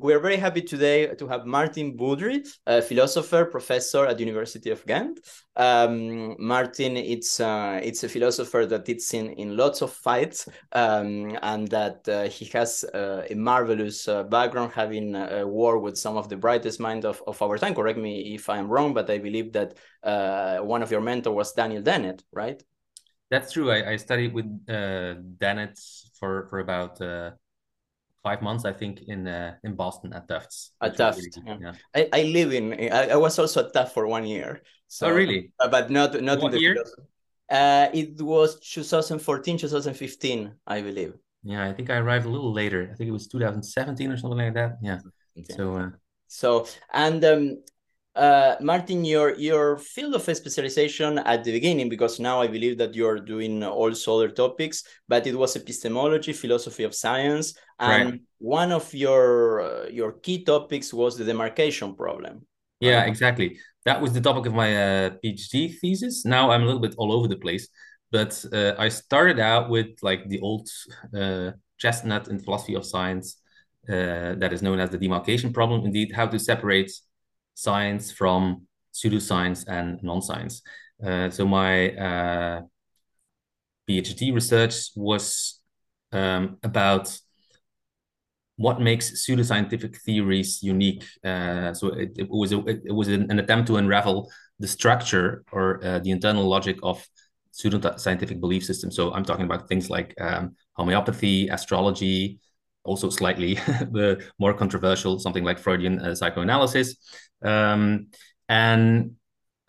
we're 0.00 0.18
very 0.18 0.36
happy 0.36 0.62
today 0.62 1.06
to 1.14 1.28
have 1.28 1.42
Maarten 1.42 1.96
Boudry, 1.96 2.46
a 2.66 2.80
philosopher, 2.80 3.44
professor 3.44 4.06
at 4.06 4.16
the 4.16 4.24
University 4.24 4.70
of 4.70 4.84
Ghent. 4.86 5.20
Um, 5.56 6.36
Maarten, 6.40 6.96
it's 6.96 7.38
uh, 7.40 7.80
it's 7.82 8.02
a 8.02 8.08
philosopher 8.08 8.64
that 8.66 8.88
it's 8.88 9.12
in 9.12 9.30
in 9.30 9.56
lots 9.56 9.82
of 9.82 9.92
fights, 9.92 10.48
um, 10.72 11.36
and 11.42 11.68
that 11.68 12.08
uh, 12.08 12.24
he 12.24 12.46
has 12.46 12.84
uh, 12.94 13.26
a 13.30 13.34
marvelous 13.34 14.08
uh, 14.08 14.22
background, 14.24 14.72
having 14.72 15.14
a 15.14 15.46
war 15.46 15.78
with 15.78 15.96
some 15.96 16.16
of 16.16 16.28
the 16.28 16.36
brightest 16.36 16.80
minds 16.80 17.04
of, 17.04 17.22
of 17.26 17.40
our 17.42 17.58
time. 17.58 17.74
Correct 17.74 17.98
me 17.98 18.34
if 18.34 18.48
I'm 18.48 18.68
wrong, 18.68 18.94
but 18.94 19.10
I 19.10 19.18
believe 19.18 19.52
that 19.52 19.74
uh, 20.02 20.58
one 20.58 20.82
of 20.82 20.90
your 20.90 21.02
mentors 21.02 21.34
was 21.34 21.52
Daniel 21.52 21.82
Dennett, 21.82 22.22
right? 22.32 22.62
That's 23.30 23.52
true. 23.52 23.70
I, 23.70 23.92
I 23.92 23.96
studied 23.96 24.32
with 24.32 24.46
uh, 24.68 25.14
Dennett 25.38 25.78
for 26.18 26.46
for 26.48 26.58
about 26.58 27.00
uh, 27.00 27.32
five 28.22 28.42
months, 28.42 28.64
I 28.64 28.72
think, 28.72 29.02
in 29.06 29.26
uh, 29.26 29.54
in 29.64 29.74
Boston 29.74 30.12
at 30.12 30.28
Tufts. 30.28 30.72
At 30.80 30.96
Tufts, 30.96 31.26
really, 31.36 31.60
yeah. 31.60 31.72
yeah. 31.94 32.08
I, 32.12 32.20
I 32.20 32.22
live 32.24 32.52
in. 32.52 32.72
I, 32.92 33.10
I, 33.10 33.16
was 33.16 33.38
also 33.38 33.64
at 33.64 33.72
Tufts 33.72 33.92
for 33.92 34.06
one 34.06 34.26
year. 34.26 34.62
So, 34.88 35.08
oh, 35.08 35.12
really? 35.12 35.52
But 35.58 35.90
not 35.90 36.20
not 36.20 36.40
what 36.40 36.52
in 36.52 36.58
the 36.58 36.60
year? 36.60 36.84
Uh, 37.50 37.88
it 37.92 38.20
was 38.20 38.60
2014, 38.60 39.58
2015, 39.58 40.54
I 40.66 40.82
believe. 40.82 41.14
Yeah, 41.42 41.66
I 41.66 41.72
think 41.72 41.90
I 41.90 41.96
arrived 41.96 42.26
a 42.26 42.28
little 42.28 42.52
later. 42.52 42.88
I 42.92 42.94
think 42.94 43.08
it 43.08 43.12
was 43.12 43.26
2017 43.26 44.12
or 44.12 44.16
something 44.16 44.38
like 44.38 44.54
that. 44.54 44.78
Yeah. 44.82 45.00
Okay. 45.36 45.54
So. 45.54 45.76
Uh, 45.76 45.90
so 46.28 46.66
and 46.92 47.24
um, 47.24 47.62
uh, 48.16 48.56
Maarten, 48.60 49.06
your 49.06 49.34
your 49.36 49.78
field 49.78 50.14
of 50.14 50.22
specialization 50.22 51.18
at 51.18 51.44
the 51.44 51.52
beginning, 51.52 51.88
because 51.88 52.18
now 52.18 52.40
I 52.40 52.48
believe 52.48 52.78
that 52.78 52.94
you're 52.94 53.20
doing 53.20 53.62
also 53.62 54.16
other 54.16 54.28
topics, 54.28 54.82
but 55.08 55.26
it 55.26 55.36
was 55.36 55.56
epistemology, 55.56 56.32
philosophy 56.32 56.84
of 56.84 56.94
science, 56.94 57.54
and 57.78 58.10
right. 58.10 58.20
one 58.38 58.72
of 58.72 58.92
your 58.92 59.60
uh, 59.60 59.88
your 59.88 60.12
key 60.12 60.44
topics 60.44 60.92
was 60.92 61.16
the 61.16 61.24
demarcation 61.24 61.94
problem. 61.94 62.46
Yeah, 62.80 63.04
exactly. 63.04 63.58
That 63.84 64.00
was 64.00 64.12
the 64.12 64.20
topic 64.20 64.46
of 64.46 64.54
my 64.54 64.74
uh, 64.74 65.10
PhD 65.24 65.78
thesis. 65.78 66.24
Now 66.24 66.50
I'm 66.50 66.62
a 66.62 66.66
little 66.66 66.80
bit 66.80 66.94
all 66.98 67.12
over 67.12 67.28
the 67.28 67.36
place, 67.36 67.68
but 68.10 68.44
uh, 68.52 68.74
I 68.78 68.88
started 68.88 69.38
out 69.38 69.70
with 69.70 69.88
like 70.02 70.28
the 70.28 70.40
old 70.40 70.68
uh, 71.14 71.52
chestnut 71.78 72.28
in 72.28 72.40
philosophy 72.40 72.74
of 72.74 72.84
science 72.84 73.36
uh, 73.88 74.34
that 74.34 74.52
is 74.52 74.62
known 74.62 74.80
as 74.80 74.90
the 74.90 74.98
demarcation 74.98 75.52
problem. 75.52 75.84
Indeed, 75.84 76.12
how 76.12 76.26
to 76.26 76.38
separate 76.38 76.90
science 77.60 78.10
from 78.10 78.66
pseudoscience 78.92 79.64
and 79.68 80.02
non-science. 80.02 80.62
Uh, 81.04 81.30
so 81.30 81.46
my 81.46 81.90
uh, 81.96 82.60
PhD 83.88 84.34
research 84.34 84.90
was 84.96 85.60
um, 86.12 86.56
about 86.62 87.16
what 88.56 88.80
makes 88.80 89.06
pseudoscientific 89.22 89.96
theories 90.04 90.62
unique. 90.62 91.04
Uh, 91.24 91.72
so 91.72 91.88
it, 91.88 92.10
it, 92.16 92.28
was 92.28 92.52
a, 92.52 92.58
it, 92.66 92.94
was 92.94 93.08
an, 93.08 93.38
attempt 93.38 93.66
to 93.68 93.76
unravel 93.76 94.30
the 94.58 94.68
structure 94.68 95.42
or 95.50 95.82
uh, 95.84 95.98
the 96.00 96.10
internal 96.10 96.46
logic 96.46 96.78
of 96.82 97.06
pseudoscientific 97.52 98.38
belief 98.38 98.64
systems. 98.64 98.96
So 98.96 99.12
I'm 99.14 99.24
talking 99.24 99.46
about 99.46 99.68
things 99.68 99.88
like 99.88 100.14
um, 100.20 100.56
homeopathy, 100.74 101.48
astrology, 101.48 102.38
also 102.84 103.10
slightly 103.10 103.54
the 103.92 104.24
more 104.38 104.54
controversial, 104.54 105.18
something 105.18 105.44
like 105.44 105.58
Freudian 105.58 106.00
uh, 106.00 106.14
psychoanalysis, 106.14 106.96
um, 107.42 108.08
and 108.48 109.12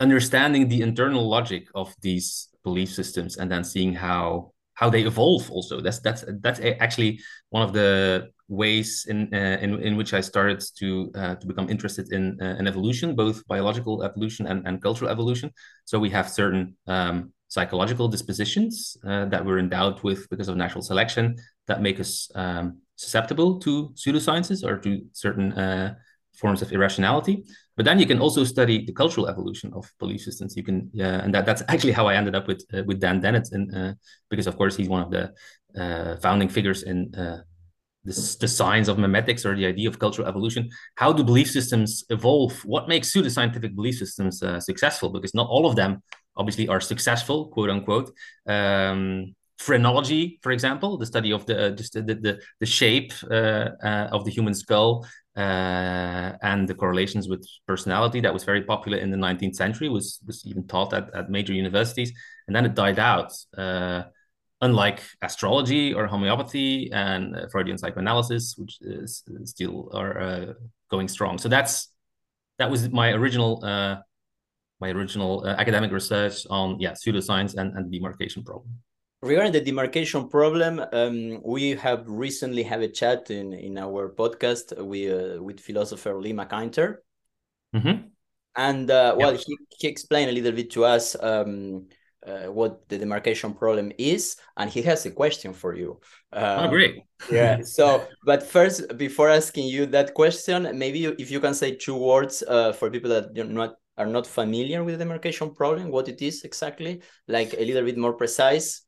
understanding 0.00 0.68
the 0.68 0.82
internal 0.82 1.28
logic 1.28 1.68
of 1.74 1.94
these 2.02 2.48
belief 2.64 2.92
systems, 2.92 3.36
and 3.36 3.50
then 3.50 3.64
seeing 3.64 3.94
how 3.94 4.52
how 4.74 4.90
they 4.90 5.02
evolve. 5.02 5.50
Also, 5.50 5.80
that's 5.80 6.00
that's 6.00 6.24
that's 6.40 6.60
actually 6.80 7.20
one 7.50 7.62
of 7.62 7.72
the 7.72 8.30
ways 8.48 9.06
in 9.08 9.32
uh, 9.32 9.58
in, 9.60 9.80
in 9.82 9.96
which 9.96 10.12
I 10.14 10.20
started 10.20 10.62
to 10.78 11.10
uh, 11.14 11.34
to 11.36 11.46
become 11.46 11.68
interested 11.68 12.12
in 12.12 12.38
uh, 12.40 12.56
in 12.58 12.66
evolution, 12.66 13.14
both 13.14 13.46
biological 13.46 14.02
evolution 14.02 14.46
and, 14.46 14.66
and 14.66 14.82
cultural 14.82 15.10
evolution. 15.10 15.50
So 15.84 15.98
we 15.98 16.10
have 16.10 16.28
certain 16.28 16.76
um, 16.86 17.32
psychological 17.48 18.08
dispositions 18.08 18.96
uh, 19.06 19.26
that 19.26 19.44
we're 19.44 19.58
endowed 19.58 20.02
with 20.02 20.28
because 20.30 20.48
of 20.48 20.56
natural 20.56 20.82
selection 20.82 21.36
that 21.66 21.82
make 21.82 22.00
us 22.00 22.30
um, 22.34 22.78
susceptible 23.02 23.58
to 23.60 23.72
pseudosciences 23.94 24.64
or 24.64 24.78
to 24.78 24.90
certain 25.12 25.52
uh, 25.52 25.94
forms 26.40 26.62
of 26.62 26.72
irrationality. 26.72 27.44
But 27.76 27.84
then 27.84 27.98
you 27.98 28.06
can 28.06 28.20
also 28.20 28.44
study 28.44 28.84
the 28.84 28.92
cultural 28.92 29.28
evolution 29.28 29.72
of 29.74 29.90
belief 29.98 30.20
systems. 30.20 30.56
You 30.56 30.62
can, 30.62 30.90
yeah, 30.92 31.22
and 31.22 31.34
that, 31.34 31.46
that's 31.46 31.62
actually 31.68 31.92
how 31.92 32.06
I 32.06 32.14
ended 32.14 32.34
up 32.34 32.46
with 32.46 32.64
uh, 32.74 32.84
with 32.84 33.00
Dan 33.00 33.20
Dennett, 33.20 33.48
and 33.52 33.74
uh, 33.74 33.92
because 34.30 34.46
of 34.46 34.56
course 34.56 34.76
he's 34.76 34.88
one 34.88 35.02
of 35.02 35.10
the 35.10 35.24
uh, 35.82 36.16
founding 36.20 36.50
figures 36.50 36.82
in 36.82 37.14
uh, 37.14 37.38
this, 38.04 38.36
the 38.36 38.48
science 38.48 38.88
of 38.88 38.96
memetics 38.98 39.44
or 39.44 39.56
the 39.56 39.66
idea 39.66 39.88
of 39.88 39.98
cultural 39.98 40.28
evolution. 40.28 40.68
How 40.96 41.12
do 41.12 41.24
belief 41.24 41.50
systems 41.50 42.04
evolve? 42.10 42.52
What 42.64 42.88
makes 42.88 43.12
pseudoscientific 43.12 43.74
belief 43.74 43.96
systems 43.96 44.42
uh, 44.42 44.60
successful? 44.60 45.08
Because 45.10 45.34
not 45.34 45.48
all 45.48 45.66
of 45.66 45.76
them 45.76 46.02
obviously 46.36 46.68
are 46.68 46.80
successful, 46.80 47.48
quote 47.48 47.70
unquote. 47.70 48.10
Um, 48.46 49.34
phrenology, 49.62 50.40
for 50.42 50.50
example, 50.50 50.98
the 50.98 51.06
study 51.06 51.32
of 51.32 51.46
the 51.46 51.66
uh, 51.66 51.70
just 51.70 51.92
the 51.94 52.02
the, 52.02 52.40
the 52.58 52.66
shape 52.66 53.12
uh, 53.30 53.68
uh, 53.88 54.08
of 54.10 54.24
the 54.24 54.30
human 54.30 54.54
skull 54.54 55.06
uh, 55.36 56.32
and 56.42 56.68
the 56.68 56.74
correlations 56.74 57.28
with 57.28 57.46
personality 57.66 58.20
that 58.20 58.34
was 58.34 58.44
very 58.44 58.62
popular 58.62 58.98
in 58.98 59.10
the 59.10 59.16
19th 59.16 59.54
century 59.54 59.88
was 59.88 60.18
was 60.26 60.44
even 60.46 60.66
taught 60.66 60.92
at, 60.92 61.14
at 61.14 61.30
major 61.30 61.52
universities. 61.52 62.12
And 62.46 62.56
then 62.56 62.66
it 62.66 62.74
died 62.74 62.98
out 62.98 63.32
uh, 63.56 64.02
unlike 64.60 65.00
astrology 65.22 65.94
or 65.94 66.06
homeopathy 66.06 66.90
and 66.92 67.36
uh, 67.36 67.46
freudian 67.52 67.78
psychoanalysis 67.78 68.56
which 68.56 68.78
is 68.80 69.22
still 69.44 69.90
are 69.94 70.56
going 70.90 71.08
strong. 71.08 71.38
So 71.38 71.48
that's 71.48 71.88
that 72.58 72.70
was 72.70 72.90
my 72.90 73.12
original 73.12 73.60
my 74.82 74.88
original 74.98 75.46
academic 75.46 75.92
research 75.92 76.46
on 76.50 76.80
yeah 76.80 76.92
pseudoscience 76.92 77.54
and, 77.56 77.68
and 77.76 77.92
demarcation 77.92 78.42
problem 78.42 78.82
regarding 79.22 79.52
the 79.52 79.60
demarcation 79.60 80.28
problem, 80.28 80.84
um, 80.92 81.40
we 81.44 81.70
have 81.70 82.04
recently 82.06 82.62
had 82.62 82.82
a 82.82 82.88
chat 82.88 83.30
in, 83.30 83.52
in 83.52 83.78
our 83.78 84.10
podcast 84.10 84.76
with, 84.84 85.38
uh, 85.38 85.42
with 85.42 85.60
philosopher 85.60 86.20
Lee 86.20 86.32
McIntyre. 86.32 86.96
Mm-hmm. 87.74 88.08
And 88.56 88.90
uh, 88.90 89.14
well, 89.16 89.34
he, 89.34 89.56
he 89.78 89.88
explained 89.88 90.30
a 90.30 90.34
little 90.34 90.52
bit 90.52 90.70
to 90.72 90.84
us 90.84 91.16
um, 91.18 91.86
uh, 92.26 92.44
what 92.52 92.88
the 92.88 92.98
demarcation 92.98 93.54
problem 93.54 93.92
is, 93.96 94.36
and 94.56 94.68
he 94.68 94.82
has 94.82 95.06
a 95.06 95.10
question 95.10 95.54
for 95.54 95.74
you. 95.74 96.00
Um, 96.32 96.66
oh, 96.66 96.68
great. 96.68 97.02
yeah. 97.30 97.60
So, 97.64 98.06
but 98.26 98.42
first, 98.42 98.96
before 98.98 99.30
asking 99.30 99.68
you 99.68 99.86
that 99.86 100.14
question, 100.14 100.68
maybe 100.78 101.06
if 101.06 101.30
you 101.30 101.40
can 101.40 101.54
say 101.54 101.76
two 101.76 101.96
words 101.96 102.42
uh, 102.46 102.72
for 102.72 102.90
people 102.90 103.10
that 103.10 103.38
are 103.38 103.44
not 103.44 103.76
are 103.98 104.06
not 104.06 104.26
familiar 104.26 104.82
with 104.82 104.98
the 104.98 105.04
demarcation 105.04 105.54
problem, 105.54 105.90
what 105.90 106.08
it 106.08 106.22
is 106.22 106.44
exactly, 106.44 107.02
like 107.28 107.54
a 107.54 107.64
little 107.64 107.84
bit 107.84 107.96
more 107.96 108.14
precise. 108.14 108.82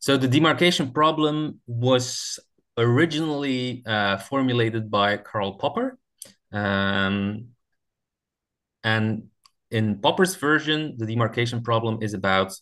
So 0.00 0.16
the 0.16 0.28
demarcation 0.28 0.92
problem 0.92 1.60
was 1.66 2.38
originally 2.76 3.82
uh, 3.86 4.18
formulated 4.18 4.90
by 4.90 5.16
Karl 5.16 5.54
Popper. 5.54 5.98
Um, 6.52 7.48
and 8.84 9.28
in 9.70 9.98
Popper's 9.98 10.36
version, 10.36 10.96
the 10.98 11.06
demarcation 11.06 11.62
problem 11.62 11.98
is 12.02 12.14
about 12.14 12.54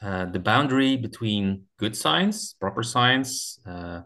uh, 0.00 0.26
the 0.26 0.38
boundary 0.38 0.96
between 0.96 1.62
good 1.78 1.96
science, 1.96 2.54
proper 2.60 2.82
science, 2.82 3.58
uh, 3.66 4.02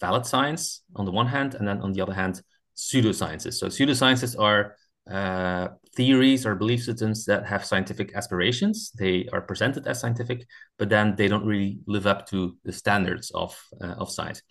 valid 0.00 0.24
science 0.24 0.82
on 0.94 1.04
the 1.04 1.10
one 1.10 1.26
hand, 1.26 1.54
and 1.54 1.66
then 1.66 1.80
on 1.80 1.92
the 1.92 2.00
other 2.00 2.14
hand, 2.14 2.40
pseudosciences. 2.76 3.54
So 3.54 3.66
pseudosciences 3.66 4.38
are 4.38 4.76
uh, 5.10 5.68
theories 5.96 6.46
or 6.46 6.54
belief 6.54 6.84
systems 6.84 7.24
that 7.24 7.46
have 7.46 7.64
scientific 7.64 8.14
aspirations. 8.14 8.92
They 8.98 9.28
are 9.32 9.40
presented 9.40 9.86
as 9.86 10.00
scientific, 10.00 10.46
but 10.78 10.88
then 10.88 11.16
they 11.16 11.26
don't 11.26 11.46
really 11.46 11.78
live 11.86 12.06
up 12.06 12.28
to 12.28 12.56
the 12.64 12.72
standards 12.72 13.30
of 13.34 13.58
uh, 13.82 13.94
of 13.98 14.10
science. 14.10 14.42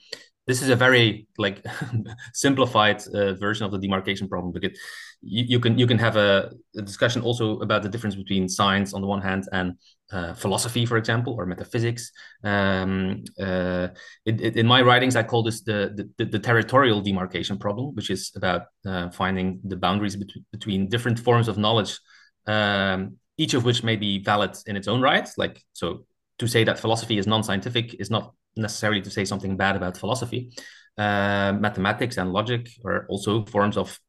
This 0.48 0.62
is 0.62 0.70
a 0.70 0.76
very 0.76 1.28
like 1.38 1.66
simplified 2.34 3.02
uh, 3.14 3.34
version 3.34 3.66
of 3.66 3.72
the 3.72 3.80
demarcation 3.80 4.28
problem 4.28 4.52
because 4.52 4.78
you, 5.22 5.46
you 5.48 5.60
can 5.60 5.78
you 5.78 5.88
can 5.88 5.98
have 5.98 6.18
a, 6.18 6.52
a, 6.78 6.82
discussion 6.82 7.22
also 7.22 7.60
about 7.62 7.82
the 7.82 7.90
difference 7.90 8.16
between 8.16 8.48
science 8.48 8.94
on 8.94 9.02
the 9.02 9.08
one 9.08 9.22
hand 9.22 9.48
and 9.52 9.74
uh, 10.12 10.34
philosophy, 10.34 10.86
for 10.86 10.98
example, 10.98 11.34
or 11.38 11.46
metaphysics. 11.46 12.12
Um, 12.44 13.24
uh, 13.40 13.88
it, 14.26 14.42
it, 14.42 14.58
in 14.58 14.68
my 14.68 14.82
writings, 14.82 15.16
I 15.16 15.24
call 15.24 15.44
this 15.44 15.62
the, 15.62 16.10
the, 16.18 16.26
the 16.26 16.40
territorial 16.40 17.02
demarcation 17.02 17.58
problem, 17.58 17.96
which 17.96 18.10
is 18.10 18.32
about 18.36 18.64
uh, 18.86 19.10
finding 19.10 19.60
the 19.64 19.76
boundaries 19.76 20.16
bet- 20.16 20.44
between 20.52 20.90
different 20.90 21.20
forms 21.20 21.48
of 21.48 21.58
knowledge, 21.58 22.00
um, 22.46 23.18
each 23.38 23.54
of 23.54 23.66
which 23.66 23.84
may 23.84 23.96
be 23.96 24.24
valid 24.24 24.56
in 24.68 24.76
its 24.78 24.88
own 24.88 25.02
right. 25.02 25.28
Like 25.38 25.64
so, 25.74 26.06
to 26.40 26.48
say 26.48 26.64
that 26.66 26.80
philosophy 26.80 27.18
is 27.18 27.28
non-scientific 27.28 27.96
is 27.96 28.10
not 28.10 28.34
necessarily 28.56 29.02
to 29.02 29.10
say 29.10 29.26
something 29.26 29.58
bad 29.58 29.76
about 29.76 29.98
philosophy. 29.98 30.52
Uh, 30.98 31.54
mathematics 31.60 32.18
and 32.18 32.32
logic 32.32 32.70
are 32.86 33.06
also 33.10 33.44
forms 33.46 33.76
of 33.76 34.00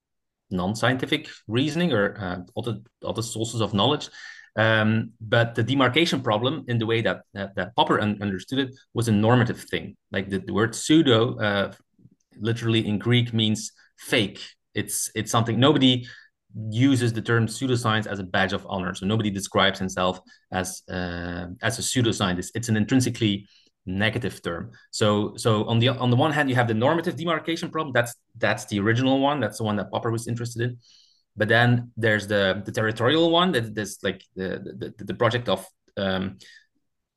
non-scientific 0.50 1.28
reasoning 1.49 1.92
or 1.92 2.16
uh, 2.20 2.38
other 2.56 2.78
other 3.04 3.22
sources 3.22 3.60
of 3.60 3.75
knowledge. 3.75 4.08
Um, 4.56 5.12
but 5.20 5.54
the 5.54 5.62
demarcation 5.62 6.22
problem, 6.22 6.64
in 6.68 6.78
the 6.78 6.86
way 6.86 7.02
that 7.02 7.22
that, 7.34 7.54
that 7.56 7.76
Popper 7.76 8.00
un- 8.00 8.18
understood 8.22 8.58
it, 8.58 8.70
was 8.94 9.08
a 9.08 9.12
normative 9.12 9.60
thing. 9.60 9.96
Like 10.10 10.30
the, 10.30 10.38
the 10.38 10.52
word 10.52 10.74
pseudo, 10.74 11.38
uh, 11.38 11.72
literally 12.38 12.86
in 12.86 12.98
Greek, 12.98 13.34
means 13.34 13.72
fake. 13.98 14.40
It's 14.74 15.10
it's 15.14 15.30
something 15.30 15.58
nobody 15.60 16.06
uses 16.70 17.12
the 17.12 17.20
term 17.20 17.46
pseudoscience 17.46 18.06
as 18.06 18.18
a 18.18 18.22
badge 18.22 18.54
of 18.54 18.66
honor. 18.68 18.94
So 18.94 19.06
nobody 19.06 19.30
describes 19.30 19.78
himself 19.78 20.20
as 20.52 20.82
uh, 20.88 21.46
as 21.62 21.78
a 21.78 21.82
pseudoscientist. 21.82 22.50
It's 22.54 22.68
an 22.68 22.76
intrinsically 22.76 23.46
negative 23.84 24.42
term. 24.42 24.72
So 24.90 25.36
so 25.36 25.64
on 25.66 25.78
the 25.78 25.90
on 25.90 26.10
the 26.10 26.16
one 26.16 26.32
hand, 26.32 26.48
you 26.48 26.56
have 26.56 26.68
the 26.68 26.74
normative 26.74 27.16
demarcation 27.16 27.70
problem. 27.70 27.92
That's 27.92 28.14
that's 28.38 28.64
the 28.66 28.80
original 28.80 29.20
one. 29.20 29.40
That's 29.40 29.58
the 29.58 29.64
one 29.64 29.76
that 29.76 29.90
Popper 29.90 30.10
was 30.10 30.26
interested 30.26 30.62
in. 30.62 30.78
But 31.36 31.48
then 31.48 31.92
there's 31.96 32.26
the 32.26 32.62
the 32.64 32.72
territorial 32.72 33.30
one. 33.30 33.52
That 33.52 33.74
there's 33.74 33.98
like 34.02 34.22
the 34.34 34.92
the, 34.98 35.04
the 35.04 35.14
project 35.14 35.48
of 35.48 35.66
um, 35.96 36.38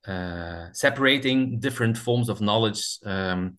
uh, 0.08 0.68
separating 0.74 1.60
different 1.60 1.98
forms 1.98 2.30
of 2.30 2.42
knowledge, 2.42 3.00
um, 3.06 3.58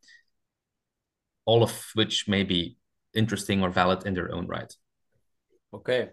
all 1.45 1.63
of 1.63 1.87
which 1.95 2.29
may 2.29 2.43
be 2.43 2.77
interesting 3.15 3.63
or 3.63 3.71
valid 3.71 4.07
in 4.07 4.15
their 4.15 4.33
own 4.35 4.47
right. 4.47 4.73
Okay. 5.73 6.11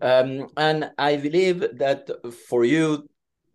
Um, 0.00 0.48
and 0.56 0.90
I 0.98 1.16
believe 1.16 1.60
that 1.78 2.10
for 2.48 2.64
you, 2.64 3.08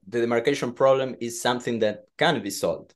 the 0.07 0.21
demarcation 0.21 0.73
problem 0.73 1.15
is 1.19 1.41
something 1.41 1.79
that 1.79 2.05
can 2.17 2.41
be 2.41 2.49
solved. 2.49 2.93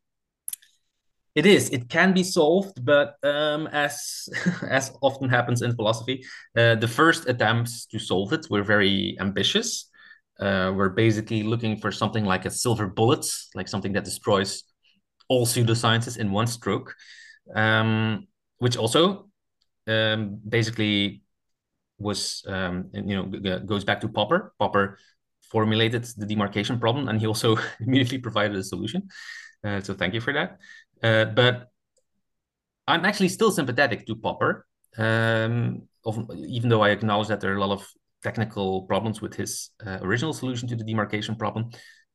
It 1.36 1.46
is. 1.46 1.70
It 1.70 1.90
can 1.90 2.14
be 2.14 2.24
solved, 2.24 2.86
but 2.86 3.16
um, 3.24 3.68
as 3.68 4.30
as 4.70 4.92
often 5.02 5.30
happens 5.30 5.62
in 5.62 5.76
philosophy, 5.76 6.24
uh, 6.58 6.76
the 6.76 6.88
first 6.88 7.28
attempts 7.28 7.86
to 7.88 8.00
solve 8.00 8.32
it 8.32 8.48
were 8.50 8.64
very 8.64 9.18
ambitious. 9.20 9.90
Uh, 10.40 10.72
we're 10.76 10.90
basically 10.90 11.44
looking 11.44 11.78
for 11.78 11.92
something 11.92 12.26
like 12.26 12.46
a 12.46 12.52
silver 12.52 12.88
bullet, 12.88 13.26
like 13.54 13.68
something 13.68 13.94
that 13.94 14.06
destroys 14.06 14.64
all 15.30 15.46
pseudosciences 15.46 16.18
in 16.18 16.32
one 16.32 16.48
stroke, 16.48 16.96
um, 17.56 18.28
which 18.60 18.78
also 18.78 19.30
um, 19.88 20.40
basically 20.48 21.24
was 21.98 22.44
um, 22.48 22.90
you 22.94 23.16
know 23.16 23.60
goes 23.60 23.84
back 23.84 24.02
to 24.02 24.10
Popper. 24.10 24.54
Popper 24.60 24.98
formulated 25.52 26.04
the 26.18 26.26
demarcation 26.26 26.80
problem, 26.80 27.08
and 27.08 27.20
he 27.20 27.28
also 27.28 27.58
immediately 27.80 28.18
provided 28.18 28.58
a 28.58 28.64
solution. 28.64 29.08
Uh, 29.64 29.82
so 29.82 29.94
thank 29.94 30.14
you 30.14 30.22
for 30.22 30.34
that. 30.34 30.60
Uh, 31.06 31.26
but 31.26 31.70
I'm 32.88 33.06
actually 33.06 33.30
still 33.30 33.52
sympathetic 33.52 34.08
to 34.08 34.16
Popper, 34.16 34.66
um, 34.98 35.84
even 36.36 36.70
though 36.70 36.82
I 36.82 36.90
acknowledge 36.90 37.28
that 37.28 37.42
there 37.42 37.54
are 37.54 37.58
a 37.58 37.66
lot 37.66 37.76
of 37.78 37.88
technical 38.24 38.84
problems 38.84 39.22
with 39.22 39.36
his 39.36 39.70
uh, 39.86 40.00
original 40.02 40.34
solution 40.34 40.68
to 40.70 40.76
the 40.76 40.84
demarcation 40.84 41.36
problem. 41.36 41.70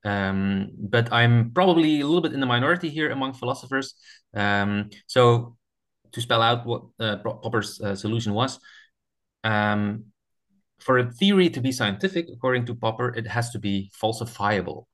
Um, 0.05 0.71
but 0.77 1.13
I'm 1.13 1.53
probably 1.53 2.01
a 2.01 2.07
little 2.07 2.21
bit 2.21 2.33
in 2.33 2.41
the 2.41 2.47
minority 2.47 2.89
here 2.89 3.11
among 3.11 3.35
philosophers. 3.35 3.95
Um, 4.35 4.91
so 5.07 5.57
to 6.11 6.21
spell 6.21 6.43
out 6.43 6.67
what 6.67 6.83
uh, 6.99 7.19
Popper's 7.19 7.81
uh, 7.81 7.95
solution 7.95 8.33
was, 8.35 8.59
um, 9.45 10.07
for 10.81 10.99
a 10.99 11.13
theory 11.13 11.49
to 11.51 11.61
be 11.61 11.71
scientific, 11.71 12.27
according 12.33 12.67
to 12.67 12.75
Popper, 12.75 13.15
it 13.15 13.29
has 13.29 13.51
to 13.51 13.61
be 13.61 13.93
falsifiable. 14.03 14.87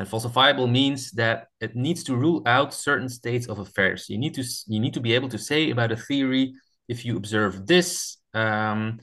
And 0.00 0.08
falsifiable 0.08 0.70
means 0.70 1.10
that 1.10 1.48
it 1.60 1.76
needs 1.76 2.02
to 2.04 2.16
rule 2.16 2.42
out 2.46 2.72
certain 2.72 3.10
states 3.10 3.46
of 3.48 3.58
affairs. 3.58 4.08
You 4.08 4.16
need 4.16 4.32
to 4.36 4.44
you 4.66 4.80
need 4.80 4.94
to 4.94 5.00
be 5.00 5.12
able 5.12 5.28
to 5.28 5.36
say 5.36 5.70
about 5.70 5.92
a 5.92 5.96
theory, 5.96 6.54
if 6.88 7.04
you 7.04 7.18
observe 7.18 7.66
this, 7.66 8.16
um, 8.32 9.00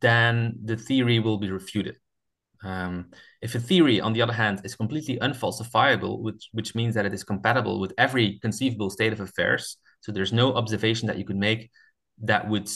then 0.00 0.58
the 0.64 0.76
theory 0.76 1.20
will 1.20 1.38
be 1.38 1.52
refuted. 1.52 1.94
Um, 2.64 3.12
if 3.40 3.54
a 3.54 3.60
theory, 3.60 4.00
on 4.00 4.14
the 4.14 4.22
other 4.22 4.32
hand, 4.32 4.62
is 4.64 4.74
completely 4.74 5.16
unfalsifiable, 5.18 6.18
which 6.18 6.48
which 6.50 6.74
means 6.74 6.96
that 6.96 7.06
it 7.06 7.14
is 7.14 7.22
compatible 7.22 7.78
with 7.78 7.92
every 7.96 8.40
conceivable 8.40 8.90
state 8.90 9.12
of 9.12 9.20
affairs, 9.20 9.76
so 10.00 10.10
there's 10.10 10.32
no 10.32 10.54
observation 10.54 11.06
that 11.06 11.18
you 11.18 11.24
could 11.24 11.42
make 11.50 11.70
that 12.22 12.48
would 12.48 12.68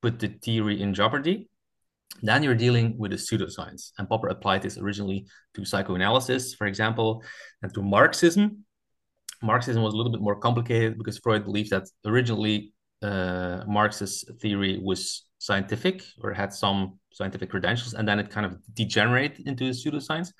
put 0.00 0.18
the 0.18 0.30
theory 0.44 0.82
in 0.82 0.94
jeopardy, 0.94 1.48
then 2.20 2.42
you're 2.42 2.54
dealing 2.54 2.96
with 2.98 3.12
a 3.12 3.16
pseudoscience. 3.16 3.92
And 3.98 4.08
Popper 4.08 4.28
applied 4.28 4.62
this 4.62 4.78
originally 4.78 5.26
to 5.54 5.64
psychoanalysis, 5.64 6.54
for 6.54 6.66
example, 6.66 7.22
and 7.62 7.72
to 7.74 7.82
Marxism. 7.82 8.64
Marxism 9.42 9.82
was 9.82 9.94
a 9.94 9.96
little 9.96 10.12
bit 10.12 10.20
more 10.20 10.36
complicated 10.36 10.98
because 10.98 11.18
Freud 11.18 11.44
believed 11.44 11.70
that 11.70 11.88
originally 12.04 12.72
uh, 13.02 13.64
Marx's 13.66 14.24
theory 14.40 14.78
was 14.80 15.24
scientific 15.38 16.04
or 16.22 16.32
had 16.32 16.52
some 16.52 16.98
scientific 17.12 17.50
credentials, 17.50 17.94
and 17.94 18.06
then 18.06 18.18
it 18.20 18.30
kind 18.30 18.46
of 18.46 18.56
degenerated 18.74 19.46
into 19.48 19.64
a 19.66 19.70
pseudoscience. 19.70 20.32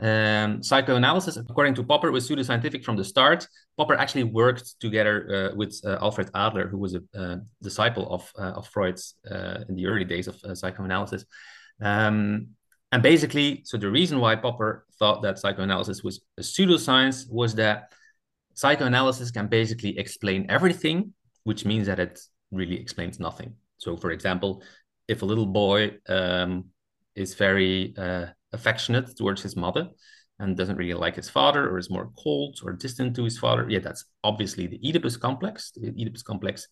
Um, 0.00 0.62
psychoanalysis, 0.62 1.36
according 1.36 1.74
to 1.74 1.82
Popper, 1.82 2.12
was 2.12 2.28
pseudoscientific 2.28 2.84
from 2.84 2.96
the 2.96 3.04
start. 3.04 3.48
Popper 3.76 3.94
actually 3.94 4.24
worked 4.24 4.78
together 4.80 5.50
uh, 5.52 5.56
with 5.56 5.80
uh, 5.84 5.98
Alfred 6.00 6.30
Adler, 6.34 6.68
who 6.68 6.78
was 6.78 6.94
a 6.94 7.02
uh, 7.18 7.36
disciple 7.62 8.08
of, 8.12 8.32
uh, 8.38 8.52
of 8.58 8.68
Freud's 8.68 9.14
uh, 9.28 9.64
in 9.68 9.74
the 9.74 9.86
early 9.86 10.04
days 10.04 10.28
of 10.28 10.36
uh, 10.44 10.54
psychoanalysis. 10.54 11.24
Um, 11.82 12.48
and 12.92 13.02
basically, 13.02 13.62
so 13.64 13.76
the 13.76 13.90
reason 13.90 14.20
why 14.20 14.36
Popper 14.36 14.86
thought 14.98 15.22
that 15.22 15.38
psychoanalysis 15.38 16.02
was 16.02 16.20
a 16.38 16.42
pseudoscience 16.42 17.28
was 17.28 17.56
that 17.56 17.92
psychoanalysis 18.54 19.30
can 19.32 19.48
basically 19.48 19.98
explain 19.98 20.46
everything, 20.48 21.12
which 21.42 21.64
means 21.64 21.86
that 21.88 21.98
it 21.98 22.20
really 22.52 22.80
explains 22.80 23.18
nothing. 23.18 23.54
So, 23.78 23.96
for 23.96 24.12
example, 24.12 24.62
if 25.08 25.22
a 25.22 25.24
little 25.24 25.46
boy 25.46 25.98
um, 26.08 26.66
is 27.14 27.34
very 27.34 27.94
affectionate 28.52 29.16
towards 29.16 29.42
his 29.42 29.56
mother 29.56 29.88
and 30.38 30.56
doesn't 30.56 30.76
really 30.76 30.94
like 30.94 31.16
his 31.16 31.28
father 31.28 31.68
or 31.68 31.78
is 31.78 31.90
more 31.90 32.10
cold 32.16 32.60
or 32.64 32.72
distant 32.72 33.16
to 33.16 33.24
his 33.24 33.38
father. 33.38 33.66
Yeah, 33.68 33.80
that's 33.80 34.04
obviously 34.22 34.66
the 34.66 34.80
Oedipus 34.84 35.16
complex. 35.16 35.72
The 35.74 35.88
Oedipus 35.88 36.22
complex, 36.22 36.68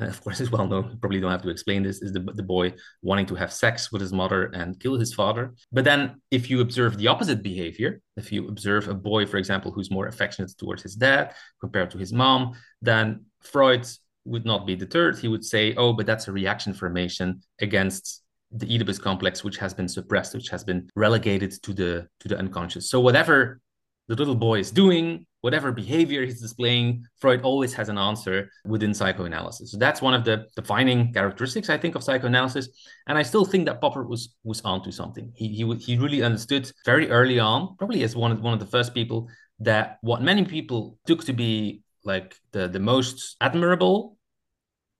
uh, 0.00 0.04
of 0.14 0.22
course, 0.22 0.40
is 0.40 0.50
well 0.50 0.66
known. 0.66 0.98
Probably 1.00 1.20
don't 1.20 1.30
have 1.30 1.42
to 1.42 1.50
explain 1.50 1.82
this. 1.82 2.00
Is 2.00 2.12
the, 2.12 2.20
the 2.20 2.42
boy 2.42 2.74
wanting 3.02 3.26
to 3.26 3.34
have 3.34 3.52
sex 3.52 3.92
with 3.92 4.00
his 4.00 4.12
mother 4.12 4.44
and 4.54 4.80
kill 4.80 4.98
his 4.98 5.12
father? 5.12 5.54
But 5.70 5.84
then, 5.84 6.22
if 6.30 6.48
you 6.48 6.60
observe 6.60 6.96
the 6.96 7.08
opposite 7.08 7.42
behavior, 7.42 8.00
if 8.16 8.32
you 8.32 8.48
observe 8.48 8.88
a 8.88 8.94
boy, 8.94 9.26
for 9.26 9.36
example, 9.36 9.70
who's 9.70 9.90
more 9.90 10.06
affectionate 10.06 10.52
towards 10.58 10.82
his 10.82 10.94
dad 10.94 11.34
compared 11.60 11.90
to 11.90 11.98
his 11.98 12.12
mom, 12.12 12.54
then 12.80 13.26
Freud 13.42 13.86
would 14.24 14.46
not 14.46 14.66
be 14.66 14.74
deterred. 14.74 15.18
He 15.18 15.28
would 15.28 15.44
say, 15.44 15.74
"Oh, 15.74 15.92
but 15.92 16.06
that's 16.06 16.28
a 16.28 16.32
reaction 16.32 16.72
formation 16.72 17.42
against 17.60 18.23
the 18.54 18.66
Oedipus 18.74 18.98
complex, 18.98 19.42
which 19.42 19.58
has 19.58 19.74
been 19.74 19.88
suppressed, 19.88 20.34
which 20.34 20.48
has 20.48 20.64
been 20.64 20.88
relegated 20.94 21.52
to 21.62 21.72
the 21.72 22.08
to 22.20 22.28
the 22.28 22.38
unconscious. 22.38 22.88
So 22.90 23.00
whatever 23.00 23.60
the 24.08 24.14
little 24.14 24.34
boy 24.34 24.58
is 24.58 24.70
doing, 24.70 25.26
whatever 25.40 25.72
behavior 25.72 26.24
he's 26.24 26.40
displaying, 26.40 27.04
Freud 27.18 27.42
always 27.42 27.72
has 27.74 27.88
an 27.88 27.98
answer 27.98 28.50
within 28.66 28.92
psychoanalysis. 28.94 29.72
So 29.72 29.78
that's 29.78 30.02
one 30.02 30.14
of 30.14 30.24
the 30.24 30.46
defining 30.56 31.12
characteristics, 31.12 31.70
I 31.70 31.78
think, 31.78 31.94
of 31.94 32.02
psychoanalysis. 32.04 32.68
And 33.08 33.16
I 33.16 33.22
still 33.22 33.44
think 33.44 33.66
that 33.66 33.80
Popper 33.80 34.04
was 34.04 34.34
was 34.44 34.60
onto 34.62 34.90
something. 34.90 35.32
He 35.34 35.48
he 35.48 35.74
he 35.76 35.98
really 35.98 36.22
understood 36.22 36.70
very 36.84 37.10
early 37.10 37.38
on, 37.40 37.76
probably 37.76 38.02
as 38.04 38.14
one 38.14 38.32
of 38.32 38.40
one 38.40 38.54
of 38.54 38.60
the 38.60 38.66
first 38.66 38.94
people, 38.94 39.28
that 39.60 39.98
what 40.02 40.22
many 40.22 40.44
people 40.44 40.98
took 41.06 41.24
to 41.24 41.32
be 41.32 41.82
like 42.04 42.36
the 42.52 42.68
the 42.68 42.80
most 42.80 43.36
admirable 43.40 44.16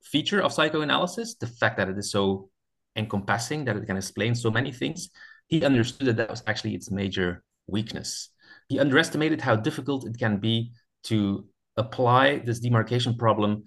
feature 0.02 0.40
of 0.43 0.52
psychoanalysis, 0.52 1.35
the 1.37 1.47
fact 1.47 1.76
that 1.76 1.88
it 1.88 1.99
is 1.99 2.11
so 2.11 2.50
encompassing, 2.97 3.65
that 3.65 3.77
it 3.77 3.87
can 3.87 3.97
explain 3.97 4.35
so 4.35 4.51
many 4.51 4.73
things, 4.73 5.09
he 5.49 5.65
understood 5.65 6.07
that 6.09 6.17
that 6.17 6.31
was 6.31 6.43
actually 6.47 6.75
its 6.75 6.91
major 6.91 7.43
weakness. 7.67 8.31
He 8.69 8.79
underestimated 8.79 9.41
how 9.41 9.57
difficult 9.57 10.07
it 10.07 10.19
can 10.19 10.39
be 10.39 10.73
to 11.05 11.47
apply 11.77 12.39
this 12.39 12.61
demarcation 12.61 13.17
problem 13.17 13.65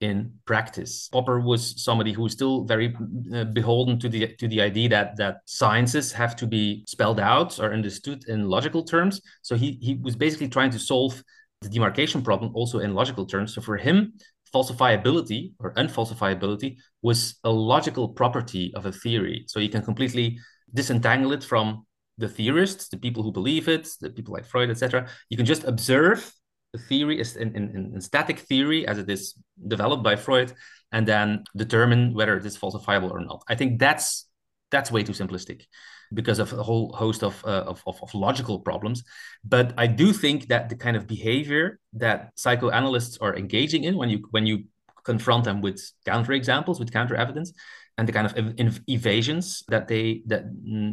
in 0.00 0.32
practice. 0.46 1.08
Popper 1.12 1.40
was 1.40 1.82
somebody 1.82 2.12
who 2.12 2.22
was 2.22 2.32
still 2.32 2.64
very 2.64 2.94
uh, 3.32 3.44
beholden 3.44 3.98
to 4.00 4.08
the 4.08 4.34
to 4.36 4.48
the 4.48 4.60
idea 4.60 4.88
that 4.88 5.16
that 5.16 5.36
sciences 5.44 6.12
have 6.12 6.34
to 6.36 6.46
be 6.46 6.84
spelled 6.88 7.20
out 7.20 7.60
or 7.60 7.72
understood 7.72 8.24
in 8.28 8.48
logical 8.48 8.82
terms. 8.82 9.20
So 9.42 9.54
he 9.54 9.78
he 9.80 9.94
was 9.94 10.16
basically 10.16 10.48
trying 10.48 10.70
to 10.70 10.78
solve 10.78 11.22
the 11.60 11.68
demarcation 11.68 12.22
problem 12.22 12.50
also 12.54 12.80
in 12.80 12.94
logical 12.94 13.24
terms. 13.24 13.54
So 13.54 13.60
for 13.60 13.76
him, 13.76 14.14
falsifiability 14.54 15.52
or 15.58 15.74
unfalsifiability 15.74 16.76
was 17.02 17.38
a 17.44 17.50
logical 17.50 18.08
property 18.08 18.72
of 18.74 18.86
a 18.86 18.92
theory. 18.92 19.44
So 19.48 19.60
you 19.60 19.68
can 19.68 19.82
completely 19.82 20.38
disentangle 20.72 21.32
it 21.32 21.42
from 21.42 21.86
the 22.18 22.28
theorists, 22.28 22.88
the 22.88 22.98
people 22.98 23.22
who 23.22 23.32
believe 23.32 23.68
it, 23.68 23.88
the 24.00 24.10
people 24.10 24.34
like 24.34 24.46
Freud, 24.46 24.70
etc. 24.70 25.08
You 25.30 25.36
can 25.36 25.46
just 25.46 25.64
observe 25.64 26.32
the 26.72 26.78
theory 26.78 27.20
is 27.20 27.36
in, 27.36 27.54
in, 27.54 27.92
in 27.94 28.00
static 28.00 28.38
theory 28.38 28.86
as 28.86 28.98
it 28.98 29.08
is 29.08 29.34
developed 29.68 30.02
by 30.02 30.16
Freud, 30.16 30.52
and 30.90 31.06
then 31.06 31.44
determine 31.56 32.14
whether 32.14 32.36
it 32.36 32.46
is 32.46 32.56
falsifiable 32.56 33.10
or 33.10 33.20
not. 33.20 33.42
I 33.48 33.54
think 33.54 33.78
that's 33.78 34.26
that's 34.70 34.90
way 34.90 35.02
too 35.02 35.12
simplistic 35.12 35.66
because 36.14 36.38
of 36.38 36.52
a 36.52 36.62
whole 36.62 36.92
host 36.92 37.22
of, 37.22 37.42
uh, 37.44 37.64
of, 37.66 37.82
of, 37.86 38.02
of, 38.02 38.14
logical 38.14 38.58
problems. 38.60 39.04
But 39.44 39.74
I 39.76 39.86
do 39.86 40.12
think 40.12 40.48
that 40.48 40.68
the 40.68 40.76
kind 40.76 40.96
of 40.96 41.06
behavior 41.06 41.78
that 41.94 42.32
psychoanalysts 42.36 43.18
are 43.18 43.36
engaging 43.36 43.84
in 43.84 43.96
when 43.96 44.10
you 44.10 44.26
when 44.30 44.46
you 44.46 44.64
confront 45.04 45.44
them 45.44 45.60
with 45.60 45.82
counter 46.06 46.32
examples, 46.32 46.78
with 46.78 46.92
counter 46.92 47.16
evidence, 47.16 47.52
and 47.98 48.08
the 48.08 48.12
kind 48.12 48.26
of 48.26 48.34
ev- 48.36 48.80
evasions 48.88 49.64
that 49.68 49.86
they 49.86 50.22
that 50.26 50.44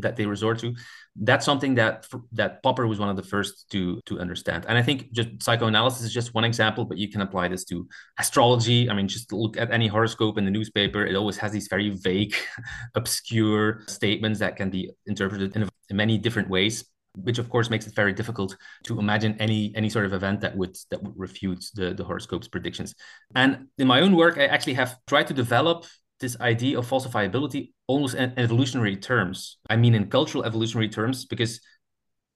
that 0.01 0.15
they 0.15 0.25
resort 0.25 0.59
to 0.59 0.75
that's 1.21 1.45
something 1.45 1.75
that 1.75 2.05
that 2.31 2.61
popper 2.63 2.87
was 2.87 2.99
one 2.99 3.09
of 3.09 3.15
the 3.15 3.23
first 3.23 3.69
to 3.71 3.99
to 4.05 4.19
understand. 4.19 4.65
And 4.67 4.77
i 4.77 4.81
think 4.81 5.11
just 5.11 5.29
psychoanalysis 5.41 6.03
is 6.03 6.13
just 6.13 6.33
one 6.33 6.43
example 6.43 6.85
but 6.85 6.97
you 6.97 7.09
can 7.09 7.21
apply 7.21 7.47
this 7.47 7.63
to 7.65 7.87
astrology. 8.17 8.89
I 8.89 8.93
mean 8.93 9.07
just 9.07 9.31
look 9.31 9.57
at 9.57 9.71
any 9.71 9.87
horoscope 9.87 10.37
in 10.37 10.45
the 10.45 10.51
newspaper. 10.51 11.05
It 11.05 11.15
always 11.15 11.37
has 11.37 11.51
these 11.51 11.67
very 11.67 11.89
vague 11.89 12.35
obscure 12.95 13.83
statements 13.87 14.39
that 14.39 14.55
can 14.55 14.69
be 14.69 14.91
interpreted 15.07 15.55
in, 15.55 15.69
in 15.89 15.95
many 15.95 16.17
different 16.17 16.49
ways 16.49 16.85
which 17.15 17.39
of 17.39 17.49
course 17.49 17.71
makes 17.71 17.87
it 17.87 17.95
very 17.95 18.13
difficult 18.13 18.55
to 18.83 18.99
imagine 18.99 19.35
any 19.39 19.73
any 19.75 19.89
sort 19.89 20.05
of 20.05 20.13
event 20.13 20.39
that 20.41 20.55
would 20.55 20.77
that 20.91 21.01
would 21.01 21.13
refute 21.17 21.65
the 21.73 21.93
the 21.93 22.03
horoscope's 22.03 22.47
predictions. 22.47 22.93
And 23.35 23.67
in 23.77 23.87
my 23.87 24.01
own 24.01 24.15
work 24.15 24.37
i 24.37 24.45
actually 24.45 24.75
have 24.75 24.95
tried 25.07 25.27
to 25.27 25.33
develop 25.33 25.85
this 26.19 26.39
idea 26.41 26.77
of 26.77 26.89
falsifiability 26.89 27.71
almost 27.87 28.15
in 28.15 28.33
evolutionary 28.37 28.97
terms. 28.97 29.57
I 29.69 29.75
mean, 29.75 29.95
in 29.95 30.09
cultural 30.09 30.43
evolutionary 30.45 30.89
terms, 30.89 31.25
because 31.25 31.61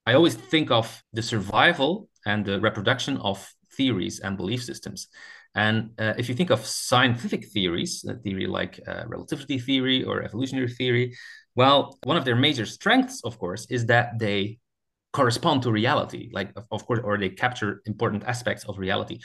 I 0.05 0.13
always 0.13 0.35
think 0.35 0.71
of 0.71 1.03
the 1.13 1.21
survival 1.21 2.09
and 2.25 2.45
the 2.45 2.59
reproduction 2.59 3.17
of 3.17 3.47
theories 3.75 4.19
and 4.19 4.37
belief 4.37 4.63
systems. 4.63 5.07
And 5.55 5.91
uh, 5.99 6.13
if 6.17 6.29
you 6.29 6.35
think 6.35 6.49
of 6.49 6.65
scientific 6.65 7.45
theories, 7.47 8.03
a 8.07 8.15
theory 8.15 8.47
like 8.47 8.79
uh, 8.87 9.03
relativity 9.07 9.59
theory 9.59 10.03
or 10.03 10.23
evolutionary 10.23 10.69
theory, 10.69 11.15
well, 11.55 11.97
one 12.03 12.17
of 12.17 12.25
their 12.25 12.35
major 12.35 12.65
strengths, 12.65 13.21
of 13.23 13.37
course, 13.37 13.67
is 13.69 13.85
that 13.85 14.17
they 14.17 14.57
correspond 15.11 15.61
to 15.61 15.71
reality, 15.71 16.29
like, 16.33 16.51
of 16.71 16.85
course, 16.87 16.99
or 17.03 17.17
they 17.17 17.29
capture 17.29 17.81
important 17.85 18.23
aspects 18.23 18.65
of 18.65 18.79
reality 18.79 19.19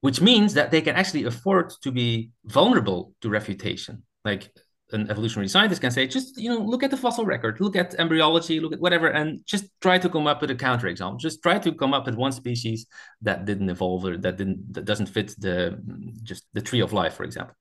which 0.00 0.20
means 0.20 0.54
that 0.54 0.70
they 0.70 0.80
can 0.80 0.94
actually 0.94 1.24
afford 1.24 1.72
to 1.82 1.90
be 1.90 2.30
vulnerable 2.44 3.14
to 3.20 3.28
refutation. 3.28 4.02
Like 4.24 4.50
an 4.92 5.10
evolutionary 5.10 5.48
scientist 5.48 5.80
can 5.80 5.90
say, 5.90 6.06
just 6.06 6.38
you 6.40 6.48
know, 6.48 6.58
look 6.58 6.82
at 6.82 6.90
the 6.90 6.96
fossil 6.96 7.24
record, 7.24 7.60
look 7.60 7.76
at 7.76 7.94
embryology, 7.98 8.60
look 8.60 8.72
at 8.72 8.80
whatever, 8.80 9.08
and 9.08 9.44
just 9.44 9.66
try 9.80 9.98
to 9.98 10.08
come 10.08 10.26
up 10.26 10.40
with 10.40 10.50
a 10.50 10.54
counterexample. 10.54 11.18
Just 11.18 11.42
try 11.42 11.58
to 11.58 11.72
come 11.72 11.92
up 11.92 12.06
with 12.06 12.14
one 12.14 12.32
species 12.32 12.86
that 13.22 13.44
didn't 13.44 13.68
evolve 13.68 14.04
or 14.04 14.16
that 14.16 14.36
didn't 14.36 14.72
that 14.72 14.84
doesn't 14.84 15.06
fit 15.06 15.34
the 15.38 15.78
just 16.22 16.44
the 16.54 16.62
tree 16.62 16.80
of 16.80 16.92
life, 16.92 17.14
for 17.14 17.24
example. 17.24 17.54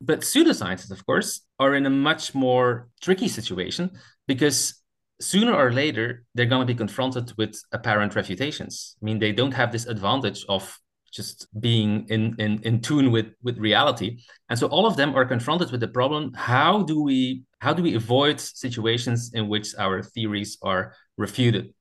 But 0.00 0.20
pseudosciences, 0.20 0.90
of 0.90 1.04
course, 1.04 1.42
are 1.58 1.74
in 1.74 1.84
a 1.84 1.90
much 1.90 2.34
more 2.34 2.88
tricky 3.02 3.28
situation 3.28 3.90
because 4.26 4.80
sooner 5.20 5.52
or 5.52 5.70
later 5.70 6.24
they're 6.34 6.46
going 6.46 6.66
to 6.66 6.72
be 6.72 6.78
confronted 6.78 7.32
with 7.36 7.60
apparent 7.72 8.16
refutations. 8.16 8.96
I 9.02 9.04
mean, 9.04 9.18
they 9.18 9.32
don't 9.32 9.52
have 9.52 9.70
this 9.70 9.86
advantage 9.86 10.46
of 10.48 10.79
just 11.10 11.48
being 11.60 12.06
in, 12.08 12.34
in 12.38 12.60
in 12.62 12.80
tune 12.80 13.10
with 13.10 13.28
with 13.42 13.58
reality. 13.58 14.20
And 14.48 14.58
so 14.58 14.66
all 14.68 14.86
of 14.86 14.96
them 14.96 15.14
are 15.14 15.24
confronted 15.24 15.70
with 15.70 15.80
the 15.80 15.88
problem 15.88 16.32
how 16.34 16.82
do 16.82 17.02
we 17.02 17.42
how 17.60 17.72
do 17.72 17.82
we 17.82 17.94
avoid 17.94 18.40
situations 18.40 19.32
in 19.34 19.48
which 19.48 19.74
our 19.78 20.02
theories 20.02 20.58
are 20.62 20.94
refuted? 21.16 21.74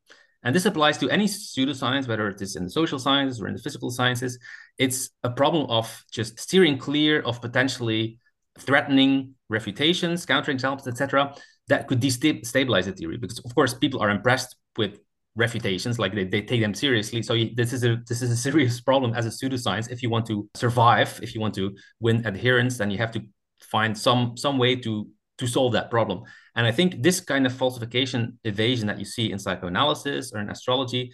And 0.43 0.55
this 0.55 0.65
applies 0.65 0.97
to 0.99 1.09
any 1.09 1.25
pseudoscience 1.25 2.07
whether 2.07 2.27
it 2.29 2.41
is 2.41 2.55
in 2.55 2.63
the 2.63 2.69
social 2.69 2.99
sciences 2.99 3.41
or 3.41 3.47
in 3.47 3.53
the 3.53 3.61
physical 3.61 3.91
sciences. 3.91 4.39
It's 4.77 5.09
a 5.23 5.29
problem 5.29 5.69
of 5.69 6.03
just 6.11 6.39
steering 6.39 6.77
clear 6.77 7.21
of 7.21 7.41
potentially 7.41 8.19
threatening 8.57 9.35
refutations 9.47 10.25
counterexamples 10.25 10.87
etc 10.87 11.33
that 11.67 11.87
could 11.87 12.01
destabilize 12.01 12.85
the 12.85 12.93
theory. 12.93 13.17
Because 13.17 13.39
of 13.39 13.53
course 13.53 13.73
people 13.73 14.01
are 14.01 14.09
impressed 14.09 14.55
with 14.77 14.99
refutations 15.39 15.97
like 15.97 16.13
they, 16.13 16.25
they 16.25 16.41
take 16.41 16.61
them 16.61 16.75
seriously. 16.75 17.23
So 17.23 17.33
this 17.55 17.71
is 17.73 17.83
a 17.83 17.97
this 18.07 18.21
is 18.21 18.29
a 18.29 18.37
serious 18.37 18.81
problem 18.89 19.13
as 19.13 19.25
a 19.25 19.29
pseudoscience. 19.29 19.89
If 19.89 20.03
you 20.03 20.09
want 20.09 20.25
to 20.27 20.47
survive 20.53 21.19
if 21.23 21.33
you 21.33 21.41
want 21.41 21.55
to 21.55 21.75
win 21.99 22.25
adherents 22.27 22.77
then 22.77 22.91
you 22.91 22.97
have 22.97 23.13
to 23.13 23.21
find 23.61 23.97
some 23.97 24.37
some 24.37 24.57
way 24.57 24.75
to 24.75 25.07
to 25.39 25.47
solve 25.47 25.71
that 25.73 25.89
problem. 25.89 26.23
And 26.55 26.67
i 26.67 26.71
think 26.71 27.01
this 27.01 27.19
kind 27.31 27.45
of 27.47 27.53
falsification 27.53 28.21
evasion 28.43 28.85
that 28.87 28.99
you 28.99 29.05
see 29.05 29.31
in 29.31 29.39
psychoanalysis 29.39 30.33
or 30.33 30.39
in 30.41 30.49
astrology 30.49 31.11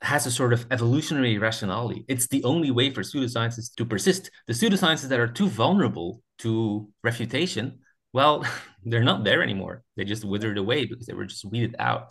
has 0.00 0.26
a 0.26 0.30
sort 0.30 0.52
of 0.52 0.64
evolutionary 0.70 1.38
rationality. 1.38 2.04
It's 2.08 2.28
the 2.28 2.44
only 2.44 2.70
way 2.70 2.88
for 2.94 3.02
pseudosciences 3.02 3.74
to 3.76 3.84
persist. 3.84 4.30
The 4.46 4.52
pseudosciences 4.60 5.08
that 5.08 5.20
are 5.20 5.32
too 5.40 5.48
vulnerable 5.48 6.22
to 6.38 6.88
refutation 7.02 7.80
well 8.12 8.44
they're 8.90 9.10
not 9.12 9.24
there 9.24 9.42
anymore. 9.42 9.82
They 9.96 10.04
just 10.04 10.24
withered 10.24 10.56
away 10.56 10.86
because 10.86 11.06
they 11.06 11.18
were 11.18 11.30
just 11.32 11.44
weeded 11.44 11.74
out 11.78 12.08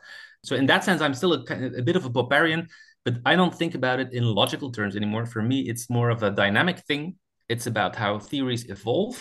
so 0.47 0.55
in 0.55 0.65
that 0.67 0.85
sense, 0.85 1.01
I'm 1.01 1.13
still 1.13 1.33
a, 1.33 1.43
a 1.77 1.81
bit 1.81 1.97
of 1.97 2.05
a 2.05 2.09
Popperian, 2.09 2.69
but 3.03 3.15
I 3.25 3.35
don't 3.35 3.53
think 3.53 3.75
about 3.75 3.99
it 3.99 4.13
in 4.13 4.23
logical 4.23 4.71
terms 4.71 4.95
anymore. 4.95 5.25
For 5.25 5.41
me, 5.41 5.67
it's 5.67 5.89
more 5.89 6.09
of 6.09 6.23
a 6.23 6.31
dynamic 6.31 6.79
thing. 6.87 7.15
It's 7.49 7.67
about 7.67 7.97
how 7.97 8.17
theories 8.17 8.63
evolve, 8.69 9.17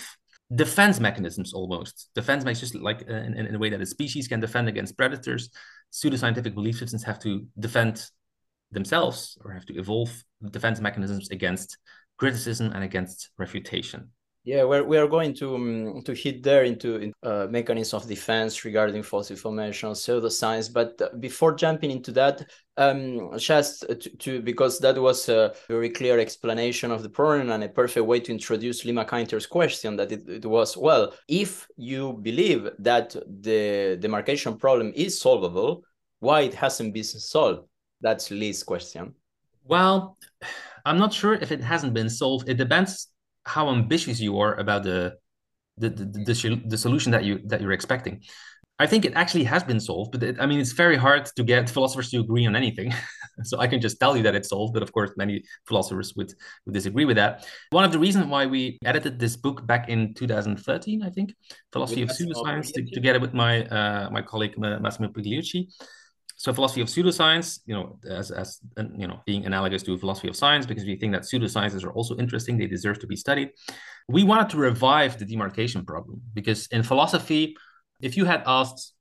defense 0.55 1.01
mechanisms 1.01 1.53
almost. 1.53 2.11
Defense 2.15 2.45
mechanisms, 2.45 2.71
just 2.71 2.81
like 2.81 3.03
uh, 3.11 3.15
in, 3.15 3.35
in 3.35 3.55
a 3.57 3.59
way 3.59 3.71
that 3.71 3.81
a 3.81 3.87
species 3.87 4.29
can 4.29 4.39
defend 4.39 4.69
against 4.69 4.97
predators. 4.97 5.51
Pseudoscientific 5.93 6.55
belief 6.55 6.79
systems 6.79 7.03
have 7.03 7.19
to 7.21 7.45
defend 7.59 8.09
themselves 8.71 9.37
or 9.45 9.51
have 9.51 9.67
to 9.67 9.75
evolve 9.75 10.23
defense 10.53 10.81
mechanisms 10.81 11.31
against 11.31 11.77
criticism 12.19 12.71
and 12.73 12.85
against 12.85 13.31
refutation. 13.37 14.13
Yeah, 14.47 14.63
we're, 14.63 14.85
we 14.85 14.97
are 14.97 15.09
going 15.09 15.35
to 15.35 15.57
um, 15.57 16.03
to 16.05 16.15
hit 16.15 16.45
there 16.45 16.63
into 16.63 17.13
uh, 17.25 17.49
mechanisms 17.51 18.05
of 18.05 18.09
defense 18.09 18.65
regarding 18.65 19.03
false 19.03 19.33
information, 19.33 19.91
pseudoscience. 19.91 20.73
But 20.73 21.03
uh, 21.03 21.09
before 21.19 21.57
jumping 21.57 21.91
into 21.91 22.13
that, 22.13 22.49
um, 22.77 23.37
just 23.39 23.81
to, 23.81 23.97
to, 23.97 24.41
because 24.41 24.79
that 24.79 25.03
was 25.03 25.29
a 25.29 25.53
very 25.67 25.91
clear 25.91 26.21
explanation 26.21 26.93
of 26.93 27.03
the 27.03 27.09
problem 27.09 27.51
and 27.51 27.65
a 27.65 27.69
perfect 27.69 28.07
way 28.07 28.21
to 28.21 28.31
introduce 28.31 28.85
Lee 28.85 28.93
McIntyre's 28.93 29.47
question. 29.47 29.97
That 29.97 30.13
it, 30.13 30.29
it 30.29 30.47
was 30.47 30.77
well, 30.77 31.13
if 31.27 31.67
you 31.77 32.13
believe 32.13 32.71
that 32.79 33.17
the 33.41 33.99
demarcation 33.99 34.59
problem 34.59 34.93
is 34.95 35.21
solvable, 35.21 35.83
why 36.21 36.43
it 36.43 36.55
hasn't 36.55 36.95
been 36.95 37.03
solved? 37.03 37.67
That's 38.01 38.31
Lee's 38.31 38.63
question. 38.63 39.15
Well, 39.65 40.17
I'm 40.85 40.99
not 40.99 41.13
sure 41.13 41.35
if 41.35 41.51
it 41.51 41.65
hasn't 41.65 41.95
been 41.95 42.11
solved. 42.11 42.49
It 42.49 42.59
depends 42.59 43.09
how 43.47 43.71
ambitious 43.71 44.21
you 44.21 44.39
are 44.41 44.55
about 44.57 44.83
the 44.83 45.15
the, 45.79 45.91
the, 45.91 46.05
the, 46.05 46.63
the 46.67 46.79
solution 46.79 47.13
that 47.13 47.25
you 47.25 47.41
that 47.47 47.61
you're 47.61 47.73
expecting. 47.73 48.23
I 48.79 48.87
think 48.87 49.07
it 49.07 49.15
actually 49.15 49.45
has 49.45 49.65
been 49.65 49.81
solved, 49.81 50.13
but 50.13 50.23
it, 50.23 50.37
I 50.39 50.45
mean, 50.45 50.61
it's 50.61 50.73
very 50.73 50.97
hard 50.97 51.25
to 51.37 51.43
get 51.43 51.71
philosophers 51.71 52.11
to 52.11 52.21
agree 52.21 52.45
on 52.45 52.55
anything. 52.55 52.93
so 53.45 53.59
I 53.59 53.67
can 53.69 53.81
just 53.81 53.99
tell 53.99 54.15
you 54.19 54.23
that 54.25 54.35
it's 54.35 54.51
solved, 54.51 54.75
but 54.75 54.83
of 54.83 54.93
course, 54.93 55.13
many 55.17 55.45
philosophers 55.67 56.13
would, 56.15 56.35
would 56.67 56.75
disagree 56.75 57.07
with 57.07 57.17
that. 57.17 57.47
One 57.71 57.85
of 57.85 57.93
the 57.93 57.99
reasons 57.99 58.27
why 58.27 58.45
we 58.45 58.79
edited 58.85 59.19
this 59.19 59.35
book 59.35 59.67
back 59.67 59.89
in 59.89 60.13
2013, 60.13 61.03
I 61.03 61.09
think, 61.09 61.35
Philosophy 61.73 62.03
of 62.03 62.11
Pseudoscience, 62.11 62.71
to, 62.75 62.85
together 62.93 63.19
with 63.19 63.33
my 63.33 63.65
uh, 63.65 64.11
my 64.11 64.21
colleague 64.21 64.59
Massimo 64.59 65.09
Pigliucci, 65.09 65.69
so 66.47 66.53
philosophy 66.53 66.81
of 66.81 66.87
pseudoscience, 66.87 67.59
you 67.67 67.75
know, 67.75 67.99
as, 68.09 68.31
as 68.31 68.61
you 68.97 69.09
know, 69.09 69.19
being 69.27 69.47
analogous 69.47 69.83
to 69.83 69.99
philosophy 69.99 70.29
of 70.29 70.37
science, 70.37 70.65
because 70.65 70.85
we 70.85 70.95
think 70.95 71.13
that 71.13 71.23
pseudosciences 71.23 71.83
are 71.85 71.93
also 71.99 72.17
interesting, 72.19 72.57
they 72.57 72.69
deserve 72.69 73.01
to 73.01 73.09
be 73.09 73.17
studied. 73.17 73.49
We 74.07 74.23
wanted 74.23 74.51
to 74.51 74.59
revive 74.59 75.19
the 75.19 75.25
demarcation 75.25 75.85
problem 75.85 76.23
because 76.35 76.69
in 76.69 76.85
philosophy, 76.85 77.57
if 78.01 78.17
you 78.17 78.27
had 78.27 78.45
asked 78.47 78.95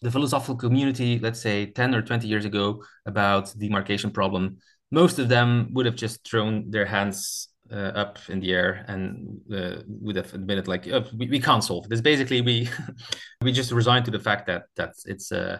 the 0.00 0.12
philosophical 0.12 0.54
community, 0.54 1.18
let's 1.18 1.40
say 1.40 1.66
10 1.66 1.92
or 1.96 2.02
20 2.02 2.28
years 2.28 2.44
ago, 2.44 2.84
about 3.04 3.52
demarcation 3.58 4.12
problem, 4.12 4.58
most 4.92 5.18
of 5.18 5.28
them 5.28 5.70
would 5.72 5.86
have 5.86 5.96
just 5.96 6.24
thrown 6.24 6.70
their 6.70 6.86
hands 6.86 7.48
uh, 7.72 7.92
up 8.02 8.20
in 8.28 8.38
the 8.38 8.52
air 8.52 8.84
and 8.86 9.40
uh, 9.52 9.82
would 9.88 10.14
have 10.14 10.32
admitted 10.34 10.68
like 10.68 10.86
oh, 10.86 11.04
we, 11.18 11.26
we 11.28 11.40
can't 11.40 11.64
solve 11.64 11.88
this. 11.88 12.00
Basically, 12.00 12.42
we 12.42 12.68
we 13.42 13.50
just 13.50 13.72
resigned 13.72 14.04
to 14.04 14.12
the 14.12 14.20
fact 14.20 14.46
that 14.46 14.66
that 14.76 14.92
it's 15.06 15.32
a 15.32 15.54
uh, 15.54 15.58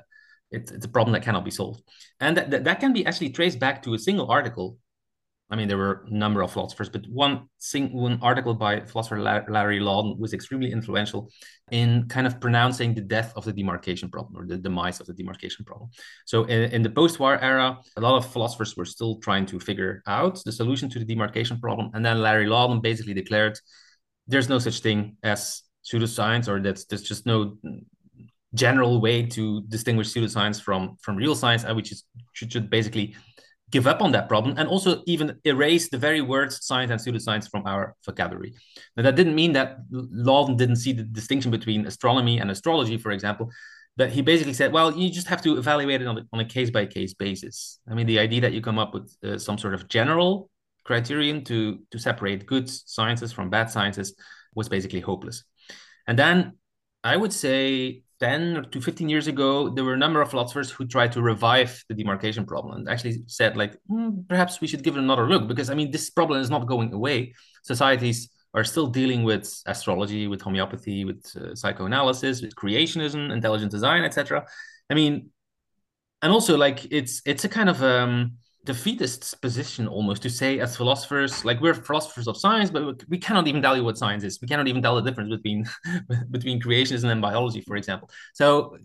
it's, 0.53 0.71
it's 0.71 0.87
a 0.87 0.89
problem 0.89 1.13
that 1.15 1.23
cannot 1.23 1.45
be 1.45 1.51
solved. 1.51 1.83
And 2.21 2.37
that, 2.37 2.51
that, 2.51 2.65
that 2.65 2.81
can 2.81 2.93
be 2.93 3.05
actually 3.07 3.31
traced 3.31 3.59
back 3.59 3.83
to 3.83 3.95
a 3.95 3.99
single 3.99 4.31
article. 4.31 4.79
I 5.51 5.57
mean, 5.57 5.69
there 5.69 5.77
were 5.77 6.07
a 6.07 6.11
number 6.11 6.41
of 6.41 6.51
philosophers, 6.51 6.89
but 6.89 7.07
one, 7.09 7.49
sing, 7.59 7.93
one 7.93 8.19
article 8.23 8.55
by 8.55 8.81
philosopher 8.81 9.21
Larry 9.21 9.81
Laudan 9.81 10.19
was 10.19 10.33
extremely 10.33 10.73
influential 10.73 11.31
in 11.71 12.09
kind 12.09 12.27
of 12.27 12.41
pronouncing 12.41 12.95
the 12.95 13.03
death 13.03 13.35
of 13.37 13.45
the 13.45 13.53
demarcation 13.53 14.09
problem 14.09 14.35
or 14.35 14.47
the 14.47 14.57
demise 14.57 14.99
of 15.01 15.07
the 15.07 15.13
demarcation 15.13 15.67
problem. 15.67 15.91
So, 16.25 16.45
in, 16.45 16.71
in 16.71 16.83
the 16.83 16.89
post 16.89 17.21
war 17.21 17.39
era, 17.39 17.79
a 17.99 18.01
lot 18.01 18.17
of 18.17 18.33
philosophers 18.33 18.79
were 18.79 18.87
still 18.87 19.19
trying 19.19 19.45
to 19.47 19.61
figure 19.61 20.03
out 20.07 20.43
the 20.43 20.53
solution 20.53 20.89
to 20.89 20.99
the 20.99 21.05
demarcation 21.05 21.61
problem. 21.61 21.91
And 21.93 22.03
then 22.03 22.23
Larry 22.23 22.47
Laudan 22.47 22.81
basically 22.81 23.13
declared 23.13 23.59
there's 24.27 24.49
no 24.49 24.59
such 24.59 24.81
thing 24.81 25.17
as 25.23 25.63
pseudoscience, 25.85 26.49
or 26.49 26.63
that 26.63 26.83
there's 26.89 27.03
just 27.03 27.27
no 27.27 27.59
general 28.55 29.01
way 29.01 29.25
to 29.25 29.63
distinguish 29.63 30.13
pseudoscience 30.13 30.61
from 30.61 30.97
from 31.03 31.17
real 31.17 31.35
science 31.35 31.65
and 31.65 31.75
we 31.75 31.83
just 31.83 32.05
should, 32.35 32.53
should 32.53 32.69
basically 32.69 33.15
give 33.73 33.87
up 33.87 34.03
on 34.03 34.13
that 34.13 34.29
problem 34.29 34.55
and 34.59 34.69
also 34.69 35.03
even 35.07 35.35
erase 35.45 35.89
the 35.89 35.97
very 35.97 36.21
words 36.21 36.65
science 36.65 36.91
and 36.91 37.01
pseudoscience 37.01 37.51
from 37.51 37.67
our 37.67 37.97
vocabulary. 38.05 38.53
Now, 38.97 39.03
that 39.05 39.17
didn't 39.17 39.35
mean 39.35 39.53
that 39.55 39.79
Laudan 39.91 40.57
didn't 40.57 40.77
see 40.77 40.93
the 40.93 41.03
distinction 41.03 41.51
between 41.51 41.87
astronomy 41.87 42.39
and 42.39 42.51
astrology, 42.51 42.99
for 42.99 43.13
example, 43.13 43.51
but 43.97 44.11
he 44.11 44.21
basically 44.21 44.53
said, 44.53 44.73
well, 44.73 44.93
you 44.95 45.11
just 45.11 45.27
have 45.27 45.43
to 45.43 45.57
evaluate 45.57 46.03
it 46.03 46.07
on, 46.07 46.29
on 46.33 46.41
a 46.41 46.45
case 46.45 46.71
by 46.71 46.85
case 46.85 47.15
basis. 47.15 47.81
I 47.91 47.95
mean, 47.95 48.07
the 48.07 48.19
idea 48.19 48.43
that 48.43 48.53
you 48.53 48.61
come 48.61 48.79
up 48.79 48.93
with 48.93 49.17
uh, 49.25 49.39
some 49.39 49.57
sort 49.57 49.73
of 49.73 49.89
general 49.89 50.51
criterion 50.85 51.43
to, 51.45 51.81
to 51.91 51.99
separate 51.99 52.47
good 52.47 52.69
sciences 52.69 53.33
from 53.33 53.49
bad 53.49 53.71
sciences 53.71 54.15
was 54.55 54.69
basically 54.69 55.01
hopeless. 55.01 55.45
And 56.07 56.19
then 56.19 56.59
I 57.03 57.17
would 57.17 57.33
say 57.33 58.03
10 58.23 58.69
to 58.71 58.81
15 58.81 59.09
years 59.09 59.26
ago, 59.26 59.69
there 59.69 59.83
were 59.83 59.95
a 59.95 59.99
number 59.99 60.23
of 60.23 60.31
philosophers 60.31 60.71
who 60.71 60.87
tried 60.87 61.11
to 61.11 61.21
revive 61.21 61.83
the 61.88 61.95
demarcation 61.95 62.47
problem 62.47 62.76
and 62.76 62.88
actually 62.88 63.25
said, 63.26 63.57
like, 63.57 63.76
mm, 63.91 64.29
perhaps 64.29 64.61
we 64.61 64.69
should 64.69 64.85
give 64.85 64.97
it 64.97 65.00
another 65.00 65.29
look 65.29 65.49
because, 65.49 65.71
I 65.71 65.75
mean, 65.75 65.91
this 65.91 66.09
problem 66.09 66.41
is 66.41 66.49
not 66.49 66.69
going 66.69 66.93
away. 66.93 67.35
Societies 67.64 68.31
are 68.55 68.62
still 68.62 68.87
dealing 68.87 69.25
with 69.25 69.52
astrology, 69.67 70.29
with 70.29 70.41
homeopathy, 70.41 71.05
with 71.05 71.21
uh, 71.37 71.57
psychoanalysis, 71.57 72.43
with 72.43 72.55
creationism, 72.55 73.33
intelligent 73.33 73.73
design, 73.73 74.05
etc. 74.05 74.47
I 74.88 74.95
mean, 74.95 75.31
and 76.23 76.31
also 76.31 76.57
like 76.57 76.87
it's 76.93 77.23
it's 77.26 77.45
a 77.45 77.49
kind 77.49 77.69
of 77.69 77.83
um, 77.83 78.37
defeatist 78.64 79.40
position 79.42 79.88
almost 79.88 80.23
to 80.23 80.31
say 80.31 80.61
as 80.61 80.76
philosophers 80.76 81.45
like 81.45 81.61
we're 81.61 81.75
philosophers 81.75 82.28
of 82.28 82.37
science 82.37 82.71
but 82.71 83.02
we 83.09 83.19
cannot 83.19 83.49
even 83.49 83.61
tell 83.61 83.76
you 83.76 83.83
what 83.83 83.99
science 83.99 84.23
is. 84.23 84.38
We 84.40 84.47
cannot 84.47 84.69
even 84.69 84.83
tell 84.83 84.95
the 84.95 85.02
difference 85.02 85.35
between 85.35 85.64
between 86.31 86.61
creationism 86.61 87.11
and 87.11 87.21
biology 87.21 87.61
for 87.62 87.76
example. 87.76 88.09
So 88.35 88.76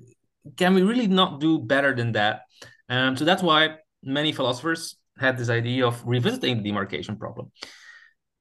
can 0.55 0.73
we 0.73 0.81
really 0.81 1.07
not 1.07 1.39
do 1.39 1.59
better 1.59 1.93
than 1.95 2.13
that? 2.13 2.41
Um, 2.89 3.15
so 3.15 3.25
that's 3.25 3.43
why 3.43 3.75
many 4.01 4.31
philosophers 4.31 4.97
had 5.19 5.37
this 5.37 5.49
idea 5.49 5.85
of 5.85 6.01
revisiting 6.05 6.57
the 6.57 6.63
demarcation 6.63 7.15
problem. 7.15 7.51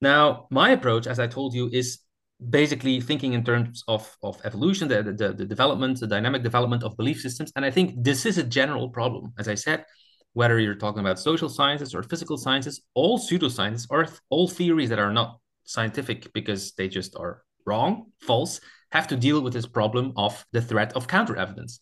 Now 0.00 0.46
my 0.50 0.70
approach 0.70 1.06
as 1.06 1.18
i 1.18 1.26
told 1.26 1.52
you 1.52 1.68
is 1.70 1.98
basically 2.50 3.00
thinking 3.00 3.32
in 3.32 3.42
terms 3.44 3.82
of, 3.88 4.14
of 4.22 4.38
evolution 4.44 4.88
the, 4.88 5.02
the, 5.02 5.32
the 5.32 5.46
development 5.46 6.00
the 6.00 6.06
dynamic 6.06 6.42
development 6.42 6.82
of 6.82 6.96
belief 6.96 7.20
systems. 7.20 7.52
And 7.56 7.64
i 7.64 7.70
think 7.70 8.02
this 8.02 8.24
is 8.24 8.38
a 8.38 8.42
general 8.42 8.88
problem 8.88 9.34
as 9.38 9.48
i 9.48 9.54
said 9.54 9.84
whether 10.36 10.60
you're 10.60 10.74
talking 10.74 11.00
about 11.00 11.18
social 11.18 11.48
sciences 11.48 11.94
or 11.94 12.02
physical 12.02 12.36
sciences, 12.36 12.82
all 12.92 13.18
pseudosciences 13.18 13.86
or 13.88 14.06
all 14.28 14.46
theories 14.46 14.90
that 14.90 14.98
are 14.98 15.10
not 15.10 15.40
scientific 15.64 16.30
because 16.34 16.72
they 16.72 16.88
just 16.88 17.16
are 17.16 17.42
wrong, 17.64 18.12
false, 18.20 18.60
have 18.92 19.08
to 19.08 19.16
deal 19.16 19.40
with 19.40 19.54
this 19.54 19.66
problem 19.66 20.12
of 20.14 20.44
the 20.52 20.60
threat 20.60 20.92
of 20.92 21.08
counter 21.08 21.38
evidence. 21.38 21.80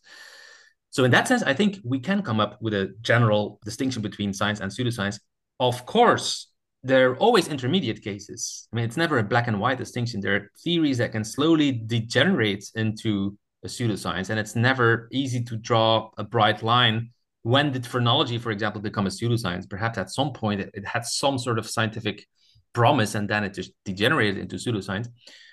So, 0.90 1.02
in 1.02 1.10
that 1.10 1.26
sense, 1.26 1.42
I 1.42 1.52
think 1.52 1.80
we 1.82 1.98
can 1.98 2.22
come 2.22 2.38
up 2.38 2.62
with 2.62 2.74
a 2.74 2.94
general 3.02 3.58
distinction 3.64 4.02
between 4.02 4.32
science 4.32 4.60
and 4.60 4.70
pseudoscience. 4.70 5.18
Of 5.58 5.84
course, 5.84 6.52
there 6.84 7.10
are 7.10 7.16
always 7.16 7.48
intermediate 7.48 8.04
cases. 8.04 8.68
I 8.72 8.76
mean, 8.76 8.84
it's 8.84 8.96
never 8.96 9.18
a 9.18 9.24
black 9.24 9.48
and 9.48 9.58
white 9.58 9.78
distinction. 9.78 10.20
There 10.20 10.36
are 10.36 10.50
theories 10.62 10.98
that 10.98 11.10
can 11.10 11.24
slowly 11.24 11.72
degenerate 11.72 12.70
into 12.76 13.36
a 13.64 13.66
pseudoscience, 13.66 14.30
and 14.30 14.38
it's 14.38 14.54
never 14.54 15.08
easy 15.10 15.42
to 15.42 15.56
draw 15.56 16.10
a 16.18 16.22
bright 16.22 16.62
line 16.62 17.10
when 17.44 17.70
did 17.72 17.86
phrenology, 17.86 18.38
for 18.38 18.50
example, 18.50 18.80
become 18.80 19.06
a 19.06 19.10
pseudoscience? 19.10 19.68
Perhaps 19.68 19.98
at 19.98 20.10
some 20.10 20.32
point 20.32 20.62
it, 20.62 20.70
it 20.72 20.84
had 20.84 21.04
some 21.04 21.38
sort 21.38 21.58
of 21.58 21.68
scientific 21.68 22.26
promise 22.72 23.14
and 23.14 23.28
then 23.28 23.44
it 23.44 23.52
just 23.52 23.70
degenerated 23.84 24.38
into 24.38 24.56
pseudoscience. 24.56 25.08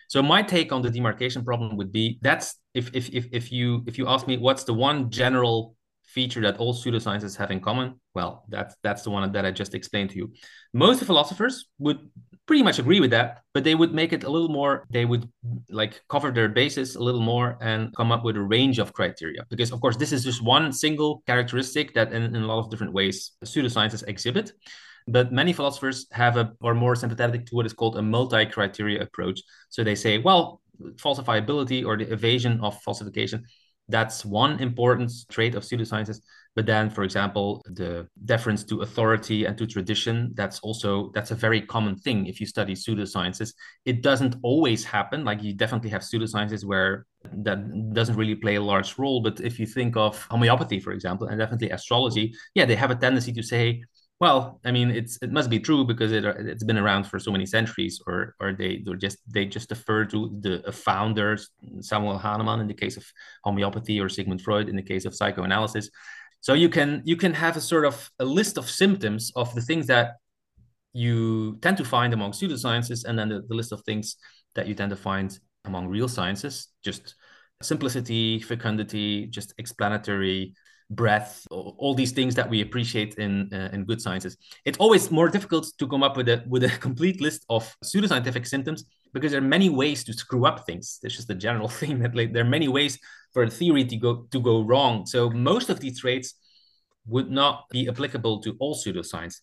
So 0.08 0.24
my 0.24 0.42
take 0.42 0.72
on 0.72 0.82
the 0.82 0.90
demarcation 0.90 1.44
problem 1.44 1.76
would 1.78 1.92
be 1.92 2.18
that's 2.22 2.56
if 2.74 2.90
if 2.94 3.10
if 3.10 3.28
if 3.34 3.52
you 3.52 3.84
if 3.88 3.98
you 3.98 4.08
ask 4.08 4.26
me 4.26 4.38
what's 4.38 4.64
the 4.64 4.74
one 4.74 5.10
general 5.10 5.76
feature 6.14 6.42
that 6.42 6.58
all 6.58 6.74
pseudosciences 6.74 7.38
have 7.38 7.52
in 7.52 7.60
common, 7.60 8.00
well, 8.14 8.46
that's 8.50 8.76
that's 8.84 9.04
the 9.04 9.10
one 9.10 9.32
that 9.32 9.46
I 9.46 9.52
just 9.52 9.74
explained 9.74 10.10
to 10.12 10.18
you. 10.18 10.34
Most 10.74 11.04
philosophers 11.04 11.66
would 11.80 12.00
pretty 12.46 12.64
much 12.64 12.80
agree 12.80 13.00
with 13.00 13.12
that, 13.12 13.42
but 13.54 13.64
they 13.64 13.76
would 13.76 13.94
make 13.94 14.12
it 14.14 14.24
a 14.24 14.30
little 14.30 14.50
more, 14.50 14.86
they 14.90 15.06
would 15.06 15.30
like 15.70 16.02
cover 16.10 16.32
their 16.32 16.50
basis 16.50 16.96
a 16.96 17.00
little 17.00 17.22
more 17.22 17.58
and 17.62 17.96
come 17.96 18.12
up 18.12 18.24
with 18.24 18.36
a 18.36 18.42
range 18.42 18.80
of 18.80 18.94
criteria. 18.94 19.46
Because, 19.50 19.72
of 19.72 19.80
course, 19.80 19.98
this 19.98 20.12
is 20.12 20.24
just 20.24 20.42
one 20.44 20.74
single 20.74 21.24
characteristic 21.28 21.94
that 21.94 22.12
in, 22.12 22.24
in 22.36 22.42
a 22.44 22.48
lot 22.48 22.60
of 22.60 22.70
different 22.70 22.94
ways 22.94 23.32
pseudosciences 23.46 24.04
exhibit. 24.08 24.52
But 25.08 25.32
many 25.32 25.54
philosophers 25.54 26.08
have 26.12 26.38
a 26.38 26.54
are 26.62 26.76
more 26.76 26.96
sympathetic 26.96 27.46
to 27.48 27.56
what 27.56 27.66
is 27.66 27.74
called 27.74 27.98
a 27.98 28.02
multi-criteria 28.02 29.02
approach. 29.02 29.42
So 29.70 29.84
they 29.84 29.96
say, 29.96 30.18
well, 30.18 30.62
falsifiability 30.96 31.86
or 31.86 31.98
the 31.98 32.12
evasion 32.12 32.60
of 32.62 32.80
falsification 32.82 33.46
that's 33.92 34.26
one 34.26 34.60
important 34.60 35.12
trait 35.30 35.56
of 35.56 35.64
pseudosciences. 35.64 36.20
But 36.54 36.66
then, 36.66 36.90
for 36.90 37.04
example, 37.04 37.62
the 37.66 38.08
deference 38.26 38.66
to 38.66 38.82
authority 38.82 39.46
and 39.46 39.58
to 39.58 39.66
tradition, 39.66 40.32
that's 40.34 40.60
also 40.60 41.12
that's 41.14 41.32
a 41.32 41.36
very 41.36 41.62
common 41.62 41.96
thing 41.96 42.26
if 42.26 42.42
you 42.42 42.46
study 42.46 42.74
pseudosciences. 42.74 43.54
It 43.86 44.02
doesn't 44.04 44.36
always 44.44 44.84
happen. 44.84 45.24
Like 45.24 45.42
you 45.44 45.54
definitely 45.54 45.92
have 45.92 46.02
pseudosciences 46.02 46.66
where 46.66 47.06
that 47.46 47.94
doesn't 47.94 48.18
really 48.18 48.36
play 48.36 48.56
a 48.56 48.62
large 48.62 48.98
role. 48.98 49.22
But 49.22 49.40
if 49.40 49.60
you 49.60 49.66
think 49.66 49.96
of 49.96 50.22
homeopathy, 50.30 50.82
for 50.82 50.92
example, 50.92 51.28
and 51.28 51.40
definitely 51.40 51.70
astrology, 51.70 52.34
yeah, 52.54 52.66
they 52.66 52.76
have 52.76 52.92
a 52.92 52.96
tendency 52.96 53.32
to 53.32 53.44
say, 53.44 53.84
well, 54.22 54.62
I 54.64 54.72
mean, 54.72 54.92
it's 54.92 55.18
it 55.24 55.32
must 55.32 55.50
be 55.50 55.60
true 55.60 55.84
because 55.84 56.12
it 56.12 56.24
it's 56.24 56.64
been 56.64 56.78
around 56.78 57.06
for 57.06 57.18
so 57.18 57.32
many 57.32 57.48
centuries, 57.48 58.00
or 58.06 58.36
or 58.40 58.54
they 58.54 58.84
they 58.86 58.94
just 58.94 59.18
they 59.26 59.46
just 59.48 59.68
defer 59.70 60.06
to 60.06 60.30
the 60.42 60.72
founders, 60.72 61.50
Samuel 61.80 62.20
Hahnemann 62.20 62.62
in 62.62 62.68
the 62.68 62.76
case 62.76 62.98
of 62.98 63.06
homeopathy, 63.44 64.00
or 64.00 64.10
Sigmund 64.10 64.44
Freud 64.44 64.70
in 64.70 64.76
the 64.76 64.84
case 64.84 65.06
of 65.06 65.16
psychoanalysis. 65.16 65.90
So 66.40 66.54
you 66.54 66.70
can 66.70 67.02
you 67.04 67.18
can 67.18 67.34
have 67.34 67.58
a 67.58 67.62
sort 67.62 67.84
of 67.84 68.12
a 68.20 68.26
list 68.26 68.60
of 68.60 68.70
symptoms 68.70 69.32
of 69.36 69.56
the 69.56 69.62
things 69.62 69.88
that 69.88 70.18
you 70.94 71.58
tend 71.64 71.78
to 71.78 71.86
find 71.86 72.14
among 72.14 72.34
pseudosciences, 72.34 73.06
and 73.06 73.18
then 73.18 73.30
the, 73.30 73.42
the 73.50 73.56
list 73.56 73.72
of 73.72 73.82
things 73.82 74.18
that 74.54 74.68
you 74.68 74.76
tend 74.76 74.92
to 74.92 74.96
find 74.96 75.40
among 75.66 75.88
real 75.88 76.08
sciences, 76.08 76.68
just 76.84 77.16
simplicity, 77.64 78.40
fecundity, 78.40 79.26
just 79.26 79.56
explanatory 79.58 80.54
breadth, 80.92 81.48
all 81.50 81.96
these 81.96 82.12
things 82.12 82.36
that 82.36 82.50
we 82.50 82.62
appreciate 82.62 83.16
in 83.16 83.52
uh, 83.54 83.70
in 83.74 83.86
good 83.86 84.02
sciences. 84.02 84.38
It's 84.66 84.78
always 84.78 85.10
more 85.10 85.30
difficult 85.30 85.72
to 85.80 85.88
come 85.88 86.04
up 86.04 86.18
with 86.18 86.30
a 86.30 86.44
with 86.48 86.64
a 86.64 86.70
complete 86.88 87.22
list 87.22 87.46
of 87.50 87.64
pseudoscientific 87.84 88.46
symptoms 88.46 88.86
because 89.14 89.32
there 89.32 89.42
are 89.42 89.54
many 89.58 89.70
ways 89.70 90.04
to 90.04 90.14
screw 90.14 90.46
up 90.46 90.66
things. 90.66 91.00
It's 91.04 91.16
just 91.16 91.30
a 91.30 91.36
general 91.36 91.68
thing 91.80 92.00
that 92.00 92.16
like, 92.16 92.34
there 92.34 92.44
are 92.44 92.50
many 92.58 92.68
ways 92.68 93.00
for 93.34 93.44
a 93.44 93.50
theory 93.50 93.86
to 93.86 93.98
go 93.98 94.28
to 94.32 94.40
go 94.40 94.62
wrong. 94.64 95.06
So 95.06 95.30
most 95.30 95.70
of 95.70 95.80
these 95.80 96.00
traits 96.00 96.36
would 97.08 97.32
not 97.32 97.66
be 97.70 97.88
applicable 97.88 98.42
to 98.42 98.56
all 98.60 98.76
pseudoscience. 98.76 99.42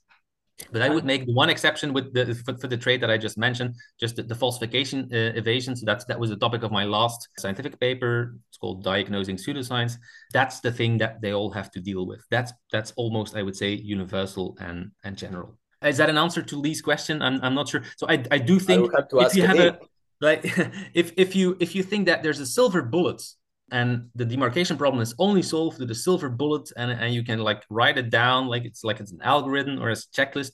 But 0.72 0.82
I 0.82 0.88
would 0.88 1.04
make 1.04 1.24
one 1.26 1.50
exception 1.50 1.92
with 1.92 2.12
the 2.12 2.34
for, 2.44 2.56
for 2.58 2.66
the 2.66 2.76
trade 2.76 3.00
that 3.02 3.10
I 3.10 3.16
just 3.16 3.38
mentioned, 3.38 3.76
just 3.98 4.16
the, 4.16 4.22
the 4.24 4.34
falsification 4.34 5.08
uh, 5.12 5.32
evasion. 5.36 5.76
So 5.76 5.86
that's 5.86 6.04
that 6.06 6.18
was 6.18 6.30
the 6.30 6.36
topic 6.36 6.62
of 6.62 6.72
my 6.72 6.84
last 6.84 7.28
scientific 7.38 7.78
paper. 7.78 8.34
It's 8.48 8.58
called 8.58 8.82
diagnosing 8.82 9.36
pseudoscience. 9.36 9.94
That's 10.32 10.60
the 10.60 10.72
thing 10.72 10.98
that 10.98 11.20
they 11.22 11.32
all 11.32 11.50
have 11.52 11.70
to 11.72 11.80
deal 11.80 12.06
with. 12.06 12.24
That's 12.30 12.52
that's 12.72 12.92
almost 12.96 13.36
I 13.36 13.42
would 13.42 13.56
say 13.56 13.70
universal 13.72 14.56
and 14.60 14.90
and 15.04 15.16
general. 15.16 15.58
Is 15.82 15.98
that 15.98 16.10
an 16.10 16.18
answer 16.18 16.42
to 16.42 16.56
Lee's 16.56 16.82
question? 16.82 17.22
I'm 17.22 17.40
I'm 17.42 17.54
not 17.54 17.68
sure. 17.68 17.84
So 17.96 18.08
I 18.08 18.24
I 18.30 18.38
do 18.38 18.58
think 18.58 18.90
if 19.12 19.34
you 19.36 19.46
have 19.46 19.60
a 19.60 19.78
like 20.20 20.44
if 20.94 21.12
if 21.16 21.36
you 21.36 21.56
if 21.60 21.74
you 21.74 21.82
think 21.84 22.06
that 22.06 22.22
there's 22.22 22.40
a 22.40 22.46
silver 22.46 22.82
bullet 22.82 23.22
and 23.70 24.08
the 24.14 24.24
demarcation 24.24 24.76
problem 24.76 25.02
is 25.02 25.14
only 25.18 25.42
solved 25.42 25.78
with 25.78 25.90
a 25.90 25.94
silver 25.94 26.28
bullet 26.28 26.70
and, 26.76 26.90
and 26.90 27.14
you 27.14 27.24
can 27.24 27.38
like 27.38 27.64
write 27.70 27.98
it 27.98 28.10
down 28.10 28.46
like 28.46 28.64
it's 28.64 28.84
like 28.84 29.00
it's 29.00 29.12
an 29.12 29.20
algorithm 29.22 29.80
or 29.82 29.90
a 29.90 29.94
checklist. 29.94 30.52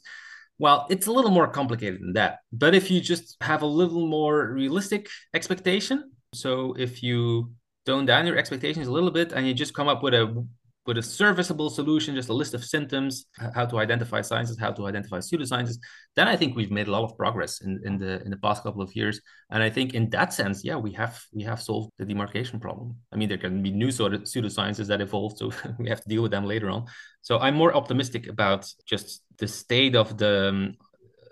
Well 0.58 0.86
it's 0.90 1.06
a 1.06 1.12
little 1.12 1.30
more 1.30 1.48
complicated 1.48 2.00
than 2.00 2.14
that. 2.14 2.38
But 2.52 2.74
if 2.74 2.90
you 2.90 3.00
just 3.00 3.36
have 3.40 3.62
a 3.62 3.66
little 3.66 4.06
more 4.06 4.52
realistic 4.52 5.08
expectation 5.32 6.10
so 6.34 6.74
if 6.78 7.02
you 7.02 7.52
tone 7.86 8.06
down 8.06 8.26
your 8.26 8.36
expectations 8.36 8.86
a 8.86 8.92
little 8.92 9.10
bit 9.10 9.32
and 9.32 9.46
you 9.46 9.54
just 9.54 9.74
come 9.74 9.88
up 9.88 10.02
with 10.02 10.14
a 10.14 10.46
with 10.86 10.98
a 10.98 11.02
serviceable 11.02 11.70
solution, 11.70 12.14
just 12.14 12.28
a 12.28 12.32
list 12.32 12.52
of 12.54 12.64
symptoms, 12.64 13.26
how 13.54 13.64
to 13.64 13.78
identify 13.78 14.20
sciences, 14.20 14.58
how 14.58 14.70
to 14.70 14.86
identify 14.86 15.18
pseudosciences, 15.18 15.78
then 16.14 16.28
I 16.28 16.36
think 16.36 16.56
we've 16.56 16.70
made 16.70 16.88
a 16.88 16.90
lot 16.90 17.04
of 17.04 17.16
progress 17.16 17.62
in, 17.62 17.80
in 17.84 17.98
the 17.98 18.22
in 18.22 18.30
the 18.30 18.36
past 18.36 18.62
couple 18.62 18.82
of 18.82 18.94
years. 18.94 19.20
And 19.50 19.62
I 19.62 19.70
think 19.70 19.94
in 19.94 20.10
that 20.10 20.32
sense, 20.32 20.62
yeah, 20.64 20.76
we 20.76 20.92
have 20.92 21.22
we 21.32 21.42
have 21.44 21.62
solved 21.62 21.90
the 21.98 22.04
demarcation 22.04 22.60
problem. 22.60 22.96
I 23.12 23.16
mean, 23.16 23.28
there 23.28 23.38
can 23.38 23.62
be 23.62 23.70
new 23.70 23.90
sort 23.90 24.14
of 24.14 24.22
pseudosciences 24.22 24.86
that 24.88 25.00
evolve, 25.00 25.38
so 25.38 25.52
we 25.78 25.88
have 25.88 26.02
to 26.02 26.08
deal 26.08 26.22
with 26.22 26.30
them 26.30 26.44
later 26.44 26.70
on. 26.70 26.84
So 27.22 27.38
I'm 27.38 27.54
more 27.54 27.74
optimistic 27.74 28.28
about 28.28 28.70
just 28.84 29.22
the 29.38 29.48
state 29.48 29.96
of 29.96 30.18
the 30.18 30.48
um, 30.48 30.74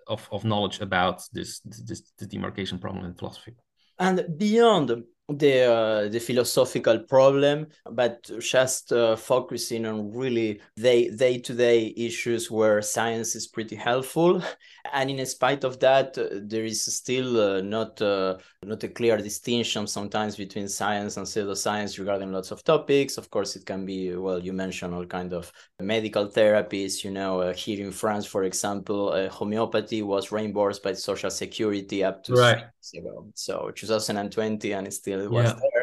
of, 0.06 0.28
of 0.32 0.44
knowledge 0.44 0.80
about 0.80 1.22
this, 1.32 1.60
this 1.60 2.02
the 2.18 2.26
demarcation 2.26 2.78
problem 2.78 3.04
in 3.04 3.14
philosophy. 3.14 3.54
And 3.98 4.26
beyond 4.36 5.04
the 5.38 5.64
uh, 5.64 6.08
the 6.08 6.18
philosophical 6.18 6.98
problem, 7.00 7.66
but 7.90 8.30
just 8.40 8.92
uh, 8.92 9.16
focusing 9.16 9.86
on 9.86 10.12
really 10.12 10.60
day 10.76 11.10
day 11.10 11.38
to 11.38 11.54
day 11.54 11.94
issues 11.96 12.50
where 12.50 12.82
science 12.82 13.34
is 13.34 13.46
pretty 13.46 13.76
helpful, 13.76 14.42
and 14.92 15.10
in 15.10 15.24
spite 15.26 15.64
of 15.64 15.78
that, 15.80 16.16
uh, 16.18 16.28
there 16.42 16.64
is 16.64 16.84
still 16.84 17.40
uh, 17.40 17.60
not 17.60 18.00
uh, 18.02 18.36
not 18.64 18.82
a 18.84 18.88
clear 18.88 19.16
distinction 19.18 19.86
sometimes 19.86 20.36
between 20.36 20.68
science 20.68 21.16
and 21.16 21.26
pseudoscience 21.26 21.98
regarding 21.98 22.32
lots 22.32 22.50
of 22.50 22.64
topics. 22.64 23.16
Of 23.16 23.30
course, 23.30 23.56
it 23.56 23.64
can 23.64 23.84
be 23.84 24.14
well, 24.16 24.38
you 24.38 24.52
mentioned 24.52 24.94
all 24.94 25.06
kind 25.06 25.32
of 25.32 25.52
medical 25.80 26.28
therapies. 26.28 27.04
You 27.04 27.10
know, 27.10 27.52
here 27.52 27.84
in 27.84 27.92
France, 27.92 28.26
for 28.26 28.44
example, 28.44 29.28
homeopathy 29.30 30.02
was 30.02 30.32
reimbursed 30.32 30.82
by 30.82 30.94
Social 30.94 31.30
Security 31.30 32.02
up 32.02 32.24
to 32.24 32.34
right. 32.34 32.64
Ago, 32.94 33.26
so 33.34 33.70
2020, 33.70 34.72
and 34.72 34.86
it's 34.86 34.96
still 34.96 35.20
it 35.20 35.30
was 35.30 35.46
yeah. 35.46 35.54
there. 35.54 35.81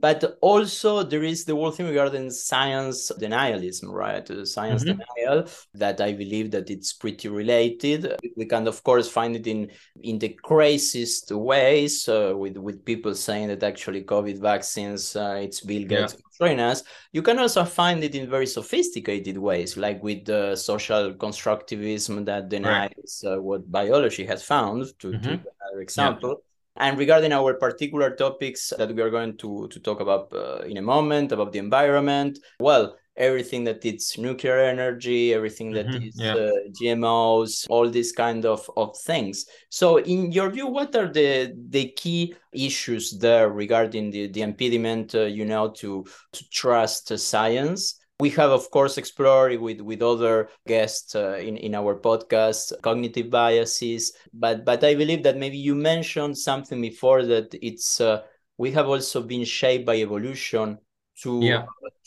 But 0.00 0.38
also 0.40 1.02
there 1.02 1.22
is 1.22 1.44
the 1.44 1.54
whole 1.54 1.70
thing 1.70 1.86
regarding 1.86 2.30
science 2.30 3.12
denialism, 3.20 3.92
right? 3.92 4.26
Science 4.46 4.84
mm-hmm. 4.84 4.98
denial 4.98 5.46
that 5.74 6.00
I 6.00 6.12
believe 6.12 6.50
that 6.52 6.70
it's 6.70 6.92
pretty 6.92 7.28
related. 7.28 8.16
We 8.36 8.46
can 8.46 8.66
of 8.66 8.82
course 8.82 9.08
find 9.08 9.36
it 9.36 9.46
in 9.46 9.70
in 10.02 10.18
the 10.18 10.30
craziest 10.30 11.30
ways 11.32 12.08
uh, 12.08 12.32
with 12.36 12.56
with 12.56 12.84
people 12.84 13.14
saying 13.14 13.48
that 13.48 13.62
actually 13.62 14.04
COVID 14.04 14.40
vaccines 14.40 15.14
uh, 15.16 15.38
it's 15.42 15.60
Bill 15.60 15.84
Gates 15.84 16.14
yeah. 16.14 16.20
controlling 16.24 16.60
us. 16.60 16.82
You 17.12 17.22
can 17.22 17.38
also 17.38 17.64
find 17.64 18.02
it 18.02 18.14
in 18.14 18.30
very 18.30 18.46
sophisticated 18.46 19.36
ways, 19.36 19.76
like 19.76 20.02
with 20.02 20.24
the 20.24 20.56
social 20.56 21.12
constructivism 21.14 22.24
that 22.24 22.48
denies 22.48 23.22
right. 23.24 23.32
uh, 23.32 23.42
what 23.42 23.70
biology 23.70 24.24
has 24.24 24.42
found. 24.42 24.86
To, 25.00 25.08
mm-hmm. 25.08 25.22
to 25.22 25.30
another 25.30 25.80
example. 25.80 26.30
Yeah 26.30 26.49
and 26.80 26.98
regarding 26.98 27.32
our 27.32 27.54
particular 27.54 28.10
topics 28.16 28.72
that 28.76 28.94
we 28.94 29.02
are 29.02 29.10
going 29.10 29.36
to, 29.36 29.68
to 29.68 29.78
talk 29.78 30.00
about 30.00 30.32
uh, 30.32 30.62
in 30.62 30.78
a 30.78 30.82
moment, 30.82 31.30
about 31.30 31.52
the 31.52 31.58
environment, 31.58 32.38
well, 32.58 32.96
everything 33.18 33.64
that 33.64 33.84
is 33.84 34.16
nuclear 34.16 34.58
energy, 34.58 35.34
everything 35.34 35.72
that 35.72 35.86
mm-hmm, 35.86 36.04
is 36.04 36.14
yeah. 36.16 36.34
uh, 36.34 36.50
GMOs, 36.80 37.66
all 37.68 37.88
these 37.90 38.12
kind 38.12 38.46
of, 38.46 38.68
of 38.78 38.96
things. 39.04 39.44
So, 39.68 39.98
in 39.98 40.32
your 40.32 40.48
view, 40.50 40.68
what 40.68 40.96
are 40.96 41.12
the 41.12 41.54
the 41.68 41.88
key 41.90 42.34
issues 42.52 43.18
there 43.18 43.50
regarding 43.50 44.10
the, 44.10 44.28
the 44.28 44.40
impediment, 44.40 45.14
uh, 45.14 45.24
you 45.24 45.44
know, 45.44 45.68
to 45.80 46.06
to 46.32 46.50
trust 46.50 47.16
science? 47.18 47.99
We 48.20 48.30
have, 48.30 48.50
of 48.50 48.70
course, 48.70 48.98
explored 48.98 49.58
with, 49.58 49.80
with 49.80 50.02
other 50.02 50.50
guests 50.66 51.14
uh, 51.14 51.38
in, 51.40 51.56
in 51.56 51.74
our 51.74 51.96
podcast 51.96 52.72
cognitive 52.82 53.30
biases, 53.30 54.12
but 54.32 54.64
but 54.64 54.84
I 54.84 54.94
believe 54.94 55.22
that 55.22 55.38
maybe 55.38 55.56
you 55.56 55.74
mentioned 55.74 56.36
something 56.36 56.80
before 56.80 57.24
that 57.24 57.54
it's 57.62 58.00
uh, 58.00 58.22
we 58.58 58.70
have 58.72 58.88
also 58.88 59.22
been 59.22 59.44
shaped 59.44 59.86
by 59.86 59.96
evolution 59.96 60.78
to 61.22 61.40
yeah. 61.40 61.64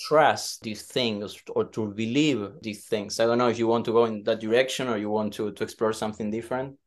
trust 0.08 0.62
these 0.62 0.84
things 0.84 1.36
or 1.50 1.66
to 1.66 1.88
believe 1.88 2.50
these 2.62 2.86
things. 2.86 3.20
I 3.20 3.26
don't 3.26 3.38
know 3.38 3.50
if 3.50 3.60
you 3.60 3.68
want 3.68 3.86
to 3.86 3.92
go 3.92 4.06
in 4.06 4.24
that 4.24 4.40
direction 4.40 4.88
or 4.88 4.98
you 4.98 5.10
want 5.10 5.34
to 5.34 5.52
to 5.52 5.64
explore 5.64 5.94
something 5.94 6.30
different. 6.30 6.78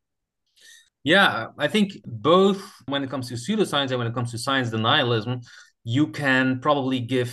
Yeah, 1.03 1.49
I 1.59 1.69
think 1.69 1.93
both 2.05 2.61
when 2.87 3.05
it 3.05 3.11
comes 3.11 3.29
to 3.29 3.35
pseudoscience 3.35 3.91
and 3.91 3.99
when 3.99 4.09
it 4.09 4.15
comes 4.15 4.31
to 4.33 4.39
science 4.39 4.71
denialism, 4.71 5.45
you 5.85 6.09
can 6.09 6.59
probably 6.61 7.01
give 7.01 7.31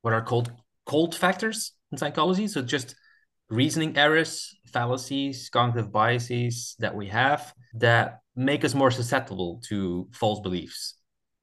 what 0.00 0.14
are 0.14 0.22
called 0.22 0.50
cold 0.86 1.14
factors 1.14 1.72
in 1.92 1.98
psychology. 1.98 2.46
So 2.48 2.62
just 2.62 2.94
reasoning 3.48 3.96
errors, 3.96 4.54
fallacies, 4.72 5.48
cognitive 5.50 5.92
biases 5.92 6.76
that 6.78 6.94
we 6.94 7.08
have 7.08 7.54
that 7.74 8.20
make 8.36 8.64
us 8.64 8.74
more 8.74 8.90
susceptible 8.90 9.60
to 9.68 10.08
false 10.12 10.40
beliefs, 10.40 10.94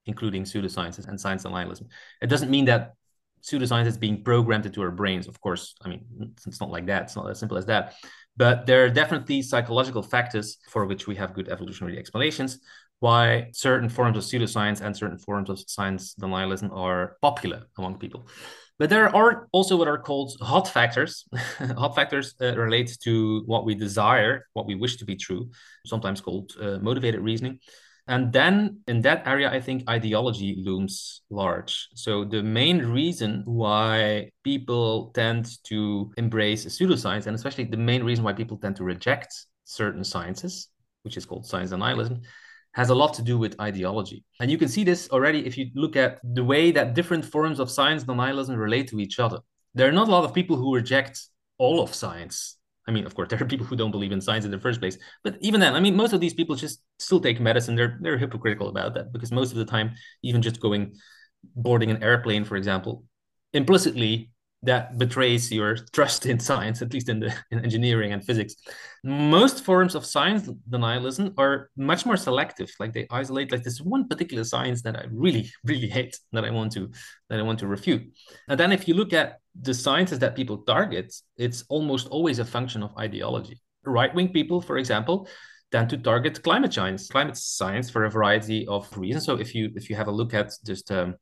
including 0.05 0.43
pseudosciences 0.43 1.07
and 1.07 1.19
science 1.19 1.43
denialism. 1.43 1.87
It 2.21 2.27
doesn't 2.27 2.51
mean 2.51 2.65
that 2.65 2.93
pseudoscience 3.41 3.87
is 3.87 3.97
being 3.97 4.23
programmed 4.23 4.65
into 4.65 4.81
our 4.81 4.91
brains. 4.91 5.27
Of 5.27 5.39
course, 5.41 5.75
I 5.83 5.89
mean, 5.89 6.05
it's 6.45 6.59
not 6.59 6.69
like 6.69 6.85
that. 6.87 7.03
It's 7.03 7.15
not 7.15 7.29
as 7.29 7.39
simple 7.39 7.57
as 7.57 7.65
that. 7.67 7.95
But 8.37 8.65
there 8.65 8.83
are 8.85 8.89
definitely 8.89 9.41
psychological 9.41 10.03
factors 10.03 10.57
for 10.69 10.85
which 10.85 11.07
we 11.07 11.15
have 11.15 11.33
good 11.33 11.49
evolutionary 11.49 11.97
explanations 11.97 12.59
why 13.01 13.49
certain 13.51 13.89
forms 13.89 14.15
of 14.15 14.23
pseudoscience 14.23 14.79
and 14.79 14.95
certain 14.95 15.17
forms 15.17 15.49
of 15.49 15.59
science 15.67 16.13
denialism 16.21 16.71
are 16.71 17.17
popular 17.21 17.63
among 17.77 17.97
people. 17.97 18.27
But 18.81 18.89
there 18.89 19.15
are 19.15 19.47
also 19.51 19.77
what 19.77 19.87
are 19.87 19.99
called 19.99 20.35
hot 20.41 20.67
factors. 20.67 21.23
hot 21.77 21.93
factors 21.93 22.33
uh, 22.41 22.57
relate 22.57 22.97
to 23.03 23.43
what 23.45 23.63
we 23.63 23.75
desire, 23.75 24.47
what 24.53 24.65
we 24.65 24.73
wish 24.73 24.95
to 24.97 25.05
be 25.05 25.15
true, 25.15 25.51
sometimes 25.85 26.19
called 26.19 26.53
uh, 26.59 26.79
motivated 26.79 27.21
reasoning. 27.21 27.59
And 28.07 28.33
then 28.33 28.79
in 28.87 29.01
that 29.01 29.27
area, 29.27 29.51
I 29.51 29.61
think 29.61 29.87
ideology 29.87 30.63
looms 30.65 31.21
large. 31.29 31.89
So 31.93 32.25
the 32.25 32.41
main 32.41 32.79
reason 32.79 33.43
why 33.45 34.31
people 34.43 35.11
tend 35.13 35.63
to 35.65 36.11
embrace 36.17 36.65
pseudoscience, 36.65 37.27
and 37.27 37.35
especially 37.35 37.65
the 37.65 37.77
main 37.77 38.03
reason 38.03 38.23
why 38.23 38.33
people 38.33 38.57
tend 38.57 38.77
to 38.77 38.83
reject 38.83 39.45
certain 39.63 40.03
sciences, 40.03 40.69
which 41.03 41.17
is 41.17 41.25
called 41.27 41.45
science 41.45 41.69
denialism, 41.69 42.21
has 42.73 42.89
a 42.89 42.95
lot 42.95 43.13
to 43.15 43.21
do 43.21 43.37
with 43.37 43.59
ideology. 43.59 44.23
And 44.39 44.49
you 44.49 44.57
can 44.57 44.67
see 44.67 44.83
this 44.83 45.09
already 45.09 45.45
if 45.45 45.57
you 45.57 45.69
look 45.75 45.95
at 45.95 46.19
the 46.23 46.43
way 46.43 46.71
that 46.71 46.93
different 46.93 47.25
forms 47.25 47.59
of 47.59 47.69
science 47.69 48.03
denialism 48.03 48.57
relate 48.57 48.87
to 48.89 48.99
each 48.99 49.19
other. 49.19 49.39
There 49.73 49.87
are 49.87 49.91
not 49.91 50.07
a 50.07 50.11
lot 50.11 50.23
of 50.23 50.33
people 50.33 50.55
who 50.55 50.73
reject 50.73 51.21
all 51.57 51.81
of 51.81 51.93
science. 51.93 52.57
I 52.87 52.91
mean, 52.91 53.05
of 53.05 53.13
course, 53.13 53.27
there 53.29 53.41
are 53.41 53.45
people 53.45 53.65
who 53.65 53.75
don't 53.75 53.91
believe 53.91 54.11
in 54.11 54.21
science 54.21 54.45
in 54.45 54.51
the 54.51 54.59
first 54.59 54.79
place. 54.79 54.97
But 55.23 55.37
even 55.41 55.59
then, 55.59 55.75
I 55.75 55.79
mean, 55.79 55.95
most 55.95 56.13
of 56.13 56.21
these 56.21 56.33
people 56.33 56.55
just 56.55 56.81
still 56.97 57.19
take 57.19 57.39
medicine. 57.39 57.75
They're 57.75 57.97
they're 58.01 58.17
hypocritical 58.17 58.69
about 58.69 58.93
that 58.95 59.11
because 59.11 59.31
most 59.31 59.51
of 59.51 59.57
the 59.57 59.65
time, 59.65 59.91
even 60.23 60.41
just 60.41 60.59
going 60.59 60.95
boarding 61.55 61.91
an 61.91 62.03
airplane, 62.03 62.45
for 62.45 62.55
example, 62.55 63.03
implicitly 63.53 64.30
that 64.63 64.97
betrays 64.97 65.51
your 65.51 65.75
trust 65.91 66.25
in 66.27 66.39
science, 66.39 66.81
at 66.81 66.93
least 66.93 67.09
in 67.09 67.19
the 67.19 67.33
in 67.49 67.59
engineering 67.63 68.13
and 68.13 68.23
physics. 68.23 68.55
Most 69.03 69.65
forms 69.65 69.95
of 69.95 70.05
science 70.05 70.47
denialism 70.69 71.33
are 71.37 71.71
much 71.75 72.05
more 72.05 72.17
selective. 72.17 72.71
Like 72.79 72.93
they 72.93 73.07
isolate 73.09 73.51
like 73.51 73.63
this 73.63 73.81
one 73.81 74.07
particular 74.07 74.43
science 74.43 74.83
that 74.83 74.95
I 74.95 75.05
really, 75.11 75.51
really 75.63 75.87
hate 75.87 76.19
that 76.33 76.45
I 76.45 76.51
want 76.51 76.71
to 76.73 76.91
that 77.29 77.39
I 77.39 77.41
want 77.41 77.59
to 77.59 77.67
refute. 77.67 78.03
And 78.47 78.59
then 78.59 78.71
if 78.71 78.87
you 78.87 78.93
look 78.93 79.13
at 79.13 79.39
the 79.59 79.73
sciences 79.73 80.19
that 80.19 80.35
people 80.35 80.59
target, 80.59 81.13
it's 81.37 81.63
almost 81.69 82.07
always 82.07 82.39
a 82.39 82.45
function 82.45 82.83
of 82.83 82.95
ideology. 82.97 83.59
Right-wing 83.83 84.29
people, 84.29 84.61
for 84.61 84.77
example, 84.77 85.27
tend 85.71 85.89
to 85.89 85.97
target 85.97 86.43
climate 86.43 86.73
science, 86.73 87.07
climate 87.07 87.37
science 87.37 87.89
for 87.89 88.05
a 88.05 88.11
variety 88.11 88.67
of 88.67 88.95
reasons. 88.95 89.25
So 89.25 89.39
if 89.39 89.55
you 89.55 89.71
if 89.75 89.89
you 89.89 89.95
have 89.95 90.07
a 90.07 90.11
look 90.11 90.35
at 90.35 90.51
just 90.63 90.91
um, 90.91 91.15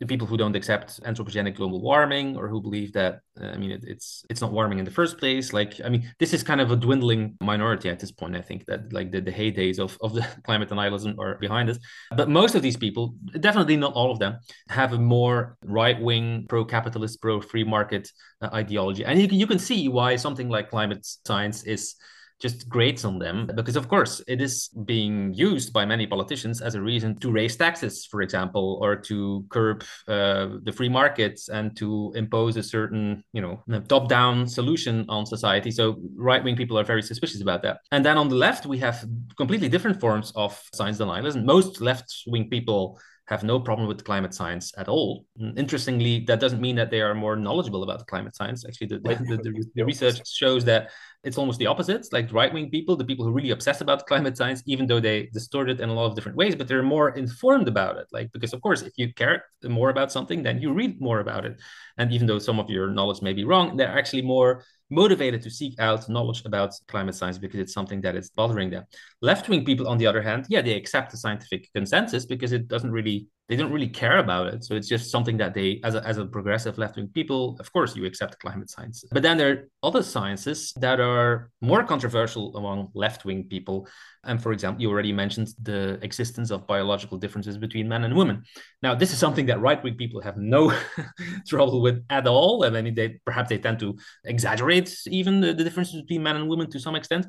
the 0.00 0.06
people 0.06 0.26
who 0.26 0.36
don't 0.36 0.54
accept 0.54 1.02
anthropogenic 1.04 1.56
global 1.56 1.80
warming 1.80 2.36
or 2.36 2.48
who 2.48 2.60
believe 2.60 2.92
that 2.92 3.20
uh, 3.40 3.46
i 3.46 3.56
mean 3.56 3.70
it, 3.70 3.82
it's 3.86 4.24
it's 4.28 4.40
not 4.40 4.52
warming 4.52 4.78
in 4.78 4.84
the 4.84 4.90
first 4.90 5.18
place. 5.18 5.52
Like 5.52 5.80
i 5.84 5.88
mean 5.88 6.12
this 6.18 6.34
is 6.34 6.42
kind 6.42 6.60
of 6.60 6.70
a 6.70 6.76
dwindling 6.76 7.36
minority 7.40 7.88
at 7.88 7.98
this 7.98 8.12
point 8.12 8.36
i 8.36 8.40
think 8.40 8.66
that 8.66 8.92
like 8.92 9.10
the, 9.10 9.20
the 9.20 9.32
heydays 9.32 9.78
of, 9.78 9.96
of 10.00 10.12
the 10.14 10.26
climate 10.44 10.68
denialism 10.68 11.18
are 11.18 11.36
behind 11.38 11.70
us. 11.70 11.78
But 12.14 12.28
most 12.28 12.54
of 12.54 12.62
these 12.62 12.76
people 12.76 13.14
definitely 13.40 13.76
not 13.76 13.94
all 13.94 14.10
of 14.10 14.18
them 14.18 14.38
have 14.68 14.92
a 14.92 14.98
more 14.98 15.56
right-wing 15.64 16.46
pro-capitalist 16.48 17.20
pro-free 17.20 17.64
market 17.64 18.10
uh, 18.42 18.50
ideology. 18.52 19.04
And 19.04 19.20
you 19.20 19.28
can, 19.28 19.38
you 19.38 19.46
can 19.46 19.58
see 19.58 19.88
why 19.88 20.16
something 20.16 20.48
like 20.48 20.70
climate 20.70 21.06
science 21.26 21.64
is 21.64 21.96
just 22.40 22.68
grates 22.68 23.04
on 23.04 23.18
them 23.18 23.48
because 23.54 23.76
of 23.76 23.88
course 23.88 24.22
it 24.28 24.40
is 24.42 24.68
being 24.84 25.32
used 25.32 25.72
by 25.72 25.84
many 25.86 26.06
politicians 26.06 26.60
as 26.60 26.74
a 26.74 26.82
reason 26.82 27.18
to 27.18 27.30
raise 27.30 27.56
taxes 27.56 28.06
for 28.10 28.20
example 28.22 28.78
or 28.82 28.94
to 28.94 29.44
curb 29.48 29.82
uh, 30.08 30.48
the 30.64 30.72
free 30.72 30.88
markets 30.88 31.48
and 31.48 31.76
to 31.76 32.12
impose 32.14 32.56
a 32.56 32.62
certain 32.62 33.24
you 33.32 33.40
know 33.40 33.62
top 33.88 34.08
down 34.08 34.46
solution 34.46 35.04
on 35.08 35.24
society. 35.24 35.70
So 35.70 35.96
right 36.16 36.42
wing 36.42 36.56
people 36.56 36.78
are 36.78 36.84
very 36.84 37.02
suspicious 37.02 37.40
about 37.40 37.62
that. 37.62 37.78
And 37.90 38.04
then 38.04 38.18
on 38.18 38.28
the 38.28 38.34
left 38.34 38.66
we 38.66 38.78
have 38.78 39.04
completely 39.36 39.68
different 39.68 40.00
forms 40.00 40.32
of 40.34 40.60
science 40.74 40.98
denialism 40.98 41.44
most 41.44 41.80
left 41.80 42.12
wing 42.26 42.48
people 42.50 42.98
have 43.26 43.42
no 43.42 43.58
problem 43.58 43.88
with 43.88 44.04
climate 44.04 44.32
science 44.32 44.72
at 44.78 44.88
all. 44.88 45.26
Mm, 45.40 45.58
interestingly, 45.58 46.24
that 46.26 46.38
doesn't 46.38 46.60
mean 46.60 46.76
that 46.76 46.90
they 46.90 47.00
are 47.00 47.14
more 47.14 47.34
knowledgeable 47.36 47.82
about 47.82 48.06
climate 48.06 48.36
science. 48.36 48.64
Actually, 48.64 48.86
the, 48.86 48.98
the, 49.00 49.14
the, 49.14 49.64
the 49.74 49.84
research 49.84 50.20
shows 50.28 50.64
that 50.64 50.90
it's 51.24 51.36
almost 51.36 51.58
the 51.58 51.66
opposite. 51.66 52.06
Like 52.12 52.32
right 52.32 52.52
wing 52.52 52.70
people, 52.70 52.94
the 52.94 53.04
people 53.04 53.24
who 53.24 53.32
really 53.32 53.50
obsess 53.50 53.80
about 53.80 54.06
climate 54.06 54.36
science, 54.36 54.62
even 54.66 54.86
though 54.86 55.00
they 55.00 55.28
distort 55.32 55.68
it 55.68 55.80
in 55.80 55.88
a 55.88 55.92
lot 55.92 56.06
of 56.06 56.14
different 56.14 56.36
ways, 56.36 56.54
but 56.54 56.68
they're 56.68 56.84
more 56.84 57.10
informed 57.16 57.66
about 57.66 57.96
it. 57.96 58.06
Like, 58.12 58.30
because 58.32 58.52
of 58.52 58.60
course, 58.62 58.82
if 58.82 58.92
you 58.96 59.12
care 59.12 59.44
more 59.64 59.90
about 59.90 60.12
something, 60.12 60.44
then 60.44 60.62
you 60.62 60.72
read 60.72 61.00
more 61.00 61.18
about 61.18 61.44
it. 61.44 61.60
And 61.98 62.12
even 62.12 62.28
though 62.28 62.38
some 62.38 62.60
of 62.60 62.70
your 62.70 62.90
knowledge 62.90 63.22
may 63.22 63.32
be 63.32 63.44
wrong, 63.44 63.76
they're 63.76 63.98
actually 63.98 64.22
more 64.22 64.62
motivated 64.90 65.42
to 65.42 65.50
seek 65.50 65.78
out 65.78 66.08
knowledge 66.08 66.44
about 66.44 66.72
climate 66.88 67.14
science 67.14 67.38
because 67.38 67.60
it's 67.60 67.72
something 67.72 68.00
that 68.02 68.16
is 68.16 68.30
bothering 68.30 68.70
them. 68.70 68.84
Left 69.20 69.48
wing 69.48 69.64
people, 69.64 69.88
on 69.88 69.98
the 69.98 70.06
other 70.06 70.22
hand, 70.22 70.46
yeah, 70.48 70.62
they 70.62 70.74
accept 70.74 71.10
the 71.10 71.16
scientific 71.16 71.72
consensus 71.74 72.26
because 72.26 72.52
it 72.52 72.68
doesn't 72.68 72.92
really, 72.92 73.26
they 73.48 73.56
don't 73.56 73.72
really 73.72 73.88
care 73.88 74.18
about 74.18 74.48
it. 74.48 74.64
So 74.64 74.74
it's 74.74 74.88
just 74.88 75.10
something 75.10 75.36
that 75.36 75.54
they, 75.54 75.80
as 75.84 75.94
a, 75.94 76.04
as 76.06 76.18
a 76.18 76.26
progressive 76.26 76.78
left 76.78 76.96
wing 76.96 77.08
people, 77.14 77.56
of 77.60 77.72
course, 77.72 77.94
you 77.94 78.04
accept 78.04 78.38
climate 78.40 78.70
science. 78.70 79.04
But 79.12 79.22
then 79.22 79.36
there 79.36 79.50
are 79.50 79.68
other 79.82 80.02
sciences 80.02 80.72
that 80.76 80.98
are 81.00 81.50
more 81.60 81.84
controversial 81.84 82.56
among 82.56 82.90
left 82.94 83.24
wing 83.24 83.44
people 83.44 83.88
and 84.26 84.42
for 84.42 84.52
example, 84.52 84.82
you 84.82 84.90
already 84.90 85.12
mentioned 85.12 85.48
the 85.62 85.98
existence 86.02 86.50
of 86.50 86.66
biological 86.66 87.16
differences 87.16 87.56
between 87.56 87.88
men 87.88 88.04
and 88.04 88.14
women. 88.14 88.42
Now, 88.82 88.94
this 88.94 89.12
is 89.12 89.18
something 89.18 89.46
that 89.46 89.60
right 89.60 89.82
wing 89.82 89.94
people 89.94 90.20
have 90.20 90.36
no 90.36 90.76
trouble 91.48 91.80
with 91.80 92.04
at 92.10 92.26
all. 92.26 92.64
And 92.64 92.76
I 92.76 92.82
mean, 92.82 92.94
they 92.94 93.20
perhaps 93.24 93.48
they 93.48 93.58
tend 93.58 93.78
to 93.80 93.96
exaggerate 94.24 94.94
even 95.06 95.40
the, 95.40 95.54
the 95.54 95.64
differences 95.64 96.02
between 96.02 96.22
men 96.22 96.36
and 96.36 96.48
women 96.48 96.70
to 96.70 96.80
some 96.80 96.96
extent. 96.96 97.26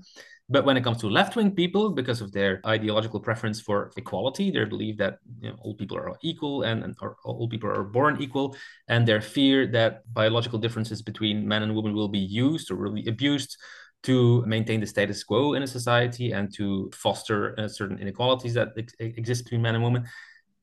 But 0.49 0.63
when 0.63 0.77
it 0.77 0.83
comes 0.83 0.99
to 0.99 1.09
left 1.09 1.35
wing 1.35 1.51
people, 1.51 1.89
because 1.89 2.21
of 2.21 2.31
their 2.31 2.61
ideological 2.65 3.19
preference 3.19 3.59
for 3.59 3.91
equality, 3.97 4.49
they 4.49 4.63
believe 4.63 4.97
that 4.97 5.19
you 5.41 5.49
know, 5.49 5.55
all 5.59 5.75
people 5.75 5.97
are 5.97 6.17
equal 6.21 6.63
and, 6.63 6.83
and 6.83 6.95
or 7.01 7.17
all 7.25 7.49
people 7.49 7.69
are 7.69 7.83
born 7.83 8.21
equal, 8.21 8.55
and 8.87 9.05
their 9.05 9.21
fear 9.21 9.67
that 9.67 10.01
biological 10.13 10.57
differences 10.57 11.01
between 11.01 11.45
men 11.45 11.63
and 11.63 11.75
women 11.75 11.93
will 11.93 12.07
be 12.07 12.19
used 12.19 12.71
or 12.71 12.75
will 12.77 12.93
be 12.93 13.07
abused 13.09 13.57
to 14.03 14.45
maintain 14.45 14.79
the 14.79 14.87
status 14.87 15.23
quo 15.23 15.53
in 15.53 15.63
a 15.63 15.67
society 15.67 16.31
and 16.31 16.53
to 16.55 16.89
foster 16.93 17.59
uh, 17.59 17.67
certain 17.67 17.99
inequalities 17.99 18.53
that 18.53 18.69
ex- 18.77 18.93
exist 18.99 19.43
between 19.43 19.61
men 19.61 19.75
and 19.75 19.83
women. 19.83 20.05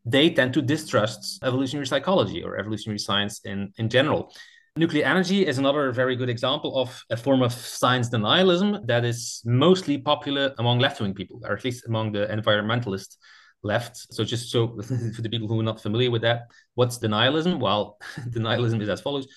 they 0.06 0.28
tend 0.30 0.52
to 0.52 0.60
distrust 0.60 1.42
evolutionary 1.42 1.86
psychology 1.86 2.42
or 2.42 2.58
evolutionary 2.58 2.98
science 2.98 3.40
in, 3.44 3.72
in 3.78 3.88
general. 3.88 4.32
Nuclear 4.76 5.04
energy 5.04 5.46
is 5.46 5.58
another 5.58 5.92
very 5.92 6.16
good 6.16 6.28
example 6.28 6.76
of 6.76 7.04
a 7.08 7.16
form 7.16 7.42
of 7.42 7.52
science 7.52 8.10
denialism 8.10 8.84
that 8.88 9.04
is 9.04 9.40
mostly 9.44 9.98
popular 9.98 10.52
among 10.58 10.80
left 10.80 11.00
wing 11.00 11.14
people, 11.14 11.40
or 11.44 11.52
at 11.52 11.62
least 11.62 11.86
among 11.86 12.10
the 12.10 12.26
environmentalist 12.26 13.16
left. 13.62 13.96
So, 14.12 14.24
just 14.24 14.50
so 14.50 14.66
for 15.14 15.22
the 15.22 15.28
people 15.28 15.46
who 15.46 15.60
are 15.60 15.62
not 15.62 15.80
familiar 15.80 16.10
with 16.10 16.22
that, 16.22 16.50
what's 16.74 16.98
denialism? 16.98 17.60
Well, 17.60 17.98
denialism 18.30 18.82
is 18.82 18.88
as 18.88 19.00
follows 19.00 19.28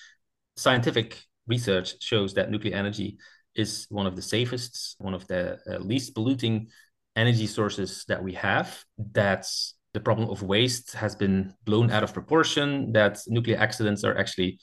scientific 0.56 1.22
research 1.46 2.02
shows 2.02 2.34
that 2.34 2.50
nuclear 2.50 2.74
energy 2.74 3.18
is 3.54 3.86
one 3.90 4.08
of 4.08 4.16
the 4.16 4.22
safest, 4.22 4.96
one 4.98 5.14
of 5.14 5.24
the 5.28 5.60
uh, 5.70 5.78
least 5.78 6.16
polluting 6.16 6.66
energy 7.14 7.46
sources 7.46 8.04
that 8.08 8.24
we 8.24 8.32
have. 8.32 8.84
That's 8.98 9.76
the 9.94 10.00
problem 10.00 10.30
of 10.30 10.42
waste 10.42 10.94
has 10.94 11.14
been 11.14 11.54
blown 11.64 11.92
out 11.92 12.02
of 12.02 12.12
proportion, 12.12 12.90
that 12.94 13.20
nuclear 13.28 13.56
accidents 13.56 14.02
are 14.02 14.18
actually 14.18 14.58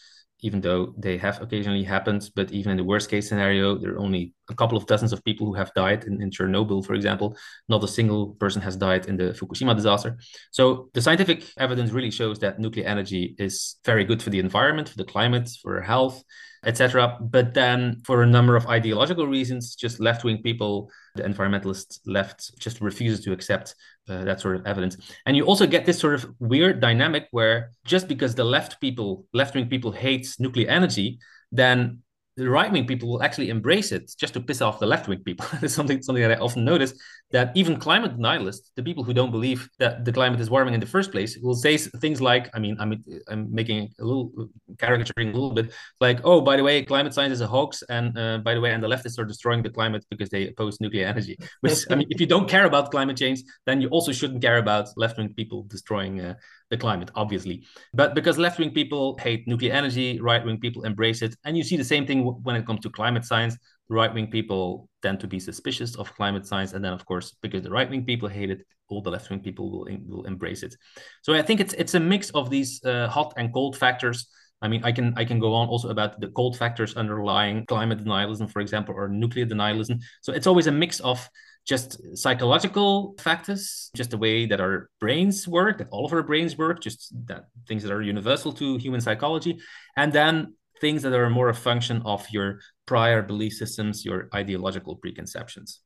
even 0.46 0.62
though 0.62 0.94
they 0.96 1.18
have 1.18 1.42
occasionally 1.42 1.84
happened. 1.84 2.30
But 2.36 2.52
even 2.52 2.70
in 2.74 2.78
the 2.78 2.84
worst 2.84 3.10
case 3.10 3.28
scenario, 3.28 3.80
there 3.80 3.94
are 3.96 4.00
only 4.00 4.34
a 4.52 4.54
couple 4.54 4.78
of 4.78 4.86
dozens 4.86 5.12
of 5.12 5.26
people 5.26 5.48
who 5.48 5.56
have 5.56 5.74
died 5.74 6.04
in, 6.04 6.22
in 6.22 6.30
Chernobyl, 6.30 6.86
for 6.86 6.94
example. 6.94 7.36
Not 7.68 7.84
a 7.84 7.88
single 7.88 8.36
person 8.44 8.62
has 8.62 8.76
died 8.76 9.08
in 9.08 9.18
the 9.18 9.30
Fukushima 9.38 9.76
disaster. 9.76 10.20
So 10.52 10.90
the 10.94 11.02
scientific 11.02 11.40
evidence 11.58 11.90
really 11.92 12.12
shows 12.12 12.38
that 12.40 12.60
nuclear 12.60 12.86
energy 12.86 13.36
is 13.40 13.78
very 13.84 14.06
good 14.06 14.22
for 14.22 14.30
the 14.30 14.38
environment, 14.40 14.88
for 14.90 14.98
the 14.98 15.12
climate, 15.16 15.50
for 15.64 15.82
health, 15.82 16.24
etc. 16.64 17.18
But 17.20 17.56
then, 17.56 18.02
for 18.06 18.22
a 18.22 18.28
number 18.28 18.56
of 18.56 18.68
ideological 18.68 19.26
reasons, 19.26 19.76
just 19.76 20.00
left 20.00 20.24
wing 20.24 20.44
people 20.44 20.92
the 21.16 21.24
environmentalist 21.24 22.00
left 22.06 22.60
just 22.60 22.82
refuses 22.82 23.24
to 23.24 23.32
accept 23.32 23.76
uh, 24.10 24.24
that 24.24 24.40
sort 24.40 24.56
of 24.56 24.66
evidence. 24.66 24.98
And 25.26 25.36
you 25.36 25.46
also 25.46 25.66
get 25.66 25.86
this 25.86 26.00
sort 26.00 26.14
of 26.14 26.34
weird 26.40 26.80
dynamic 26.80 27.28
where 27.32 27.72
just 27.86 28.08
because 28.08 28.36
the 28.36 28.44
left 28.44 28.80
people, 28.80 29.26
left 29.34 29.56
wing 29.56 29.68
people 29.68 29.92
hates 29.92 30.40
nuclear 30.40 30.70
energy, 30.70 31.20
then 31.52 32.00
the 32.38 32.50
right 32.50 32.72
wing 32.72 32.86
people 32.86 33.10
will 33.10 33.24
actually 33.24 33.50
embrace 33.50 33.92
it 33.92 34.12
just 34.18 34.34
to 34.34 34.40
piss 34.42 34.62
off 34.62 34.80
the 34.80 34.86
left 34.86 35.08
wing 35.08 35.20
people. 35.24 35.48
it's 35.62 35.74
something 35.74 36.02
something 36.02 36.22
that 36.22 36.38
I 36.38 36.42
often 36.42 36.66
notice 36.66 36.94
that 37.36 37.52
even 37.54 37.76
climate 37.78 38.18
denialists, 38.18 38.70
the 38.78 38.82
people 38.82 39.04
who 39.04 39.14
don't 39.14 39.30
believe 39.30 39.68
that 39.78 40.06
the 40.06 40.14
climate 40.14 40.40
is 40.40 40.50
warming 40.50 40.74
in 40.74 40.80
the 40.80 40.92
first 40.96 41.12
place, 41.12 41.38
will 41.44 41.60
say 41.66 41.76
things 42.04 42.22
like, 42.22 42.50
I 42.56 42.60
mean, 42.60 42.78
I'm 42.80 43.04
I'm 43.28 43.54
making 43.54 43.80
a 44.00 44.06
little 44.10 44.32
caricaturing 44.78 45.28
a 45.32 45.34
little 45.34 45.52
bit, 45.60 45.74
like, 46.00 46.22
oh, 46.24 46.40
by 46.40 46.56
the 46.56 46.64
way, 46.64 46.76
climate 46.84 47.14
science 47.14 47.34
is 47.34 47.42
a 47.42 47.48
hoax, 47.56 47.84
and 47.90 48.18
uh, 48.18 48.38
by 48.38 48.54
the 48.54 48.62
way, 48.62 48.72
and 48.72 48.82
the 48.82 48.88
leftists 48.88 49.20
are 49.20 49.26
destroying 49.26 49.62
the 49.64 49.70
climate 49.70 50.06
because 50.10 50.30
they 50.30 50.48
oppose 50.48 50.80
nuclear 50.80 51.08
energy. 51.08 51.38
Which 51.60 51.80
I 51.92 51.96
mean, 51.96 52.08
if 52.10 52.22
you 52.22 52.28
don't 52.34 52.48
care 52.48 52.66
about 52.72 52.90
climate 52.90 53.18
change, 53.18 53.44
then 53.66 53.82
you 53.82 53.90
also 53.90 54.14
shouldn't 54.14 54.42
care 54.42 54.58
about 54.58 54.88
left 54.96 55.18
wing 55.18 55.34
people 55.34 55.64
destroying 55.76 56.22
uh, 56.22 56.36
the 56.70 56.78
climate, 56.78 57.12
obviously. 57.16 57.66
But 57.94 58.16
because 58.16 58.38
left 58.38 58.60
wing 58.60 58.72
people 58.72 59.18
hate 59.22 59.46
nuclear 59.46 59.74
energy, 59.74 60.20
right 60.20 60.44
wing 60.44 60.60
people 60.60 60.84
embrace 60.84 61.22
it. 61.22 61.36
And 61.44 61.58
you 61.58 61.64
see 61.64 61.78
the 61.78 61.84
same 61.84 62.06
thing 62.08 62.24
when 62.44 62.56
it 62.56 62.66
comes 62.66 62.82
to 62.82 62.90
climate 62.90 63.26
science. 63.26 63.58
Right 63.88 64.14
wing 64.14 64.32
people 64.32 64.90
tend 65.02 65.20
to 65.20 65.28
be 65.28 65.40
suspicious 65.40 65.96
of 65.96 66.14
climate 66.16 66.48
science. 66.48 66.74
And 66.74 66.84
then, 66.84 66.94
of 66.94 67.06
course, 67.06 67.36
because 67.42 67.64
the 67.64 67.70
right 67.70 67.90
wing 67.90 68.06
people 68.06 68.28
hate 68.28 68.50
it, 68.50 68.66
all 68.88 69.02
the 69.02 69.12
left 69.12 69.30
wing 69.30 69.42
people 69.42 69.70
will, 69.72 69.88
will 70.08 70.26
embrace 70.26 70.64
it. 70.64 70.76
So 71.22 71.34
I 71.34 71.42
think 71.42 71.60
it's, 71.60 71.74
it's 71.74 71.94
a 71.94 72.00
mix 72.00 72.32
of 72.32 72.50
these 72.50 72.84
uh, 72.84 73.08
hot 73.08 73.34
and 73.38 73.54
cold 73.54 73.78
factors. 73.78 74.28
I 74.62 74.68
mean, 74.68 74.84
I 74.84 74.92
can 74.92 75.14
I 75.18 75.26
can 75.26 75.38
go 75.40 75.54
on 75.54 75.68
also 75.68 75.90
about 75.90 76.20
the 76.20 76.30
cold 76.30 76.58
factors 76.58 76.96
underlying 76.96 77.66
climate 77.68 78.00
denialism, 78.00 78.50
for 78.50 78.62
example, 78.62 78.96
or 78.96 79.08
nuclear 79.08 79.46
denialism. 79.46 80.00
So 80.22 80.34
it's 80.34 80.48
always 80.48 80.68
a 80.68 80.72
mix 80.72 81.00
of 81.02 81.30
just 81.66 82.00
psychological 82.18 83.16
factors, 83.20 83.92
just 83.96 84.12
the 84.12 84.18
way 84.18 84.46
that 84.46 84.62
our 84.62 84.90
brains 85.00 85.48
work, 85.48 85.80
that 85.80 85.88
all 85.92 86.06
of 86.06 86.14
our 86.14 86.24
brains 86.24 86.58
work, 86.58 86.82
just 86.82 87.14
that 87.28 87.46
things 87.68 87.84
that 87.84 87.92
are 87.92 88.02
universal 88.02 88.54
to 88.54 88.78
human 88.78 89.02
psychology, 89.02 89.60
and 89.98 90.14
then 90.14 90.54
things 90.82 91.02
that 91.04 91.14
are 91.14 91.30
more 91.30 91.50
a 91.50 91.54
function 91.54 92.02
of 92.06 92.26
your 92.32 92.60
prior 92.86 93.22
belief 93.22 93.54
systems, 93.54 94.06
your 94.06 94.30
ideological 94.34 94.96
preconceptions. 94.98 95.82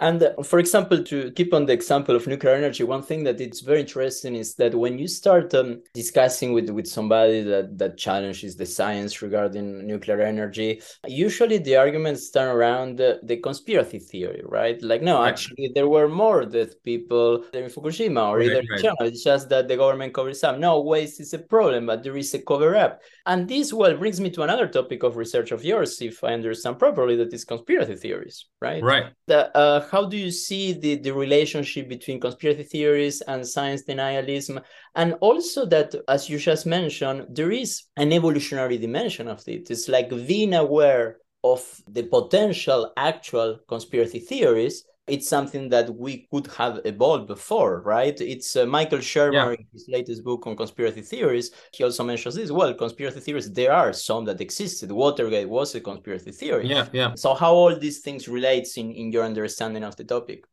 And 0.00 0.22
uh, 0.22 0.42
for 0.42 0.58
example, 0.58 1.04
to 1.04 1.30
keep 1.32 1.52
on 1.52 1.66
the 1.66 1.74
example 1.74 2.16
of 2.16 2.26
nuclear 2.26 2.54
energy, 2.54 2.84
one 2.84 3.02
thing 3.02 3.22
that 3.24 3.40
it's 3.40 3.60
very 3.60 3.80
interesting 3.80 4.34
is 4.34 4.54
that 4.54 4.74
when 4.74 4.98
you 4.98 5.06
start 5.06 5.54
um, 5.54 5.82
discussing 5.92 6.54
with, 6.54 6.70
with 6.70 6.86
somebody 6.86 7.42
that, 7.42 7.76
that 7.76 7.98
challenges 7.98 8.56
the 8.56 8.64
science 8.64 9.20
regarding 9.20 9.86
nuclear 9.86 10.22
energy, 10.22 10.80
usually 11.06 11.58
the 11.58 11.76
arguments 11.76 12.30
turn 12.30 12.48
around 12.48 12.96
the, 12.96 13.20
the 13.24 13.36
conspiracy 13.36 13.98
theory, 13.98 14.42
right? 14.46 14.80
Like, 14.82 15.02
no, 15.02 15.20
right. 15.20 15.28
actually, 15.28 15.70
there 15.74 15.88
were 15.88 16.08
more 16.08 16.46
dead 16.46 16.70
people 16.82 17.44
in 17.52 17.64
Fukushima 17.64 18.30
or 18.30 18.38
right, 18.38 18.46
either 18.46 18.62
right. 18.70 18.80
China. 18.80 18.96
It's 19.00 19.22
just 19.22 19.50
that 19.50 19.68
the 19.68 19.76
government 19.76 20.14
covers 20.14 20.42
up. 20.42 20.58
No, 20.58 20.80
waste 20.80 21.20
is 21.20 21.34
a 21.34 21.38
problem, 21.38 21.84
but 21.84 22.02
there 22.02 22.16
is 22.16 22.32
a 22.32 22.38
cover 22.38 22.74
up. 22.74 23.02
And 23.26 23.46
this, 23.46 23.70
well, 23.70 23.94
brings 23.98 24.18
me 24.18 24.30
to 24.30 24.42
another 24.42 24.66
topic 24.66 25.02
of 25.02 25.18
research 25.18 25.52
of 25.52 25.62
yours, 25.62 26.00
if 26.00 26.24
I 26.24 26.32
understand 26.32 26.78
properly, 26.78 27.16
that 27.16 27.34
is 27.34 27.44
conspiracy 27.44 27.96
theories, 27.96 28.46
right? 28.60 28.82
Right. 28.82 29.06
The, 29.26 29.56
uh, 29.56 29.86
how 29.90 30.06
do 30.06 30.16
you 30.16 30.30
see 30.30 30.72
the, 30.72 30.96
the 30.96 31.12
relationship 31.12 31.88
between 31.88 32.20
conspiracy 32.20 32.64
theories 32.64 33.20
and 33.22 33.46
science 33.46 33.84
denialism? 33.84 34.62
And 34.94 35.14
also 35.20 35.66
that, 35.66 35.94
as 36.08 36.28
you 36.28 36.38
just 36.38 36.66
mentioned, 36.66 37.26
there 37.30 37.50
is 37.50 37.84
an 37.96 38.12
evolutionary 38.12 38.78
dimension 38.78 39.28
of 39.28 39.42
it. 39.46 39.70
It's 39.70 39.88
like 39.88 40.10
being 40.26 40.54
aware 40.54 41.18
of 41.42 41.64
the 41.88 42.02
potential 42.02 42.92
actual 42.96 43.58
conspiracy 43.66 44.18
theories 44.18 44.84
it's 45.10 45.28
something 45.28 45.68
that 45.70 45.94
we 45.94 46.26
could 46.30 46.46
have 46.58 46.80
evolved 46.84 47.26
before, 47.26 47.80
right? 47.82 48.18
It's 48.20 48.56
uh, 48.56 48.66
Michael 48.66 48.98
Shermer 48.98 49.32
yeah. 49.32 49.50
in 49.52 49.66
his 49.72 49.86
latest 49.88 50.24
book 50.24 50.46
on 50.46 50.56
conspiracy 50.56 51.02
theories. 51.02 51.50
He 51.72 51.84
also 51.84 52.04
mentions 52.04 52.34
this. 52.34 52.50
Well, 52.50 52.72
conspiracy 52.74 53.20
theories, 53.20 53.52
there 53.52 53.72
are 53.72 53.92
some 53.92 54.24
that 54.26 54.40
existed. 54.40 54.92
Watergate 54.92 55.48
was 55.48 55.74
a 55.74 55.80
conspiracy 55.80 56.32
theory. 56.32 56.66
Yeah, 56.68 56.88
yeah. 56.92 57.14
So 57.14 57.34
how 57.34 57.52
all 57.52 57.76
these 57.76 58.00
things 58.00 58.28
relates 58.28 58.76
in, 58.76 58.90
in 58.92 59.12
your 59.12 59.24
understanding 59.24 59.84
of 59.84 59.96
the 59.96 60.04
topic? 60.04 60.44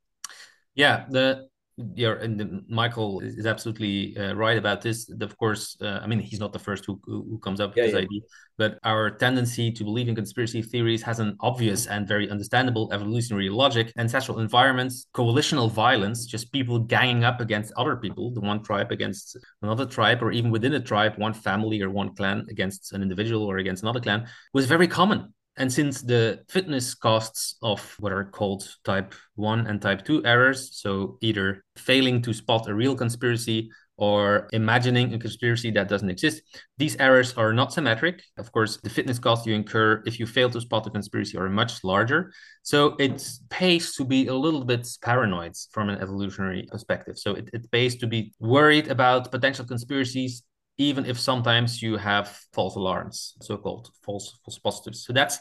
Yeah, 0.75 1.05
the 1.09 1.47
yeah, 1.77 2.15
and 2.19 2.63
Michael 2.67 3.19
is 3.19 3.45
absolutely 3.45 4.17
uh, 4.17 4.33
right 4.33 4.57
about 4.57 4.81
this. 4.81 5.09
Of 5.21 5.37
course, 5.37 5.77
uh, 5.79 5.99
I 6.01 6.07
mean 6.07 6.19
he's 6.19 6.39
not 6.39 6.51
the 6.51 6.57
first 6.59 6.85
who 6.85 6.99
who 7.05 7.37
comes 7.43 7.59
up 7.59 7.71
with 7.71 7.77
yeah, 7.77 7.83
this 7.83 7.93
yeah. 7.93 7.99
idea, 7.99 8.21
but 8.57 8.79
our 8.83 9.11
tendency 9.11 9.71
to 9.71 9.83
believe 9.83 10.09
in 10.09 10.15
conspiracy 10.15 10.63
theories 10.63 11.03
has 11.03 11.19
an 11.19 11.37
obvious 11.39 11.85
and 11.85 12.07
very 12.07 12.31
understandable 12.31 12.91
evolutionary 12.91 13.49
logic. 13.49 13.93
Ancestral 13.97 14.39
environments, 14.39 15.05
coalitional 15.13 15.69
violence, 15.69 16.25
just 16.25 16.51
people 16.51 16.79
ganging 16.79 17.23
up 17.23 17.41
against 17.41 17.71
other 17.77 17.95
people, 17.95 18.31
the 18.31 18.41
one 18.41 18.63
tribe 18.63 18.91
against 18.91 19.37
another 19.61 19.85
tribe, 19.85 20.23
or 20.23 20.31
even 20.31 20.49
within 20.49 20.73
a 20.73 20.79
tribe, 20.79 21.13
one 21.17 21.33
family 21.33 21.79
or 21.83 21.91
one 21.91 22.15
clan 22.15 22.43
against 22.49 22.91
an 22.93 23.03
individual 23.03 23.43
or 23.43 23.57
against 23.57 23.83
another 23.83 23.99
clan, 23.99 24.27
was 24.51 24.65
very 24.65 24.87
common 24.87 25.31
and 25.57 25.73
since 25.73 26.01
the 26.01 26.43
fitness 26.49 26.93
costs 26.93 27.57
of 27.61 27.95
what 27.99 28.11
are 28.11 28.25
called 28.25 28.67
type 28.83 29.13
1 29.35 29.67
and 29.67 29.81
type 29.81 30.05
2 30.05 30.23
errors, 30.23 30.79
so 30.79 31.17
either 31.21 31.63
failing 31.75 32.21
to 32.21 32.33
spot 32.33 32.67
a 32.67 32.73
real 32.73 32.95
conspiracy 32.95 33.69
or 33.97 34.47
imagining 34.53 35.11
a 35.15 35.17
conspiracy 35.17 35.71
that 35.71 35.87
doesn't 35.87 36.11
exist, 36.11 36.43
these 36.77 36.95
errors 36.97 37.33
are 37.33 37.51
not 37.51 37.73
symmetric. 37.73 38.21
Of 38.37 38.51
course, 38.51 38.77
the 38.77 38.89
fitness 38.91 39.17
costs 39.17 39.47
you 39.47 39.55
incur 39.55 40.03
if 40.05 40.19
you 40.19 40.27
fail 40.27 40.51
to 40.51 40.61
spot 40.61 40.85
a 40.85 40.91
conspiracy 40.91 41.35
are 41.37 41.49
much 41.49 41.83
larger. 41.83 42.31
So 42.61 42.95
it 42.99 43.27
pays 43.49 43.95
to 43.95 44.05
be 44.05 44.27
a 44.27 44.35
little 44.35 44.63
bit 44.63 44.87
paranoid 45.01 45.55
from 45.71 45.89
an 45.89 45.99
evolutionary 45.99 46.67
perspective. 46.71 47.17
So 47.17 47.33
it, 47.33 47.49
it 47.53 47.71
pays 47.71 47.95
to 47.97 48.07
be 48.07 48.33
worried 48.39 48.89
about 48.89 49.31
potential 49.31 49.65
conspiracies 49.65 50.43
even 50.77 51.05
if 51.05 51.19
sometimes 51.19 51.81
you 51.81 51.97
have 51.97 52.39
false 52.53 52.75
alarms, 52.75 53.35
so-called 53.41 53.89
false 54.03 54.37
false 54.45 54.59
positives. 54.59 55.05
So 55.05 55.13
that's 55.13 55.39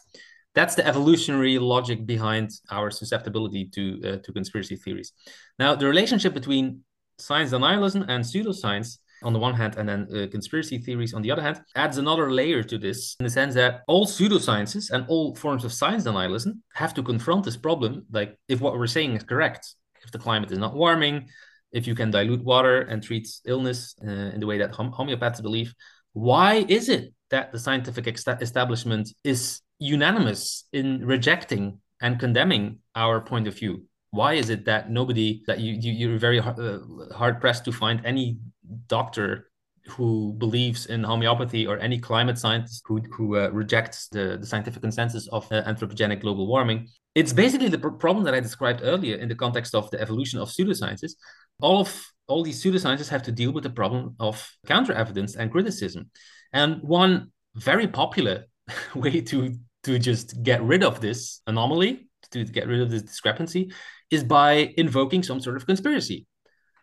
that's 0.54 0.74
the 0.74 0.86
evolutionary 0.86 1.58
logic 1.58 2.06
behind 2.06 2.50
our 2.70 2.90
susceptibility 2.90 3.66
to 3.74 4.00
uh, 4.04 4.16
to 4.24 4.32
conspiracy 4.32 4.76
theories. 4.76 5.12
Now, 5.58 5.74
the 5.74 5.86
relationship 5.86 6.32
between 6.34 6.84
science 7.18 7.50
denialism 7.52 8.04
and 8.08 8.24
pseudoscience 8.24 8.98
on 9.22 9.32
the 9.32 9.38
one 9.38 9.54
hand, 9.54 9.76
and 9.76 9.88
then 9.88 10.06
uh, 10.14 10.26
conspiracy 10.30 10.78
theories 10.78 11.14
on 11.14 11.22
the 11.22 11.30
other 11.30 11.42
hand, 11.42 11.60
adds 11.74 11.96
another 11.96 12.30
layer 12.30 12.62
to 12.62 12.78
this 12.78 13.16
in 13.18 13.24
the 13.24 13.30
sense 13.30 13.54
that 13.54 13.82
all 13.86 14.06
pseudosciences 14.06 14.90
and 14.90 15.06
all 15.08 15.34
forms 15.34 15.64
of 15.64 15.72
science 15.72 16.04
denialism 16.04 16.60
have 16.74 16.92
to 16.94 17.02
confront 17.02 17.44
this 17.44 17.56
problem. 17.56 18.04
Like, 18.10 18.38
if 18.48 18.60
what 18.60 18.74
we're 18.78 18.86
saying 18.86 19.16
is 19.16 19.22
correct, 19.22 19.74
if 20.04 20.10
the 20.10 20.18
climate 20.18 20.52
is 20.52 20.58
not 20.58 20.74
warming, 20.74 21.28
if 21.76 21.86
you 21.86 21.94
can 21.94 22.10
dilute 22.10 22.42
water 22.42 22.80
and 22.80 23.02
treat 23.02 23.28
illness 23.44 23.94
uh, 24.02 24.34
in 24.34 24.40
the 24.40 24.46
way 24.46 24.58
that 24.58 24.70
hom- 24.74 24.92
homeopaths 24.92 25.42
believe, 25.42 25.74
why 26.14 26.64
is 26.68 26.88
it 26.88 27.12
that 27.30 27.52
the 27.52 27.58
scientific 27.58 28.06
ex- 28.08 28.26
establishment 28.40 29.12
is 29.22 29.60
unanimous 29.78 30.64
in 30.72 31.04
rejecting 31.04 31.78
and 32.00 32.18
condemning 32.18 32.78
our 32.94 33.20
point 33.20 33.46
of 33.46 33.54
view? 33.54 33.84
Why 34.10 34.34
is 34.34 34.48
it 34.48 34.64
that 34.64 34.90
nobody 34.90 35.42
that 35.46 35.60
you, 35.60 35.74
you 35.74 36.14
are 36.14 36.18
very 36.18 36.40
uh, 36.40 36.78
hard 37.14 37.40
pressed 37.42 37.66
to 37.66 37.72
find 37.72 38.00
any 38.06 38.38
doctor 38.86 39.50
who 39.88 40.32
believes 40.34 40.86
in 40.86 41.02
homeopathy 41.04 41.66
or 41.66 41.78
any 41.78 41.98
climate 41.98 42.38
scientist 42.38 42.82
who, 42.86 43.00
who 43.12 43.36
uh, 43.36 43.48
rejects 43.52 44.08
the, 44.08 44.36
the 44.38 44.46
scientific 44.46 44.82
consensus 44.82 45.28
of 45.28 45.50
uh, 45.52 45.62
anthropogenic 45.62 46.20
global 46.20 46.46
warming. 46.46 46.88
It's 47.14 47.32
basically 47.32 47.68
the 47.68 47.78
pr- 47.78 47.88
problem 47.88 48.24
that 48.24 48.34
I 48.34 48.40
described 48.40 48.80
earlier 48.82 49.16
in 49.16 49.28
the 49.28 49.34
context 49.34 49.74
of 49.74 49.90
the 49.90 50.00
evolution 50.00 50.40
of 50.40 50.48
pseudosciences. 50.48 51.12
All 51.60 51.80
of 51.80 52.06
all 52.26 52.42
these 52.42 52.62
pseudosciences 52.62 53.08
have 53.08 53.22
to 53.24 53.32
deal 53.32 53.52
with 53.52 53.62
the 53.62 53.70
problem 53.70 54.16
of 54.18 54.50
counter 54.66 54.92
evidence 54.92 55.36
and 55.36 55.50
criticism. 55.50 56.10
And 56.52 56.82
one 56.82 57.30
very 57.54 57.86
popular 57.86 58.44
way 58.94 59.20
to 59.20 59.54
to 59.84 59.98
just 60.00 60.42
get 60.42 60.60
rid 60.64 60.82
of 60.82 61.00
this 61.00 61.42
anomaly, 61.46 62.08
to 62.32 62.44
get 62.44 62.66
rid 62.66 62.80
of 62.80 62.90
this 62.90 63.02
discrepancy, 63.02 63.70
is 64.10 64.24
by 64.24 64.74
invoking 64.76 65.22
some 65.22 65.40
sort 65.40 65.56
of 65.56 65.64
conspiracy 65.64 66.26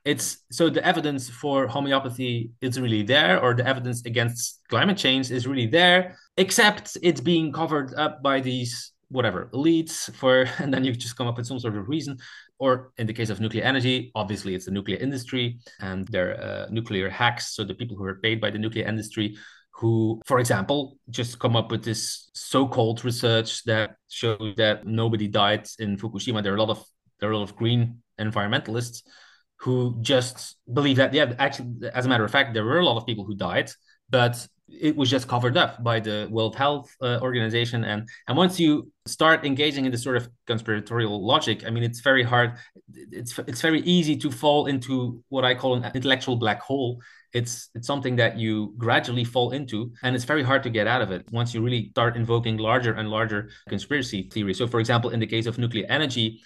it's 0.06 0.40
so 0.52 0.70
the 0.70 0.86
evidence 0.86 1.30
for 1.30 1.68
homeopathy 1.68 2.52
is 2.62 2.80
really 2.80 3.04
there 3.04 3.40
or 3.42 3.54
the 3.54 3.66
evidence 3.66 4.06
against 4.06 4.60
climate 4.70 4.98
change 4.98 5.32
is 5.32 5.48
really 5.48 5.68
there 5.68 6.18
except 6.38 6.98
it's 7.02 7.22
being 7.22 7.52
covered 7.54 7.94
up 7.96 8.22
by 8.22 8.42
these 8.42 8.92
whatever 9.10 9.50
elites 9.54 10.14
for 10.16 10.46
and 10.60 10.74
then 10.74 10.84
you 10.84 10.94
just 10.94 11.16
come 11.16 11.28
up 11.28 11.38
with 11.38 11.46
some 11.46 11.60
sort 11.60 11.76
of 11.78 11.88
reason. 11.88 12.18
Or 12.60 12.92
in 12.98 13.08
the 13.08 13.14
case 13.14 13.30
of 13.30 13.40
nuclear 13.40 13.64
energy 13.64 14.12
obviously 14.16 14.56
it's 14.56 14.66
the 14.66 14.72
nuclear 14.72 14.98
industry 14.98 15.60
and 15.80 16.08
their 16.10 16.42
uh, 16.42 16.68
nuclear 16.70 17.10
hacks 17.10 17.56
so 17.56 17.64
the 17.64 17.74
people 17.74 17.96
who 17.98 18.06
are 18.06 18.16
paid 18.16 18.42
by 18.42 18.50
the 18.50 18.58
nuclear 18.58 18.86
industry 18.86 19.38
who 19.72 20.22
for 20.26 20.40
example 20.40 20.98
just 21.10 21.40
come 21.40 21.56
up 21.56 21.72
with 21.72 21.84
this 21.84 22.30
so-called 22.34 23.04
research 23.04 23.64
that 23.64 23.96
shows 24.10 24.54
that 24.58 24.86
nobody 24.86 25.28
died 25.28 25.68
in 25.80 25.98
fukushima. 25.98 26.44
There 26.44 26.54
are 26.54 26.58
a 26.58 26.60
lot 26.60 26.70
of 26.70 26.84
there 27.20 27.30
are 27.30 27.34
a 27.34 27.38
lot 27.38 27.50
of 27.50 27.56
green 27.56 28.02
environmentalists 28.20 29.04
who 29.64 29.98
just 30.02 30.58
believe 30.72 30.98
that 30.98 31.14
yeah 31.14 31.34
actually 31.40 31.90
as 31.94 32.06
a 32.06 32.10
matter 32.10 32.26
of 32.26 32.32
fact 32.32 32.54
there 32.54 32.66
were 32.66 32.80
a 32.80 32.86
lot 32.86 32.98
of 32.98 33.06
people 33.06 33.26
who 33.26 33.36
died 33.36 33.70
but 34.10 34.48
it 34.70 34.96
was 34.96 35.10
just 35.10 35.28
covered 35.28 35.58
up 35.58 35.84
by 35.84 36.00
the 36.00 36.28
world 36.32 36.56
health 36.56 36.96
uh, 37.02 37.20
organization. 37.22 37.84
And 37.84 38.08
and 38.28 38.38
once 38.38 38.60
you 38.60 38.92
start 39.06 39.46
engaging 39.46 39.86
in 39.86 39.92
this 39.92 40.04
sort 40.04 40.16
of 40.16 40.30
conspiratorial 40.48 41.26
logic 41.26 41.66
i 41.68 41.70
mean 41.70 41.84
it's 41.84 42.00
very 42.00 42.24
hard. 42.24 42.54
It's 42.94 43.38
it's 43.40 43.62
very 43.62 43.82
easy 43.82 44.16
to 44.18 44.32
fall 44.32 44.68
into 44.68 45.22
what 45.30 45.44
i 45.44 45.54
call 45.56 45.76
an 45.76 45.92
intellectual 45.94 46.36
black 46.36 46.62
hole. 46.62 47.02
It's 47.34 47.70
it's 47.76 47.88
something 47.88 48.16
that 48.18 48.38
you 48.38 48.74
gradually 48.78 49.24
fall 49.24 49.52
into 49.52 49.92
and 50.04 50.16
it's 50.16 50.26
very 50.26 50.44
hard 50.44 50.64
to 50.64 50.70
get 50.70 50.88
out 50.88 51.02
of 51.02 51.12
it 51.12 51.26
once 51.32 51.54
you 51.54 51.62
really 51.62 51.90
start 51.90 52.16
invoking 52.16 52.58
larger 52.58 52.94
and 52.94 53.10
larger 53.10 53.50
conspiracy 53.68 54.30
theories. 54.34 54.58
So 54.58 54.68
for 54.68 54.80
example 54.80 55.10
in 55.10 55.20
the 55.20 55.28
case 55.28 55.46
of 55.48 55.58
nuclear 55.58 55.86
energy 55.90 56.42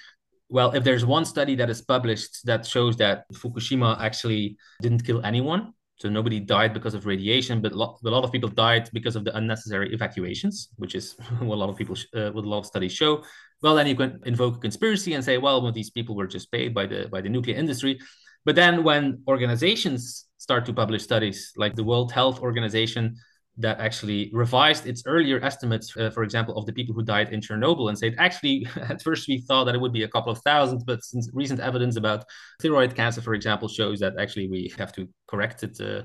well, 0.50 0.72
if 0.72 0.84
there's 0.84 1.06
one 1.06 1.26
study 1.26 1.56
that 1.56 1.70
is 1.70 1.82
published 1.82 2.46
that 2.46 2.66
shows 2.66 2.96
that 2.98 3.26
Fukushima 3.34 4.00
actually 4.00 4.58
didn't 4.82 5.06
kill 5.06 5.22
anyone, 5.26 5.74
so 5.98 6.10
nobody 6.10 6.40
died 6.40 6.74
because 6.74 6.94
of 6.94 7.06
radiation, 7.06 7.60
but 7.60 7.72
a 7.72 7.76
lot 7.76 8.24
of 8.24 8.32
people 8.32 8.50
died 8.50 8.90
because 8.94 9.16
of 9.16 9.26
the 9.26 9.36
unnecessary 9.36 9.92
evacuations, 9.94 10.70
which 10.78 10.94
is 10.94 11.16
what 11.40 11.56
a 11.56 11.60
lot 11.60 11.70
of 11.70 11.76
people, 11.76 11.96
uh, 12.16 12.30
what 12.32 12.46
a 12.46 12.50
lot 12.50 12.60
of 12.60 12.66
studies 12.66 12.94
show. 12.94 13.24
Well, 13.64 13.76
then 13.76 13.88
you 13.88 13.96
can 13.96 14.20
invoke 14.26 14.58
a 14.58 14.60
conspiracy 14.60 15.14
and 15.14 15.24
say, 15.24 15.40
well, 15.40 15.62
well, 15.62 15.72
these 15.72 15.90
people 15.90 16.16
were 16.16 16.28
just 16.28 16.52
paid 16.52 16.74
by 16.74 16.86
the 16.86 17.10
by 17.12 17.22
the 17.22 17.30
nuclear 17.30 17.56
industry. 17.56 18.00
But 18.46 18.56
then 18.56 18.84
when 18.84 19.24
organizations 19.28 20.26
start 20.38 20.66
to 20.68 20.74
publish 20.74 21.04
studies, 21.04 21.52
like 21.58 21.76
the 21.76 21.84
World 21.84 22.12
Health 22.12 22.40
Organization 22.40 23.18
that 23.60 23.80
actually 23.80 24.30
revised 24.34 24.86
its 24.86 25.04
earlier 25.06 25.40
estimates, 25.44 25.96
uh, 25.98 26.10
for 26.12 26.24
example, 26.24 26.56
of 26.58 26.66
the 26.66 26.74
people 26.74 26.94
who 26.94 27.04
died 27.04 27.34
in 27.34 27.42
Chernobyl 27.42 27.90
and 27.90 27.98
said, 27.98 28.16
actually, 28.20 28.68
at 28.90 29.02
first 29.02 29.28
we 29.28 29.40
thought 29.40 29.66
that 29.66 29.76
it 29.76 29.82
would 29.82 29.94
be 29.94 30.04
a 30.04 30.08
couple 30.08 30.32
of 30.32 30.40
thousand, 30.40 30.84
but 30.86 31.04
since 31.04 31.30
recent 31.34 31.60
evidence 31.60 31.96
about 31.96 32.26
thyroid 32.62 32.96
cancer, 32.96 33.22
for 33.22 33.34
example, 33.34 33.68
shows 33.68 34.00
that 34.00 34.14
actually 34.20 34.48
we 34.48 34.72
have 34.78 34.92
to 34.94 35.08
correct 35.28 35.64
it 35.64 35.80
uh, 35.82 36.04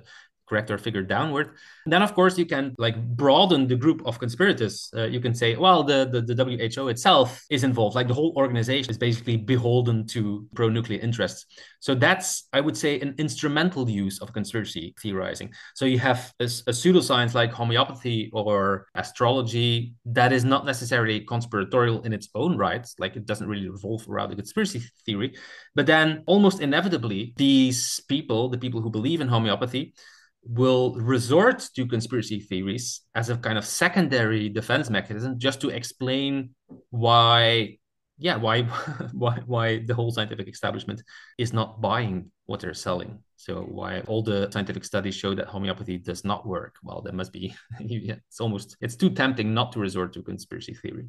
correct 0.48 0.70
our 0.70 0.78
figure 0.78 1.02
downward. 1.02 1.56
Then, 1.86 2.02
of 2.02 2.14
course, 2.14 2.36
you 2.38 2.46
can 2.46 2.74
like 2.78 2.96
broaden 3.16 3.66
the 3.66 3.76
group 3.76 4.02
of 4.04 4.18
conspirators. 4.18 4.90
Uh, 4.96 5.04
you 5.04 5.20
can 5.20 5.34
say, 5.34 5.56
well, 5.56 5.82
the, 5.82 6.08
the, 6.12 6.34
the 6.34 6.44
WHO 6.44 6.88
itself 6.88 7.42
is 7.50 7.64
involved. 7.64 7.94
Like 7.94 8.08
the 8.08 8.14
whole 8.14 8.32
organization 8.36 8.90
is 8.90 8.98
basically 8.98 9.36
beholden 9.36 10.06
to 10.08 10.46
pro-nuclear 10.54 11.00
interests. 11.00 11.46
So 11.80 11.94
that's, 11.94 12.48
I 12.52 12.60
would 12.60 12.76
say, 12.76 13.00
an 13.00 13.14
instrumental 13.18 13.88
use 13.88 14.20
of 14.20 14.32
conspiracy 14.32 14.94
theorizing. 15.00 15.52
So 15.74 15.84
you 15.84 15.98
have 15.98 16.32
a, 16.38 16.44
a 16.44 16.72
pseudoscience 16.72 17.34
like 17.34 17.52
homeopathy 17.52 18.30
or 18.32 18.86
astrology 18.94 19.94
that 20.06 20.32
is 20.32 20.44
not 20.44 20.66
necessarily 20.66 21.20
conspiratorial 21.20 22.02
in 22.02 22.12
its 22.12 22.28
own 22.34 22.56
right. 22.56 22.86
Like 22.98 23.16
it 23.16 23.26
doesn't 23.26 23.48
really 23.48 23.68
revolve 23.68 24.06
around 24.08 24.30
the 24.30 24.36
conspiracy 24.36 24.82
theory. 25.06 25.34
But 25.74 25.86
then 25.86 26.22
almost 26.26 26.60
inevitably, 26.60 27.32
these 27.36 28.00
people, 28.08 28.48
the 28.48 28.58
people 28.58 28.80
who 28.80 28.90
believe 28.90 29.20
in 29.20 29.28
homeopathy, 29.28 29.94
will 30.44 30.94
resort 30.94 31.68
to 31.76 31.86
conspiracy 31.86 32.40
theories 32.40 33.02
as 33.14 33.30
a 33.30 33.36
kind 33.36 33.56
of 33.56 33.64
secondary 33.64 34.48
defense 34.48 34.90
mechanism 34.90 35.38
just 35.38 35.60
to 35.60 35.68
explain 35.68 36.50
why 36.90 37.78
yeah 38.18 38.36
why 38.36 38.62
why 39.12 39.38
why 39.46 39.78
the 39.86 39.94
whole 39.94 40.10
scientific 40.10 40.48
establishment 40.48 41.02
is 41.38 41.52
not 41.52 41.80
buying 41.80 42.30
what 42.46 42.60
they're 42.60 42.74
selling. 42.74 43.18
So 43.36 43.62
why 43.62 44.00
all 44.00 44.22
the 44.22 44.50
scientific 44.50 44.84
studies 44.84 45.14
show 45.14 45.34
that 45.34 45.46
homeopathy 45.46 45.98
does 45.98 46.24
not 46.24 46.46
work. 46.46 46.76
Well 46.82 47.02
there 47.02 47.12
must 47.12 47.32
be 47.32 47.54
it's 47.80 48.40
almost 48.40 48.76
it's 48.80 48.96
too 48.96 49.10
tempting 49.10 49.54
not 49.54 49.72
to 49.72 49.80
resort 49.80 50.12
to 50.14 50.22
conspiracy 50.22 50.74
theory. 50.74 51.06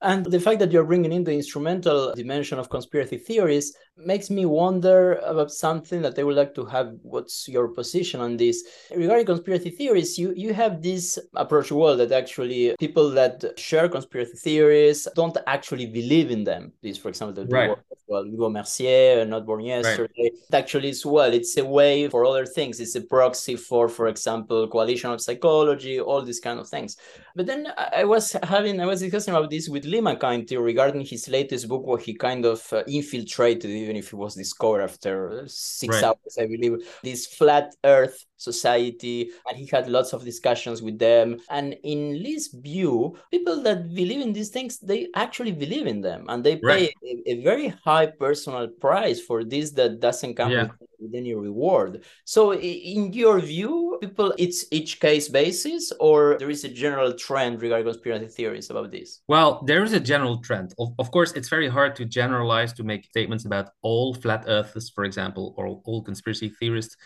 And 0.00 0.24
the 0.24 0.38
fact 0.38 0.60
that 0.60 0.70
you're 0.70 0.84
bringing 0.84 1.12
in 1.12 1.24
the 1.24 1.32
instrumental 1.32 2.14
dimension 2.14 2.58
of 2.58 2.70
conspiracy 2.70 3.18
theories 3.18 3.74
makes 4.04 4.30
me 4.30 4.46
wonder 4.46 5.14
about 5.16 5.50
something 5.50 6.02
that 6.02 6.18
I 6.18 6.22
would 6.22 6.36
like 6.36 6.54
to 6.54 6.64
have. 6.66 6.94
What's 7.02 7.48
your 7.48 7.68
position 7.68 8.20
on 8.20 8.36
this? 8.36 8.64
Regarding 8.94 9.26
conspiracy 9.26 9.70
theories, 9.70 10.18
you, 10.18 10.32
you 10.36 10.54
have 10.54 10.82
this 10.82 11.18
approach 11.34 11.72
well 11.72 11.96
that 11.96 12.12
actually 12.12 12.74
people 12.78 13.10
that 13.10 13.58
share 13.58 13.88
conspiracy 13.88 14.36
theories 14.36 15.08
don't 15.14 15.36
actually 15.46 15.86
believe 15.86 16.30
in 16.30 16.44
them. 16.44 16.72
This, 16.82 16.98
for 16.98 17.08
example, 17.08 17.44
the 17.44 17.50
right. 17.50 17.70
work 17.70 17.84
of 17.90 17.98
well, 18.08 18.24
Hugo 18.24 18.48
Mercier, 18.48 19.24
Not 19.26 19.44
Born 19.44 19.60
Yesterday. 19.60 20.30
Right. 20.32 20.60
Actually, 20.60 20.88
as 20.88 21.04
well, 21.04 21.32
it's 21.32 21.56
a 21.58 21.64
way 21.64 22.08
for 22.08 22.24
other 22.24 22.46
things. 22.46 22.80
It's 22.80 22.94
a 22.94 23.02
proxy 23.02 23.56
for, 23.56 23.88
for 23.88 24.08
example, 24.08 24.66
coalition 24.68 25.10
of 25.10 25.20
psychology, 25.20 26.00
all 26.00 26.22
these 26.22 26.40
kind 26.40 26.58
of 26.58 26.68
things. 26.68 26.96
But 27.36 27.46
then 27.46 27.68
I 27.76 28.04
was 28.04 28.32
having, 28.42 28.80
I 28.80 28.86
was 28.86 29.00
discussing 29.00 29.34
about 29.34 29.50
this 29.50 29.68
with 29.68 29.84
Lee 29.84 30.00
McIntyre 30.00 30.64
regarding 30.64 31.02
his 31.02 31.28
latest 31.28 31.68
book 31.68 31.86
where 31.86 31.98
he 31.98 32.14
kind 32.14 32.44
of 32.46 32.72
uh, 32.72 32.82
infiltrated, 32.88 33.70
even 33.88 33.96
if 33.96 34.12
it 34.12 34.16
was 34.16 34.34
discovered 34.34 34.82
after 34.82 35.44
six 35.46 35.94
right. 35.94 36.04
hours, 36.04 36.36
I 36.38 36.46
believe, 36.46 36.86
this 37.02 37.26
flat 37.26 37.74
earth 37.82 38.22
society. 38.38 39.30
And 39.48 39.58
he 39.58 39.66
had 39.66 39.88
lots 39.88 40.12
of 40.12 40.24
discussions 40.24 40.80
with 40.80 40.98
them. 40.98 41.40
And 41.50 41.76
in 41.84 42.22
Lee's 42.22 42.48
view, 42.48 43.16
people 43.30 43.62
that 43.62 43.94
believe 43.94 44.22
in 44.22 44.32
these 44.32 44.48
things, 44.48 44.78
they 44.78 45.08
actually 45.14 45.52
believe 45.52 45.86
in 45.86 46.00
them 46.00 46.24
and 46.28 46.42
they 46.42 46.56
pay 46.56 46.62
right. 46.62 46.94
a, 47.04 47.32
a, 47.32 47.42
very 47.42 47.68
high 47.68 48.06
personal 48.06 48.68
price 48.68 49.20
for 49.20 49.44
this 49.44 49.72
that 49.72 50.00
doesn't 50.00 50.34
come 50.34 50.52
yeah. 50.52 50.68
with, 51.00 51.14
any 51.14 51.32
reward. 51.32 52.04
So 52.24 52.54
in 52.54 53.12
your 53.12 53.38
view, 53.38 53.98
people, 54.00 54.34
it's 54.36 54.64
each 54.72 54.98
case 54.98 55.28
basis 55.28 55.92
or 56.00 56.36
there 56.40 56.50
is 56.50 56.64
a 56.64 56.68
general 56.68 57.12
trend 57.12 57.62
regarding 57.62 57.86
conspiracy 57.86 58.26
theories 58.26 58.70
about 58.70 58.90
this? 58.90 59.20
Well, 59.28 59.62
there 59.64 59.84
is 59.84 59.92
a 59.92 60.00
general 60.00 60.38
trend. 60.38 60.74
Of, 60.78 60.94
of 60.98 61.10
course, 61.10 61.32
it's 61.32 61.48
very 61.48 61.68
hard 61.68 61.96
to 61.96 62.04
generalize 62.04 62.72
to 62.74 62.84
make 62.84 63.04
statements 63.04 63.44
about 63.44 63.70
all 63.82 64.14
flat 64.14 64.44
earthers, 64.46 64.90
for 64.90 65.04
example, 65.04 65.54
or 65.56 65.80
all 65.84 66.02
conspiracy 66.02 66.48
theorists. 66.48 66.96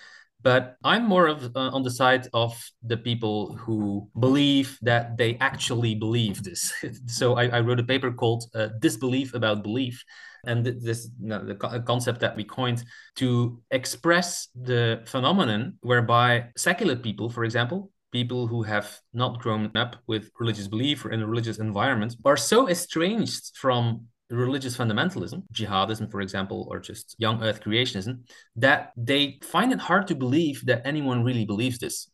But 0.43 0.77
I'm 0.83 1.07
more 1.07 1.27
of 1.27 1.55
uh, 1.57 1.71
on 1.73 1.83
the 1.83 1.91
side 1.91 2.29
of 2.33 2.53
the 2.83 2.97
people 2.97 3.55
who 3.55 4.09
believe 4.19 4.79
that 4.83 5.17
they 5.17 5.37
actually 5.41 5.95
believe 5.95 6.43
this. 6.43 6.73
so 7.07 7.35
I, 7.35 7.47
I, 7.49 7.61
wrote 7.61 7.81
a 7.81 7.85
paper 7.85 8.13
called 8.13 8.45
uh, 8.55 8.69
"Disbelief 8.81 9.35
About 9.35 9.63
Belief," 9.63 10.03
and 10.47 10.65
this 10.67 11.09
the 11.21 11.83
concept 11.87 12.21
that 12.21 12.37
we 12.37 12.45
coined 12.45 12.85
to 13.17 13.61
express 13.71 14.49
the 14.55 15.03
phenomenon 15.07 15.79
whereby 15.81 16.49
secular 16.57 16.97
people, 16.97 17.31
for 17.31 17.45
example, 17.45 17.91
people 18.13 18.47
who 18.47 18.63
have 18.63 19.01
not 19.13 19.41
grown 19.41 19.71
up 19.75 19.97
with 20.07 20.31
religious 20.39 20.69
belief 20.69 21.05
or 21.05 21.11
in 21.11 21.23
a 21.23 21.27
religious 21.27 21.59
environment 21.59 22.15
are 22.25 22.37
so 22.37 22.69
estranged 22.69 23.57
from 23.57 24.07
religious 24.33 24.77
fundamentalism, 24.77 25.43
jihadism, 25.53 26.11
for 26.11 26.21
example, 26.21 26.67
or 26.71 26.81
just 26.81 27.15
young 27.19 27.43
earth 27.43 27.63
creationism, 27.63 28.21
that 28.57 28.93
they 28.97 29.39
find 29.43 29.73
it 29.73 29.79
hard 29.79 30.07
to 30.09 30.15
believe 30.15 30.65
that 30.67 30.83
anyone 30.85 31.23
really 31.25 31.45
believes 31.45 31.79
this. 31.79 32.09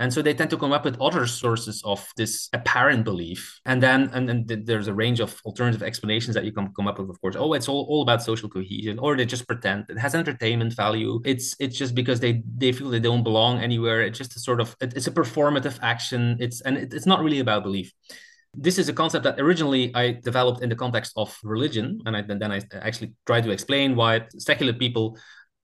And 0.00 0.10
so 0.10 0.22
they 0.22 0.32
tend 0.32 0.48
to 0.48 0.56
come 0.56 0.72
up 0.72 0.86
with 0.86 0.98
other 0.98 1.26
sources 1.26 1.82
of 1.84 2.08
this 2.16 2.48
apparent 2.54 3.04
belief. 3.04 3.60
And 3.66 3.82
then 3.82 4.08
and 4.14 4.26
then 4.26 4.64
there's 4.64 4.88
a 4.88 4.94
range 4.94 5.20
of 5.20 5.38
alternative 5.44 5.82
explanations 5.82 6.34
that 6.34 6.44
you 6.44 6.52
can 6.52 6.72
come 6.72 6.88
up 6.88 6.98
with, 6.98 7.10
of 7.10 7.20
course. 7.20 7.36
Oh, 7.38 7.52
it's 7.52 7.68
all, 7.68 7.84
all 7.86 8.00
about 8.00 8.22
social 8.22 8.48
cohesion, 8.48 8.98
or 8.98 9.14
they 9.14 9.26
just 9.26 9.46
pretend 9.46 9.84
it 9.90 9.98
has 9.98 10.14
entertainment 10.14 10.72
value. 10.72 11.20
It's 11.26 11.54
it's 11.60 11.76
just 11.76 11.94
because 11.94 12.18
they 12.18 12.42
they 12.56 12.72
feel 12.72 12.88
they 12.88 12.98
don't 12.98 13.22
belong 13.22 13.60
anywhere. 13.60 14.00
It's 14.00 14.16
just 14.16 14.34
a 14.36 14.40
sort 14.40 14.62
of 14.62 14.74
it's 14.80 15.06
a 15.06 15.10
performative 15.10 15.78
action. 15.82 16.38
It's 16.40 16.62
and 16.62 16.78
it's 16.78 17.06
not 17.06 17.22
really 17.22 17.40
about 17.40 17.62
belief. 17.62 17.92
This 18.54 18.78
is 18.78 18.88
a 18.88 18.92
concept 18.92 19.24
that 19.24 19.38
originally 19.40 19.94
I 19.94 20.12
developed 20.12 20.62
in 20.62 20.68
the 20.68 20.76
context 20.76 21.12
of 21.16 21.38
religion, 21.44 22.00
and 22.04 22.16
I, 22.16 22.22
then 22.22 22.50
I 22.50 22.60
actually 22.72 23.14
tried 23.26 23.44
to 23.44 23.50
explain 23.50 23.94
why 23.94 24.26
secular 24.38 24.72
people 24.72 25.16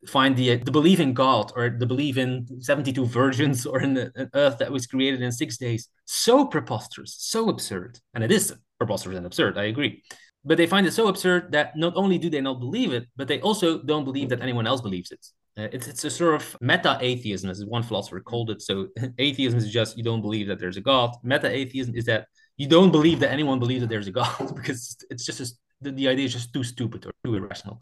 find 0.07 0.37
the 0.37 0.57
the 0.57 0.71
belief 0.71 1.01
in 1.01 1.13
God 1.13 1.53
or 1.57 1.69
the 1.69 1.87
belief 1.87 2.17
in 2.17 2.47
72 2.61 3.07
virgins 3.23 3.67
or 3.67 3.81
in 3.81 3.97
an 3.97 4.31
earth 4.35 4.59
that 4.59 4.71
was 4.71 4.87
created 4.87 5.21
in 5.23 5.33
six 5.33 5.57
days 5.57 5.89
so 6.05 6.47
preposterous, 6.47 7.17
so 7.19 7.49
absurd. 7.49 7.99
And 8.15 8.23
it 8.23 8.31
is 8.31 8.55
preposterous 8.79 9.17
and 9.17 9.27
absurd, 9.27 9.59
I 9.59 9.65
agree. 9.65 10.03
But 10.45 10.59
they 10.59 10.67
find 10.67 10.87
it 10.87 10.93
so 10.93 11.09
absurd 11.09 11.53
that 11.53 11.77
not 11.77 11.95
only 11.97 12.19
do 12.19 12.31
they 12.31 12.41
not 12.41 12.61
believe 12.61 12.93
it, 12.93 13.07
but 13.17 13.27
they 13.27 13.41
also 13.41 13.83
don't 13.83 14.05
believe 14.05 14.29
that 14.29 14.43
anyone 14.43 14.67
else 14.67 14.81
believes 14.81 15.11
it. 15.11 15.27
Uh, 15.59 15.69
it's, 15.73 15.89
it's 15.89 16.05
a 16.05 16.11
sort 16.11 16.35
of 16.35 16.57
meta 16.61 16.99
atheism, 17.01 17.51
as 17.51 17.65
one 17.65 17.83
philosopher 17.83 18.21
called 18.21 18.51
it. 18.51 18.63
So, 18.63 18.89
atheism 19.19 19.59
is 19.59 19.73
just 19.73 19.97
you 19.97 20.05
don't 20.05 20.23
believe 20.23 20.47
that 20.49 20.61
there's 20.61 20.77
a 20.77 20.83
God. 20.83 21.17
Meta 21.25 21.49
atheism 21.49 21.97
is 21.97 22.05
that 22.05 22.27
you 22.57 22.69
don't 22.69 22.91
believe 22.91 23.21
that 23.21 23.31
anyone 23.31 23.59
believes 23.59 23.83
that 23.83 23.89
there's 23.89 24.07
a 24.07 24.13
God 24.13 24.55
because 24.57 24.97
it's 25.11 25.25
just 25.25 25.41
a, 25.41 25.47
the, 25.81 25.93
the 25.93 26.09
idea 26.09 26.27
is 26.27 26.33
just 26.33 26.53
too 26.53 26.65
stupid 26.65 27.07
or 27.07 27.13
too 27.25 27.35
irrational. 27.35 27.81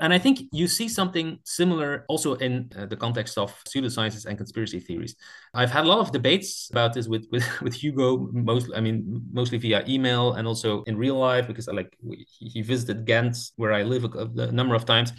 And 0.00 0.14
I 0.14 0.18
think 0.18 0.42
you 0.52 0.68
see 0.68 0.88
something 0.88 1.40
similar 1.44 2.04
also 2.08 2.34
in 2.34 2.70
uh, 2.78 2.86
the 2.86 2.96
context 2.96 3.36
of 3.36 3.52
pseudosciences 3.64 4.26
and 4.26 4.38
conspiracy 4.38 4.78
theories. 4.78 5.16
I've 5.54 5.72
had 5.72 5.86
a 5.86 5.88
lot 5.88 5.98
of 5.98 6.12
debates 6.12 6.68
about 6.70 6.94
this 6.94 7.08
with 7.08 7.26
with, 7.32 7.44
with 7.60 7.74
Hugo, 7.74 8.28
mostly 8.32 8.76
I 8.76 8.80
mean 8.80 9.22
mostly 9.32 9.58
via 9.58 9.84
email 9.88 10.34
and 10.34 10.46
also 10.46 10.84
in 10.84 10.96
real 10.96 11.16
life 11.16 11.48
because 11.48 11.68
I 11.68 11.72
like 11.72 11.96
he 12.38 12.62
visited 12.62 13.06
Ghent 13.06 13.36
where 13.56 13.72
I 13.72 13.82
live 13.82 14.04
a, 14.04 14.30
a 14.48 14.52
number 14.52 14.76
of 14.76 14.84
times. 14.84 15.12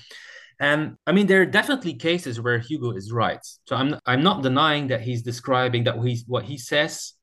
And 0.62 0.96
I 1.08 1.14
mean, 1.14 1.28
there 1.28 1.42
are 1.42 1.46
definitely 1.46 1.94
cases 1.94 2.40
where 2.42 2.60
Hugo 2.60 2.92
is 2.92 3.12
right. 3.12 3.46
So 3.68 3.76
I'm 3.76 4.00
I'm 4.06 4.24
not 4.24 4.44
denying 4.44 4.88
that 4.88 5.02
he's 5.02 5.24
describing 5.24 5.84
that 5.86 6.02
he's 6.02 6.24
what 6.26 6.46
he 6.46 6.58
says 6.58 7.14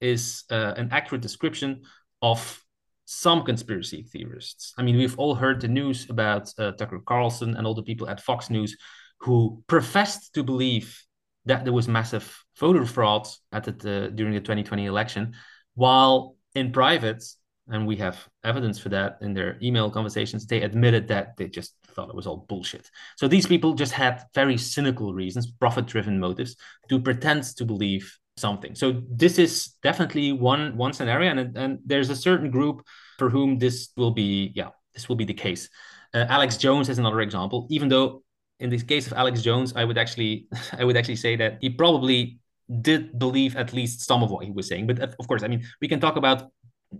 is 0.00 0.44
uh, 0.50 0.74
an 0.76 0.88
accurate 0.92 1.22
description 1.22 1.82
of 2.22 2.62
some 3.06 3.44
conspiracy 3.44 4.02
theorists. 4.02 4.74
I 4.76 4.82
mean, 4.82 4.96
we've 4.96 5.18
all 5.18 5.34
heard 5.34 5.60
the 5.60 5.68
news 5.68 6.10
about 6.10 6.52
uh, 6.58 6.72
Tucker 6.72 7.00
Carlson 7.06 7.56
and 7.56 7.66
all 7.66 7.74
the 7.74 7.82
people 7.82 8.08
at 8.08 8.20
Fox 8.20 8.50
News 8.50 8.76
who 9.20 9.62
professed 9.66 10.34
to 10.34 10.42
believe 10.42 11.00
that 11.46 11.64
there 11.64 11.72
was 11.72 11.88
massive 11.88 12.44
voter 12.58 12.84
fraud 12.84 13.26
at 13.52 13.64
the, 13.64 14.10
during 14.14 14.34
the 14.34 14.40
2020 14.40 14.86
election, 14.86 15.34
while 15.74 16.36
in 16.54 16.72
private, 16.72 17.22
and 17.68 17.86
we 17.86 17.96
have 17.96 18.28
evidence 18.44 18.78
for 18.78 18.88
that 18.88 19.18
in 19.20 19.32
their 19.32 19.56
email 19.62 19.90
conversations, 19.90 20.46
they 20.46 20.62
admitted 20.62 21.08
that 21.08 21.36
they 21.36 21.48
just 21.48 21.74
thought 21.88 22.08
it 22.08 22.14
was 22.14 22.26
all 22.26 22.46
bullshit. 22.48 22.90
So 23.16 23.28
these 23.28 23.46
people 23.46 23.74
just 23.74 23.92
had 23.92 24.24
very 24.34 24.58
cynical 24.58 25.14
reasons, 25.14 25.50
profit-driven 25.50 26.18
motives, 26.18 26.56
to 26.88 27.00
pretend 27.00 27.44
to 27.44 27.64
believe 27.64 28.18
something. 28.36 28.74
So 28.74 29.02
this 29.10 29.38
is 29.38 29.74
definitely 29.82 30.32
one 30.32 30.76
one 30.76 30.92
scenario, 30.92 31.30
and 31.30 31.56
and 31.56 31.78
there's 31.84 32.10
a 32.10 32.16
certain 32.16 32.50
group 32.50 32.82
for 33.18 33.30
whom 33.30 33.58
this 33.58 33.90
will 33.96 34.10
be 34.10 34.52
yeah 34.54 34.70
this 34.94 35.08
will 35.08 35.16
be 35.16 35.24
the 35.24 35.34
case. 35.34 35.68
Uh, 36.14 36.26
Alex 36.28 36.56
Jones 36.56 36.88
is 36.88 36.98
another 36.98 37.20
example. 37.20 37.66
Even 37.70 37.88
though 37.88 38.22
in 38.60 38.70
this 38.70 38.82
case 38.82 39.06
of 39.06 39.12
Alex 39.14 39.42
Jones, 39.42 39.72
I 39.76 39.84
would 39.84 39.98
actually 39.98 40.48
I 40.78 40.84
would 40.84 40.96
actually 40.96 41.16
say 41.16 41.36
that 41.36 41.58
he 41.60 41.70
probably 41.70 42.38
did 42.80 43.18
believe 43.18 43.56
at 43.56 43.72
least 43.72 44.00
some 44.00 44.22
of 44.22 44.30
what 44.30 44.44
he 44.44 44.50
was 44.50 44.68
saying. 44.68 44.86
But 44.86 45.00
of 45.00 45.26
course, 45.28 45.42
I 45.42 45.48
mean 45.48 45.64
we 45.80 45.88
can 45.88 46.00
talk 46.00 46.16
about 46.16 46.50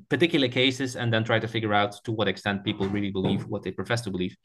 particular 0.09 0.49
cases 0.49 0.97
and 0.97 1.13
then 1.13 1.23
try 1.23 1.39
to 1.39 1.47
figure 1.47 1.73
out 1.73 1.93
to 2.05 2.13
what 2.13 2.29
extent 2.29 2.65
people 2.65 2.89
really 2.89 3.11
believe 3.11 3.47
what 3.47 3.63
they 3.63 3.71
profess 3.71 4.01
to 4.03 4.11
believe. 4.11 4.37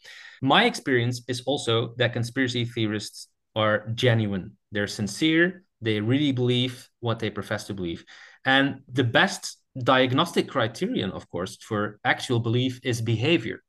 My 0.41 0.65
experience 0.65 1.23
is 1.27 1.41
also 1.45 1.95
that 1.97 2.13
conspiracy 2.13 2.63
theorists 2.63 3.27
are 3.55 3.89
genuine. 3.95 4.55
They're 4.71 4.87
sincere 4.87 5.63
they 5.81 5.99
really 5.99 6.31
believe 6.31 6.87
what 6.99 7.19
they 7.19 7.29
profess 7.29 7.65
to 7.65 7.73
believe. 7.73 8.05
And 8.45 8.81
the 8.91 9.03
best 9.03 9.57
diagnostic 9.77 10.47
criterion, 10.47 11.11
of 11.11 11.29
course, 11.29 11.57
for 11.57 11.99
actual 12.03 12.39
belief 12.39 12.79
is 12.83 13.01
behavior. 13.01 13.61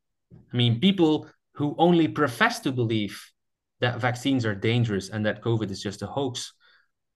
I 0.52 0.56
mean, 0.56 0.80
people 0.80 1.28
who 1.54 1.74
only 1.78 2.08
profess 2.08 2.60
to 2.60 2.72
believe 2.72 3.20
that 3.80 4.00
vaccines 4.00 4.46
are 4.46 4.54
dangerous 4.54 5.10
and 5.10 5.26
that 5.26 5.42
COVID 5.42 5.70
is 5.70 5.82
just 5.82 6.02
a 6.02 6.06
hoax 6.06 6.52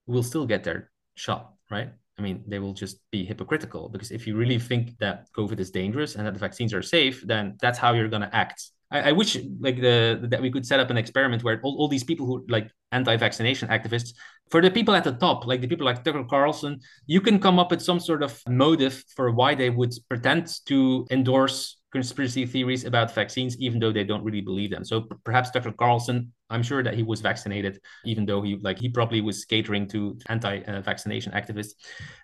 will 0.06 0.22
still 0.22 0.46
get 0.46 0.64
their 0.64 0.90
shot, 1.14 1.52
right? 1.70 1.90
I 2.18 2.22
mean, 2.22 2.44
they 2.46 2.58
will 2.58 2.72
just 2.72 2.98
be 3.10 3.24
hypocritical 3.24 3.88
because 3.88 4.10
if 4.10 4.26
you 4.26 4.36
really 4.36 4.58
think 4.58 4.98
that 4.98 5.26
COVID 5.36 5.60
is 5.60 5.70
dangerous 5.70 6.14
and 6.14 6.26
that 6.26 6.32
the 6.32 6.40
vaccines 6.40 6.72
are 6.72 6.82
safe, 6.82 7.22
then 7.26 7.56
that's 7.60 7.78
how 7.78 7.92
you're 7.92 8.08
going 8.08 8.22
to 8.22 8.34
act. 8.34 8.70
I, 8.90 9.10
I, 9.10 9.12
wish 9.12 9.36
like 9.60 9.80
the 9.80 10.26
that 10.30 10.40
we 10.40 10.50
could 10.50 10.64
set 10.64 10.78
up 10.78 10.90
an 10.90 10.96
experiment 10.96 11.42
where 11.42 11.60
all, 11.62 11.76
all 11.78 11.88
these 11.88 12.04
people 12.04 12.26
who 12.26 12.44
like 12.48 12.70
anti-vaccination 12.92 13.68
activists 13.68 14.12
for 14.50 14.62
the 14.62 14.70
people 14.70 14.94
at 14.94 15.04
the 15.04 15.12
top, 15.12 15.46
like 15.46 15.60
the 15.60 15.66
people 15.66 15.86
like 15.86 16.04
Tucker 16.04 16.24
Carlson, 16.24 16.80
you 17.06 17.20
can 17.20 17.38
come 17.38 17.58
up 17.58 17.70
with 17.70 17.82
some 17.82 17.98
sort 17.98 18.22
of 18.22 18.40
motive 18.48 19.02
for 19.16 19.32
why 19.32 19.54
they 19.54 19.70
would 19.70 19.92
pretend 20.08 20.52
to 20.66 21.06
endorse 21.10 21.78
conspiracy 21.92 22.44
theories 22.44 22.84
about 22.84 23.14
vaccines, 23.14 23.56
even 23.58 23.80
though 23.80 23.92
they 23.92 24.04
don't 24.04 24.22
really 24.22 24.42
believe 24.42 24.70
them. 24.70 24.84
So 24.84 25.08
perhaps 25.24 25.50
Dr. 25.50 25.72
Carlson, 25.72 26.32
I'm 26.50 26.62
sure 26.62 26.82
that 26.82 26.94
he 26.94 27.02
was 27.02 27.20
vaccinated, 27.20 27.80
even 28.04 28.26
though 28.26 28.42
he 28.42 28.56
like 28.60 28.78
he 28.78 28.88
probably 28.88 29.20
was 29.20 29.44
catering 29.44 29.88
to 29.88 30.18
anti-vaccination 30.28 31.32
uh, 31.32 31.40
activists. 31.40 31.74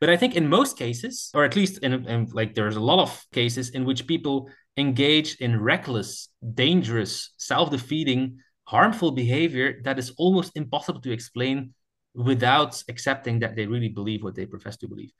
But 0.00 0.10
I 0.10 0.16
think 0.16 0.36
in 0.36 0.46
most 0.48 0.76
cases, 0.76 1.30
or 1.34 1.44
at 1.44 1.56
least 1.56 1.78
in, 1.82 1.92
in 2.06 2.28
like 2.32 2.54
there's 2.54 2.76
a 2.76 2.86
lot 2.90 3.00
of 3.00 3.10
cases 3.32 3.70
in 3.70 3.84
which 3.84 4.06
people 4.06 4.48
engage 4.76 5.36
in 5.36 5.60
reckless, 5.60 6.28
dangerous, 6.54 7.30
self-defeating, 7.36 8.38
harmful 8.64 9.12
behavior 9.12 9.80
that 9.84 9.98
is 9.98 10.12
almost 10.16 10.52
impossible 10.54 11.00
to 11.00 11.12
explain 11.12 11.74
without 12.14 12.82
accepting 12.88 13.40
that 13.40 13.56
they 13.56 13.66
really 13.66 13.88
believe 13.88 14.22
what 14.22 14.34
they 14.34 14.46
profess 14.46 14.76
to 14.78 14.88
believe. 14.88 15.10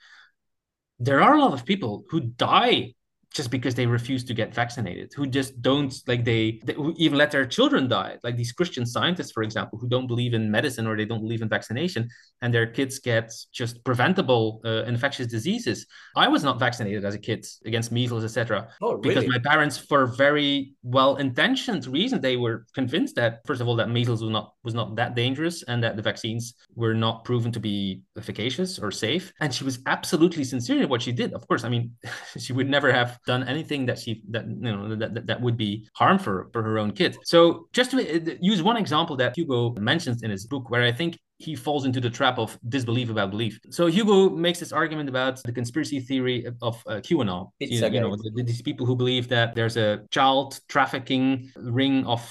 There 0.99 1.23
are 1.23 1.35
a 1.35 1.41
lot 1.41 1.53
of 1.53 1.65
people 1.65 2.05
who 2.09 2.21
die 2.21 2.95
just 3.33 3.51
because 3.51 3.75
they 3.75 3.87
refuse 3.87 4.25
to 4.25 4.35
get 4.35 4.55
vaccinated, 4.55 5.13
who 5.15 5.27
just 5.27 5.61
don't 5.63 5.95
like 6.07 6.25
they, 6.25 6.61
they 6.65 6.77
even 6.97 7.19
let 7.19 7.31
their 7.31 7.47
children 7.47 7.89
die. 7.89 8.19
Like 8.23 8.37
these 8.37 8.53
Christian 8.53 8.85
scientists, 8.87 9.33
for 9.33 9.43
example, 9.43 9.79
who 9.79 9.89
don't 9.89 10.07
believe 10.07 10.35
in 10.35 10.51
medicine 10.51 10.87
or 10.87 10.97
they 10.97 11.05
don't 11.05 11.21
believe 11.21 11.43
in 11.43 11.49
vaccination, 11.49 12.09
and 12.43 12.53
their 12.53 12.67
kids 12.67 12.99
get 12.99 13.33
just 13.53 13.83
preventable 13.85 14.61
uh, 14.65 14.85
infectious 14.85 15.27
diseases. 15.27 15.87
I 16.17 16.29
was 16.29 16.45
not 16.45 16.59
vaccinated 16.59 17.05
as 17.05 17.15
a 17.15 17.19
kid 17.19 17.47
against 17.65 17.91
measles, 17.93 18.25
etc. 18.25 18.69
Oh, 18.81 18.95
really? 18.95 19.15
Because 19.15 19.27
my 19.29 19.39
parents, 19.39 19.79
for 19.79 20.07
very 20.07 20.75
well-intentioned 20.83 21.87
reason, 21.87 22.21
they 22.21 22.37
were 22.37 22.67
convinced 22.75 23.17
that 23.17 23.41
first 23.47 23.61
of 23.61 23.69
all 23.69 23.77
that 23.77 23.89
measles 23.89 24.23
was 24.23 24.31
not 24.31 24.55
was 24.63 24.75
not 24.75 24.97
that 24.97 25.15
dangerous 25.15 25.63
and 25.65 25.83
that 25.83 25.97
the 25.97 26.03
vaccines 26.03 26.55
were 26.75 26.95
not 26.95 27.25
proven 27.25 27.51
to 27.53 27.61
be 27.61 28.03
efficacious 28.17 28.79
or 28.79 28.91
safe. 28.91 29.33
And 29.41 29.55
she 29.55 29.65
was 29.65 29.79
absolutely 29.87 30.45
sincere 30.45 30.83
in 30.83 30.89
what 30.89 31.03
she 31.03 31.13
did. 31.13 31.33
Of 31.33 31.47
course, 31.49 31.65
I 31.65 31.69
mean, 31.69 31.93
she 32.39 32.53
would 32.53 32.69
never 32.69 32.93
have 32.93 33.19
done 33.27 33.43
anything 33.45 33.87
that 33.87 33.99
she 33.99 34.23
that 34.31 34.47
you 34.47 34.73
know 34.73 34.95
that, 34.97 35.27
that 35.27 35.41
would 35.41 35.57
be 35.57 35.89
harm 35.95 36.19
for, 36.19 36.49
for 36.53 36.63
her 36.63 36.79
own 36.79 36.93
kid. 36.93 37.17
So 37.25 37.69
just 37.73 37.91
to 37.93 37.99
uh, 37.99 38.35
use 38.41 38.63
one 38.63 38.77
example 38.77 39.17
that 39.17 39.37
Hugo 39.37 39.75
mentions 39.75 40.23
in 40.23 40.31
his 40.31 40.47
book, 40.47 40.71
where 40.71 40.83
I 40.83 40.93
think 40.93 41.19
he 41.39 41.57
falls 41.57 41.85
into 41.85 42.01
the 42.01 42.11
trap 42.11 42.39
of 42.39 42.59
disbelief 42.69 43.11
about 43.11 43.31
belief. 43.31 43.59
So 43.71 43.87
Hugo 43.87 44.31
makes 44.31 44.61
this 44.61 44.73
argument 44.73 45.09
about 45.09 45.43
the 45.43 45.53
conspiracy 45.53 45.99
theory 45.99 46.47
of 46.63 46.83
uh, 46.87 46.97
QAnon. 46.97 47.51
You, 47.59 47.87
you, 47.89 48.01
know, 48.01 48.17
these 48.37 48.63
people 48.63 48.87
who 48.87 48.95
believe 48.95 49.29
that 49.29 49.55
there's 49.55 49.77
a 49.77 50.03
child 50.11 50.61
trafficking 50.69 51.51
ring 51.57 52.07
of 52.07 52.23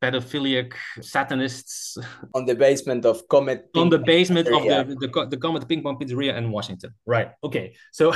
pedophilic 0.00 0.72
satanists 1.00 1.98
on 2.34 2.46
the 2.46 2.54
basement 2.54 3.04
of 3.04 3.26
Comet. 3.28 3.68
on 3.76 3.90
the 3.90 3.98
basement 3.98 4.48
pizzeria. 4.48 4.80
of 4.80 4.88
the, 4.88 4.94
the, 5.06 5.26
the 5.26 5.36
Comet 5.36 5.68
Ping 5.68 5.82
Pong 5.82 5.98
Pizzeria 5.98 6.36
in 6.36 6.50
Washington. 6.50 6.94
Right. 7.06 7.32
Okay. 7.44 7.74
So, 7.92 8.12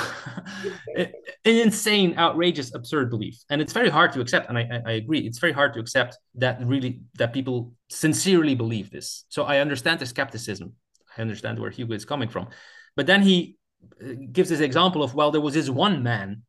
an 0.97 1.13
insane, 1.45 2.15
outrageous, 2.17 2.75
absurd 2.75 3.11
belief, 3.11 3.37
and 3.51 3.61
it's 3.61 3.73
very 3.73 3.91
hard 3.91 4.13
to 4.13 4.21
accept. 4.21 4.49
And 4.49 4.59
I, 4.59 4.83
I 4.87 4.93
agree, 4.93 5.21
it's 5.21 5.39
very 5.39 5.53
hard 5.53 5.75
to 5.75 5.81
accept 5.81 6.19
that 6.37 6.65
really 6.65 7.01
that 7.19 7.33
people 7.33 7.73
sincerely 7.91 8.55
believe 8.55 8.91
this. 8.91 9.25
So 9.29 9.45
I 9.45 9.59
understand 9.59 10.01
the 10.01 10.07
skepticism. 10.07 10.73
I 11.17 11.21
understand 11.21 11.59
where 11.59 11.71
Hugo 11.71 11.95
is 11.95 12.05
coming 12.05 12.29
from, 12.29 12.49
but 12.97 13.07
then 13.07 13.23
he 13.23 13.57
uh, 14.03 14.15
gives 14.33 14.49
this 14.49 14.61
example 14.61 15.03
of 15.03 15.15
well, 15.15 15.31
there 15.31 15.41
was 15.41 15.55
this 15.55 15.69
one 15.69 16.03
man 16.03 16.43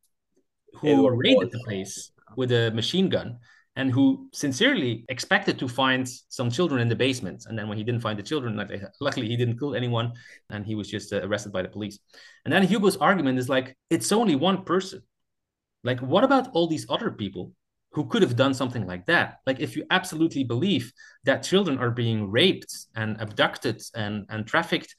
who 0.81 1.09
raided 1.09 1.51
the 1.51 1.59
place 1.59 2.11
with 2.36 2.51
a 2.51 2.71
machine 2.71 3.09
gun 3.09 3.38
and 3.76 3.91
who 3.91 4.30
sincerely 4.34 5.03
expected 5.09 5.59
to 5.59 5.67
find 5.67 6.07
some 6.30 6.49
children 6.49 6.82
in 6.82 6.88
the 6.88 6.95
basement. 6.95 7.45
And 7.47 7.57
then 7.57 7.67
when 7.67 7.78
he 7.78 7.84
didn't 7.84 8.01
find 8.01 8.17
the 8.17 8.23
children, 8.23 8.55
luckily 9.01 9.28
he 9.28 9.36
didn't 9.36 9.59
kill 9.59 9.76
anyone, 9.76 10.13
and 10.49 10.65
he 10.65 10.76
was 10.76 10.89
just 10.89 11.11
uh, 11.11 11.21
arrested 11.23 11.51
by 11.51 11.61
the 11.61 11.67
police. 11.67 11.99
And 12.45 12.53
then 12.53 12.63
Hugo's 12.63 12.97
argument 12.97 13.38
is 13.38 13.49
like, 13.49 13.76
it's 13.89 14.11
only 14.11 14.36
one 14.36 14.63
person. 14.63 15.01
Like, 15.84 15.99
what 15.99 16.23
about 16.23 16.49
all 16.53 16.67
these 16.67 16.86
other 16.89 17.11
people 17.11 17.51
who 17.91 18.07
could 18.07 18.21
have 18.21 18.36
done 18.36 18.53
something 18.53 18.88
like 18.88 19.05
that? 19.07 19.39
Like, 19.45 19.59
if 19.59 19.76
you 19.76 19.86
absolutely 19.91 20.43
believe 20.43 20.91
that 21.26 21.43
children 21.43 21.78
are 21.78 21.91
being 21.91 22.32
raped 22.32 22.73
and 22.95 23.19
abducted 23.19 23.82
and, 23.93 24.26
and 24.30 24.47
trafficked, 24.47 24.95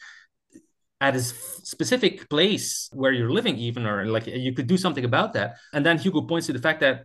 at 0.98 1.14
a 1.14 1.20
specific 1.20 2.28
place 2.30 2.88
where 2.92 3.12
you're 3.12 3.30
living 3.30 3.58
even 3.58 3.84
or 3.84 4.06
like 4.06 4.26
you 4.26 4.54
could 4.54 4.66
do 4.66 4.78
something 4.78 5.04
about 5.04 5.34
that 5.34 5.56
and 5.74 5.84
then 5.84 5.98
hugo 5.98 6.22
points 6.22 6.46
to 6.46 6.54
the 6.54 6.58
fact 6.58 6.80
that 6.80 7.04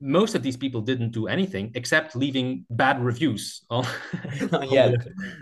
most 0.00 0.34
of 0.34 0.42
these 0.42 0.56
people 0.56 0.80
didn't 0.80 1.10
do 1.10 1.26
anything 1.26 1.72
except 1.74 2.14
leaving 2.14 2.64
bad 2.70 3.02
reviews 3.02 3.64
on, 3.70 3.84
on 4.52 4.70
Yelp, 4.70 5.00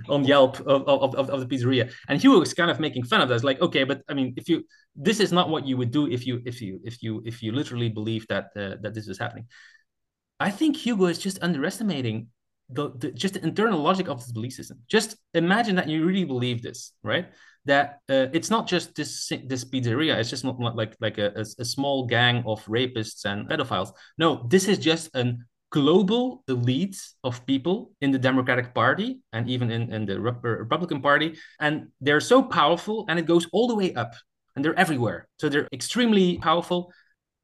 on 0.09 0.25
Yelp 0.25 0.61
of, 0.61 0.89
of, 0.89 1.15
of, 1.15 1.31
of, 1.31 1.41
the 1.41 1.47
pizzeria. 1.47 1.93
And 2.09 2.21
Hugo 2.21 2.39
was 2.39 2.55
kind 2.55 2.71
of 2.71 2.81
making 2.81 3.05
fun 3.05 3.21
of 3.21 3.29
that. 3.29 3.35
It's 3.35 3.45
like, 3.45 3.61
okay, 3.61 3.85
but 3.85 4.03
I 4.09 4.15
mean, 4.15 4.33
if 4.37 4.49
you 4.49 4.65
this 4.95 5.21
is 5.21 5.33
not 5.33 5.51
what 5.51 5.67
you 5.67 5.77
would 5.77 5.91
do 5.91 6.11
if 6.11 6.27
you 6.27 6.41
if 6.47 6.63
you 6.63 6.81
if 6.85 7.03
you 7.03 7.23
if 7.27 7.43
you 7.43 7.53
literally 7.53 7.91
believe 7.91 8.27
that 8.29 8.47
uh, 8.57 8.77
that 8.81 8.95
this 8.95 9.09
is 9.09 9.19
happening. 9.19 9.47
I 10.41 10.51
think 10.51 10.77
Hugo 10.77 11.07
is 11.07 11.19
just 11.19 11.43
underestimating 11.43 12.29
the, 12.69 12.91
the, 12.97 13.13
just 13.13 13.35
the 13.35 13.43
internal 13.45 13.81
logic 13.81 14.09
of 14.09 14.19
this 14.19 14.33
belief 14.33 14.53
system. 14.53 14.81
Just 14.89 15.17
imagine 15.35 15.77
that 15.77 15.89
you 15.89 16.05
really 16.05 16.25
believe 16.25 16.63
this, 16.63 16.93
right? 17.03 17.29
That 17.67 17.99
uh, 18.09 18.27
it's 18.33 18.51
not 18.51 18.67
just 18.67 18.95
this 18.95 19.29
this 19.45 19.65
pizzeria. 19.65 20.17
It's 20.17 20.31
just 20.31 20.45
not 20.45 20.59
like 20.59 20.97
like 21.01 21.19
a, 21.19 21.45
a, 21.59 21.65
small 21.65 22.07
gang 22.07 22.45
of 22.47 22.65
rapists 22.67 23.25
and 23.25 23.49
pedophiles. 23.49 23.93
No, 24.19 24.47
this 24.49 24.69
is 24.69 24.79
just 24.79 25.15
a 25.15 25.35
global 25.71 26.45
elite 26.49 26.97
of 27.25 27.45
people 27.45 27.93
in 28.01 28.11
the 28.13 28.19
Democratic 28.19 28.73
Party 28.73 29.19
and 29.33 29.51
even 29.51 29.71
in, 29.71 29.93
in 29.93 30.07
the 30.07 30.21
Republican 30.21 31.03
Party, 31.03 31.37
and 31.61 31.89
they're 32.01 32.21
so 32.21 32.43
powerful, 32.43 33.05
and 33.09 33.19
it 33.19 33.27
goes 33.27 33.47
all 33.53 33.67
the 33.67 33.75
way 33.75 33.93
up, 33.95 34.15
and 34.55 34.65
they're 34.65 34.79
everywhere. 34.79 35.29
So 35.41 35.49
they're 35.49 35.69
extremely 35.73 36.39
powerful. 36.39 36.93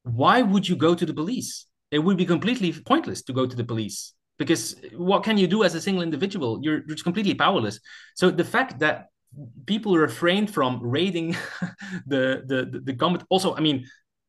Why 0.03 0.41
would 0.41 0.67
you 0.67 0.75
go 0.75 0.95
to 0.95 1.05
the 1.05 1.13
police? 1.13 1.67
It 1.91 1.99
would 1.99 2.17
be 2.17 2.25
completely 2.25 2.71
pointless 2.71 3.21
to 3.23 3.33
go 3.33 3.45
to 3.45 3.55
the 3.55 3.63
police 3.63 4.13
because 4.37 4.75
what 4.95 5.23
can 5.23 5.37
you 5.37 5.47
do 5.47 5.63
as 5.63 5.75
a 5.75 5.81
single 5.81 6.03
individual 6.03 6.59
you're, 6.61 6.81
you're 6.87 6.97
completely 6.97 7.35
powerless 7.35 7.79
so 8.15 8.31
the 8.31 8.43
fact 8.43 8.79
that 8.79 9.07
people 9.65 9.97
refrained 9.97 10.53
from 10.53 10.79
raiding 10.81 11.35
the 12.07 12.43
the 12.45 12.81
the, 12.83 12.93
government. 12.93 13.25
Also 13.29 13.55
i 13.55 13.59
mean 13.59 13.85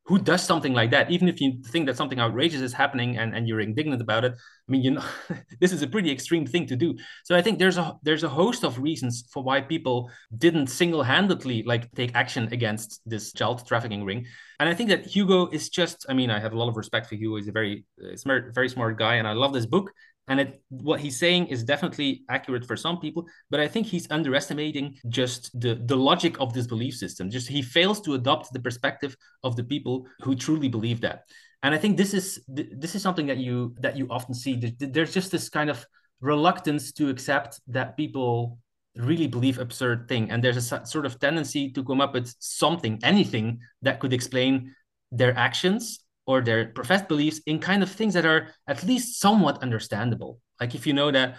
who 0.06 0.18
does 0.18 0.44
something 0.44 0.74
like 0.74 0.90
that? 0.90 1.10
Even 1.10 1.28
if 1.28 1.40
you 1.40 1.62
think 1.64 1.86
that 1.86 1.96
something 1.96 2.20
outrageous 2.20 2.60
is 2.60 2.74
happening 2.74 3.16
and, 3.16 3.34
and 3.34 3.48
you're 3.48 3.60
indignant 3.60 4.02
about 4.02 4.22
it 4.22 4.34
i 4.34 4.72
mean 4.72 4.82
you 4.82 4.90
know 4.90 5.04
this 5.60 5.72
is 5.72 5.80
a 5.80 5.86
pretty 5.86 6.10
extreme 6.10 6.46
thing 6.46 6.66
to 6.66 6.76
do. 6.76 6.94
So 7.24 7.34
i 7.34 7.42
think 7.42 7.58
there's 7.58 7.78
a 7.78 7.96
there's 8.02 8.24
a 8.24 8.28
host 8.28 8.64
of 8.64 8.78
reasons 8.78 9.24
for 9.32 9.42
why 9.42 9.60
people 9.60 10.10
didn't 10.36 10.68
single-handedly 10.68 11.62
like 11.64 11.90
take 11.92 12.14
action 12.14 12.48
against 12.52 13.00
this 13.06 13.32
child 13.32 13.66
trafficking 13.66 14.04
ring. 14.04 14.26
And 14.60 14.68
i 14.68 14.74
think 14.74 14.90
that 14.90 15.06
hugo 15.06 15.48
is 15.48 15.68
just 15.68 16.06
i 16.08 16.14
mean 16.14 16.30
i 16.30 16.38
have 16.38 16.52
a 16.52 16.58
lot 16.58 16.68
of 16.68 16.76
respect 16.76 17.06
for 17.06 17.14
hugo. 17.14 17.36
He's 17.36 17.48
a 17.48 17.52
very 17.52 17.84
uh, 18.02 18.16
smart 18.16 18.54
very 18.54 18.68
smart 18.68 18.98
guy 18.98 19.14
and 19.14 19.26
i 19.26 19.32
love 19.32 19.52
this 19.52 19.66
book 19.66 19.90
and 20.28 20.40
it, 20.40 20.62
what 20.68 21.00
he's 21.00 21.18
saying 21.18 21.46
is 21.48 21.64
definitely 21.64 22.24
accurate 22.30 22.64
for 22.66 22.76
some 22.76 22.98
people 22.98 23.26
but 23.50 23.60
i 23.60 23.68
think 23.68 23.86
he's 23.86 24.10
underestimating 24.10 24.94
just 25.08 25.50
the, 25.60 25.74
the 25.86 25.96
logic 25.96 26.36
of 26.40 26.52
this 26.52 26.66
belief 26.66 26.94
system. 26.94 27.30
Just 27.30 27.48
he 27.48 27.62
fails 27.62 28.00
to 28.02 28.14
adopt 28.14 28.52
the 28.52 28.60
perspective 28.60 29.16
of 29.42 29.56
the 29.56 29.64
people 29.64 30.06
who 30.20 30.34
truly 30.34 30.68
believe 30.68 31.00
that. 31.02 31.24
And 31.62 31.74
i 31.74 31.78
think 31.78 31.96
this 31.96 32.14
is 32.14 32.42
this 32.48 32.94
is 32.94 33.02
something 33.02 33.26
that 33.26 33.38
you 33.38 33.74
that 33.80 33.96
you 33.96 34.06
often 34.10 34.34
see. 34.34 34.54
There's 34.78 35.14
just 35.14 35.30
this 35.30 35.48
kind 35.48 35.70
of 35.70 35.84
reluctance 36.20 36.92
to 36.92 37.08
accept 37.08 37.60
that 37.68 37.96
people 37.96 38.58
really 38.96 39.26
believe 39.26 39.58
absurd 39.58 40.08
thing. 40.08 40.30
And 40.30 40.42
there's 40.42 40.56
a 40.56 40.86
sort 40.86 41.04
of 41.04 41.18
tendency 41.18 41.70
to 41.72 41.82
come 41.82 42.00
up 42.00 42.14
with 42.14 42.32
something 42.38 43.00
anything 43.02 43.60
that 43.82 43.98
could 43.98 44.12
explain 44.12 44.74
their 45.10 45.36
actions 45.36 46.03
or 46.26 46.40
their 46.40 46.66
professed 46.66 47.08
beliefs 47.08 47.40
in 47.46 47.58
kind 47.58 47.82
of 47.82 47.90
things 47.90 48.14
that 48.14 48.24
are 48.24 48.48
at 48.66 48.82
least 48.84 49.20
somewhat 49.20 49.62
understandable. 49.62 50.40
Like 50.60 50.74
if 50.74 50.86
you 50.86 50.92
know 50.92 51.10
that 51.10 51.36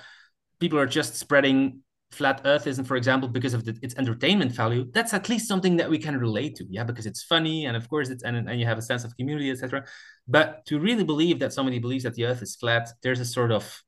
people 0.59 0.77
are 0.79 0.85
just 0.85 1.15
spreading 1.15 1.81
flat 2.11 2.43
earthism, 2.43 2.85
for 2.85 2.95
example, 2.95 3.27
because 3.27 3.53
of 3.53 3.65
the, 3.65 3.77
its 3.81 3.95
entertainment 3.95 4.51
value, 4.51 4.85
that's 4.93 5.13
at 5.13 5.27
least 5.27 5.47
something 5.47 5.75
that 5.77 5.89
we 5.89 5.97
can 5.97 6.17
relate 6.17 6.55
to. 6.55 6.65
Yeah, 6.69 6.83
because 6.83 7.05
it's 7.05 7.23
funny 7.23 7.65
and 7.65 7.75
of 7.75 7.89
course 7.89 8.09
it's 8.09 8.23
and, 8.23 8.37
and 8.49 8.59
you 8.59 8.65
have 8.65 8.77
a 8.77 8.81
sense 8.81 9.03
of 9.03 9.15
community, 9.17 9.51
etc. 9.51 9.85
But 10.27 10.65
to 10.67 10.79
really 10.79 11.03
believe 11.03 11.39
that 11.39 11.53
somebody 11.53 11.79
believes 11.79 12.03
that 12.03 12.13
the 12.13 12.25
earth 12.25 12.41
is 12.41 12.55
flat, 12.55 12.89
there's 13.01 13.19
a 13.19 13.25
sort 13.25 13.51
of 13.51 13.81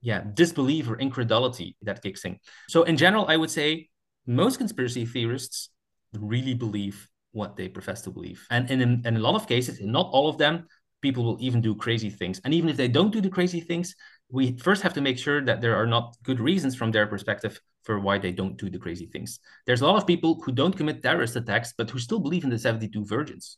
yeah, 0.00 0.22
disbelief 0.34 0.88
or 0.88 0.96
incredulity 0.96 1.76
that 1.82 2.02
kicks 2.02 2.24
in. 2.24 2.38
So 2.68 2.82
in 2.84 2.96
general, 2.96 3.26
I 3.28 3.36
would 3.36 3.50
say 3.50 3.88
most 4.26 4.58
conspiracy 4.58 5.04
theorists 5.06 5.70
really 6.12 6.54
believe 6.54 7.08
what 7.38 7.56
they 7.56 7.68
profess 7.68 8.02
to 8.02 8.10
believe. 8.10 8.46
And 8.50 8.70
in, 8.70 8.80
in, 9.06 9.16
a 9.16 9.20
lot 9.20 9.36
of 9.36 9.46
cases, 9.46 9.78
in 9.78 9.92
not 9.92 10.08
all 10.12 10.28
of 10.28 10.36
them, 10.36 10.66
people 11.00 11.24
will 11.24 11.38
even 11.40 11.60
do 11.60 11.74
crazy 11.74 12.10
things. 12.10 12.40
And 12.44 12.52
even 12.52 12.68
if 12.68 12.76
they 12.76 12.88
don't 12.88 13.12
do 13.12 13.20
the 13.20 13.30
crazy 13.30 13.60
things, 13.60 13.94
we 14.30 14.58
first 14.58 14.82
have 14.82 14.94
to 14.94 15.00
make 15.00 15.18
sure 15.18 15.40
that 15.44 15.60
there 15.60 15.76
are 15.76 15.86
not 15.86 16.16
good 16.22 16.40
reasons 16.40 16.74
from 16.74 16.90
their 16.90 17.06
perspective 17.06 17.60
for 17.84 17.98
why 18.00 18.18
they 18.18 18.32
don't 18.32 18.58
do 18.58 18.68
the 18.68 18.78
crazy 18.78 19.06
things. 19.06 19.40
There's 19.64 19.80
a 19.80 19.86
lot 19.86 19.96
of 19.96 20.06
people 20.06 20.42
who 20.44 20.52
don't 20.52 20.76
commit 20.76 21.02
terrorist 21.02 21.36
attacks, 21.36 21.72
but 21.78 21.88
who 21.90 21.98
still 21.98 22.18
believe 22.18 22.44
in 22.44 22.50
the 22.50 22.58
72 22.58 23.04
virgins. 23.06 23.56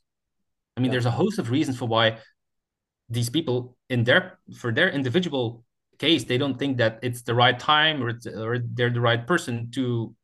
I 0.77 0.81
mean, 0.81 0.87
yeah. 0.87 0.93
there's 0.93 1.07
a 1.07 1.11
host 1.11 1.39
of 1.39 1.51
reasons 1.51 1.79
for 1.79 1.87
why 1.87 2.19
these 3.09 3.31
people, 3.31 3.77
in 3.89 4.05
their 4.05 4.39
for 4.55 4.71
their 4.71 4.91
individual 4.91 5.65
case, 5.99 6.25
they 6.25 6.39
don't 6.39 6.59
think 6.59 6.77
that 6.79 7.01
it's 7.03 7.23
the 7.23 7.35
right 7.35 7.59
time 7.59 8.03
or, 8.03 8.13
or 8.37 8.59
they're 8.59 8.91
the 8.91 9.01
right 9.01 9.27
person 9.27 9.71
to 9.73 10.15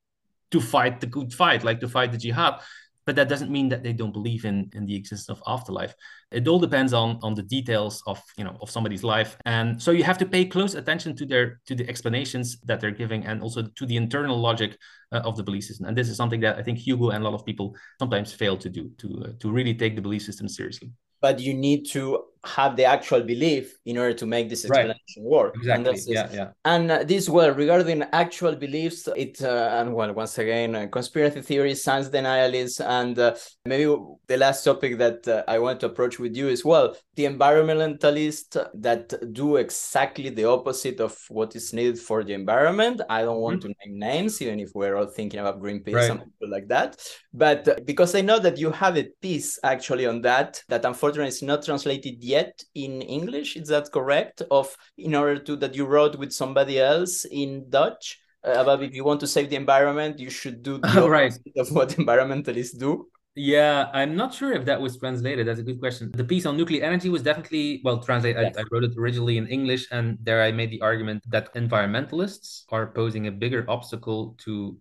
to 0.53 0.61
fight 0.61 1.01
the 1.01 1.07
good 1.07 1.33
fight, 1.35 1.65
like 1.65 1.81
to 1.81 1.89
fight 1.89 2.13
the 2.13 2.19
jihad 2.19 2.61
but 3.07 3.15
that 3.17 3.29
doesn't 3.29 3.51
mean 3.51 3.69
that 3.69 3.83
they 3.83 3.93
don't 3.93 4.13
believe 4.13 4.45
in 4.45 4.69
in 4.75 4.85
the 4.85 4.95
existence 4.95 5.31
of 5.31 5.43
afterlife. 5.47 5.95
It 6.33 6.47
all 6.49 6.59
depends 6.59 6.93
on 6.93 7.19
on 7.23 7.35
the 7.35 7.43
details 7.43 8.03
of 8.07 8.21
you 8.37 8.45
know 8.45 8.57
of 8.61 8.69
somebody's 8.69 9.05
life. 9.05 9.39
And 9.47 9.81
so 9.81 9.93
you 9.93 10.03
have 10.03 10.19
to 10.19 10.27
pay 10.27 10.45
close 10.45 10.75
attention 10.75 11.15
to 11.17 11.25
their 11.25 11.61
to 11.67 11.75
the 11.75 11.89
explanations 11.89 12.61
that 12.63 12.81
they're 12.81 12.91
giving 12.91 13.25
and 13.25 13.43
also 13.43 13.63
to 13.63 13.87
the 13.87 13.97
internal 13.97 14.39
logic 14.39 14.77
uh, 15.13 15.23
of 15.25 15.37
the 15.37 15.45
belief 15.45 15.65
system. 15.65 15.87
And 15.87 15.97
this 15.97 16.09
is 16.09 16.17
something 16.17 16.41
that 16.41 16.59
i 16.59 16.63
think 16.63 16.79
hugo 16.79 17.11
and 17.11 17.23
a 17.23 17.29
lot 17.29 17.35
of 17.35 17.47
people 17.47 17.77
sometimes 17.99 18.33
fail 18.33 18.57
to 18.59 18.69
do 18.69 18.91
to 18.99 19.09
uh, 19.25 19.33
to 19.41 19.53
really 19.53 19.75
take 19.75 19.95
the 19.95 20.03
belief 20.03 20.23
system 20.23 20.49
seriously. 20.49 20.91
But 21.21 21.39
you 21.41 21.55
need 21.55 21.87
to 21.93 22.25
have 22.47 22.77
the 22.77 22.85
actual 22.85 23.23
belief 23.23 23.77
in 23.85 23.99
order 23.99 24.15
to 24.15 24.27
make 24.27 24.49
this 24.49 24.65
explanation 24.65 24.99
right. 25.19 25.25
work. 25.25 25.57
Exactly. 25.57 25.91
And 25.91 26.01
yeah, 26.07 26.29
yeah. 26.33 26.49
And 26.65 26.91
uh, 26.91 27.05
this, 27.05 27.29
well, 27.29 27.53
regarding 27.53 28.03
actual 28.13 28.55
beliefs, 28.55 29.09
it 29.17 29.43
uh, 29.43 29.79
and 29.81 29.95
well, 29.95 30.13
once 30.13 30.39
again, 30.39 30.75
uh, 30.75 30.87
conspiracy 30.87 31.43
theories, 31.43 31.83
science 31.83 32.09
denialism, 32.09 32.87
and 32.87 33.19
uh, 33.19 33.35
maybe 33.65 33.95
the 34.27 34.37
last 34.37 34.65
topic 34.65 34.99
that 34.99 35.27
uh, 35.29 35.43
I 35.49 35.59
want 35.59 35.81
to 35.81 35.87
approach 35.87 36.19
with 36.19 36.37
you 36.37 36.49
as 36.49 36.65
well, 36.65 36.97
the 37.17 37.25
environmentalists 37.25 38.57
that 38.75 39.33
do 39.33 39.57
exactly 39.57 40.31
the 40.31 40.45
opposite 40.45 41.01
of 41.01 41.19
what 41.29 41.57
is 41.57 41.73
needed 41.73 41.99
for 41.99 42.25
the 42.25 42.35
environment. 42.35 43.01
I 43.09 43.23
don't 43.23 43.41
want 43.41 43.63
mm-hmm. 43.63 43.73
to 43.73 43.89
name 43.89 43.99
names, 43.99 44.41
even 44.43 44.61
if 44.61 44.71
we're 44.75 44.97
all 44.97 45.07
thinking 45.07 45.41
about 45.41 45.61
Greenpeace 45.61 45.95
right. 45.95 46.11
and 46.11 46.21
people 46.21 46.51
like 46.51 46.69
that. 46.69 46.97
But 47.33 47.69
uh, 47.69 47.77
because 47.85 48.15
I 48.15 48.21
know 48.21 48.39
that 48.39 48.59
you 48.59 48.71
have 48.71 48.97
a 48.97 49.09
piece 49.21 49.59
actually 49.63 50.07
on 50.07 50.23
that, 50.23 50.63
that 50.69 50.85
unfortunately 50.85 51.29
is 51.29 51.43
not 51.43 51.65
translated 51.65 52.23
yet 52.23 52.36
yet 52.37 52.53
in 52.75 52.93
English. 53.19 53.51
Is 53.57 53.69
that 53.69 53.87
correct? 53.97 54.43
Of 54.51 54.67
in 55.07 55.15
order 55.15 55.39
to 55.47 55.53
that 55.63 55.75
you 55.79 55.85
wrote 55.95 56.15
with 56.23 56.33
somebody 56.43 56.77
else 56.93 57.15
in 57.43 57.51
Dutch 57.79 58.05
uh, 58.47 58.63
about 58.63 58.83
if 58.83 58.95
you 58.95 59.05
want 59.05 59.21
to 59.21 59.29
save 59.35 59.49
the 59.51 59.57
environment, 59.65 60.19
you 60.25 60.31
should 60.31 60.59
do 60.63 60.79
the 60.79 61.09
right. 61.19 61.35
of 61.63 61.69
what 61.77 61.89
environmentalists 62.03 62.79
do. 62.79 63.09
Yeah, 63.39 63.91
I'm 63.93 64.17
not 64.17 64.33
sure 64.33 64.53
if 64.59 64.65
that 64.65 64.81
was 64.81 64.97
translated. 64.97 65.47
That's 65.47 65.61
a 65.61 65.69
good 65.71 65.81
question. 65.85 66.11
The 66.23 66.25
piece 66.25 66.47
on 66.47 66.57
nuclear 66.57 66.83
energy 66.83 67.11
was 67.11 67.23
definitely 67.23 67.83
well 67.85 67.99
translated. 68.09 68.41
Yes. 68.43 68.57
I, 68.57 68.63
I, 68.63 68.65
wrote 68.71 68.85
it 68.89 68.95
originally 68.97 69.37
in 69.37 69.47
English, 69.59 69.85
and 69.93 70.17
there 70.23 70.41
I 70.43 70.51
made 70.53 70.71
the 70.71 70.81
argument 70.81 71.21
that 71.29 71.53
environmentalists 71.55 72.65
are 72.71 72.87
posing 73.01 73.27
a 73.27 73.33
bigger 73.43 73.63
obstacle 73.69 74.37
to 74.45 74.79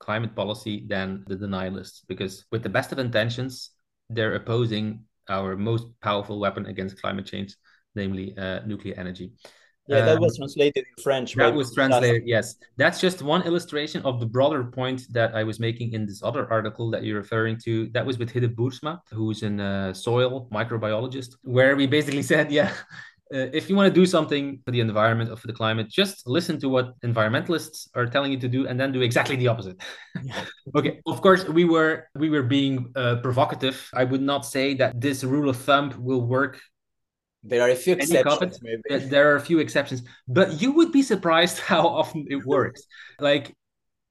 climate 0.00 0.34
policy 0.36 0.84
than 0.86 1.24
the 1.28 1.36
denialists, 1.44 2.02
because 2.06 2.44
with 2.52 2.62
the 2.62 2.68
best 2.68 2.92
of 2.92 2.98
intentions, 2.98 3.70
they're 4.10 4.34
opposing 4.34 4.86
our 5.28 5.56
most 5.56 5.86
powerful 6.00 6.38
weapon 6.38 6.66
against 6.66 7.00
climate 7.00 7.26
change, 7.26 7.56
namely 7.94 8.36
uh, 8.36 8.60
nuclear 8.66 8.94
energy. 8.96 9.32
Yeah, 9.86 10.06
that 10.06 10.16
um, 10.16 10.22
was 10.22 10.38
translated 10.38 10.84
in 10.96 11.02
French. 11.02 11.34
That 11.34 11.52
was 11.52 11.74
translated, 11.74 12.22
yes. 12.24 12.56
That's 12.78 13.00
just 13.00 13.20
one 13.20 13.42
illustration 13.42 14.00
of 14.02 14.18
the 14.18 14.24
broader 14.24 14.64
point 14.64 15.02
that 15.10 15.34
I 15.34 15.44
was 15.44 15.60
making 15.60 15.92
in 15.92 16.06
this 16.06 16.22
other 16.22 16.50
article 16.50 16.90
that 16.90 17.04
you're 17.04 17.18
referring 17.18 17.58
to. 17.64 17.90
That 17.90 18.06
was 18.06 18.18
with 18.18 18.32
Hidde 18.32 18.54
Boersma, 18.54 19.00
who's 19.12 19.42
a 19.42 19.62
uh, 19.62 19.92
soil 19.92 20.48
microbiologist, 20.50 21.36
where 21.42 21.76
we 21.76 21.86
basically 21.86 22.22
said, 22.22 22.50
yeah, 22.50 22.72
uh, 23.32 23.48
if 23.52 23.70
you 23.70 23.76
want 23.76 23.92
to 23.92 24.00
do 24.00 24.04
something 24.04 24.60
for 24.64 24.70
the 24.70 24.80
environment 24.80 25.30
or 25.30 25.36
for 25.36 25.46
the 25.46 25.52
climate, 25.52 25.88
just 25.88 26.26
listen 26.26 26.58
to 26.60 26.68
what 26.68 26.98
environmentalists 27.00 27.88
are 27.94 28.06
telling 28.06 28.30
you 28.30 28.38
to 28.38 28.48
do, 28.48 28.66
and 28.66 28.78
then 28.78 28.92
do 28.92 29.00
exactly 29.00 29.36
the 29.36 29.48
opposite. 29.48 29.80
okay. 30.76 31.00
Of 31.06 31.22
course, 31.22 31.48
we 31.48 31.64
were 31.64 32.08
we 32.14 32.28
were 32.28 32.42
being 32.42 32.92
uh, 32.94 33.16
provocative. 33.16 33.88
I 33.94 34.04
would 34.04 34.20
not 34.20 34.44
say 34.44 34.74
that 34.74 35.00
this 35.00 35.24
rule 35.24 35.48
of 35.48 35.56
thumb 35.56 35.94
will 35.98 36.20
work. 36.20 36.60
There 37.42 37.62
are 37.62 37.70
a 37.70 37.76
few 37.76 37.94
exceptions. 37.94 38.60
Maybe. 38.62 39.06
There 39.06 39.32
are 39.32 39.36
a 39.36 39.40
few 39.40 39.58
exceptions, 39.58 40.02
but 40.28 40.60
you 40.60 40.72
would 40.72 40.92
be 40.92 41.02
surprised 41.02 41.58
how 41.70 41.86
often 41.88 42.26
it 42.28 42.44
works. 42.44 42.82
like 43.20 43.54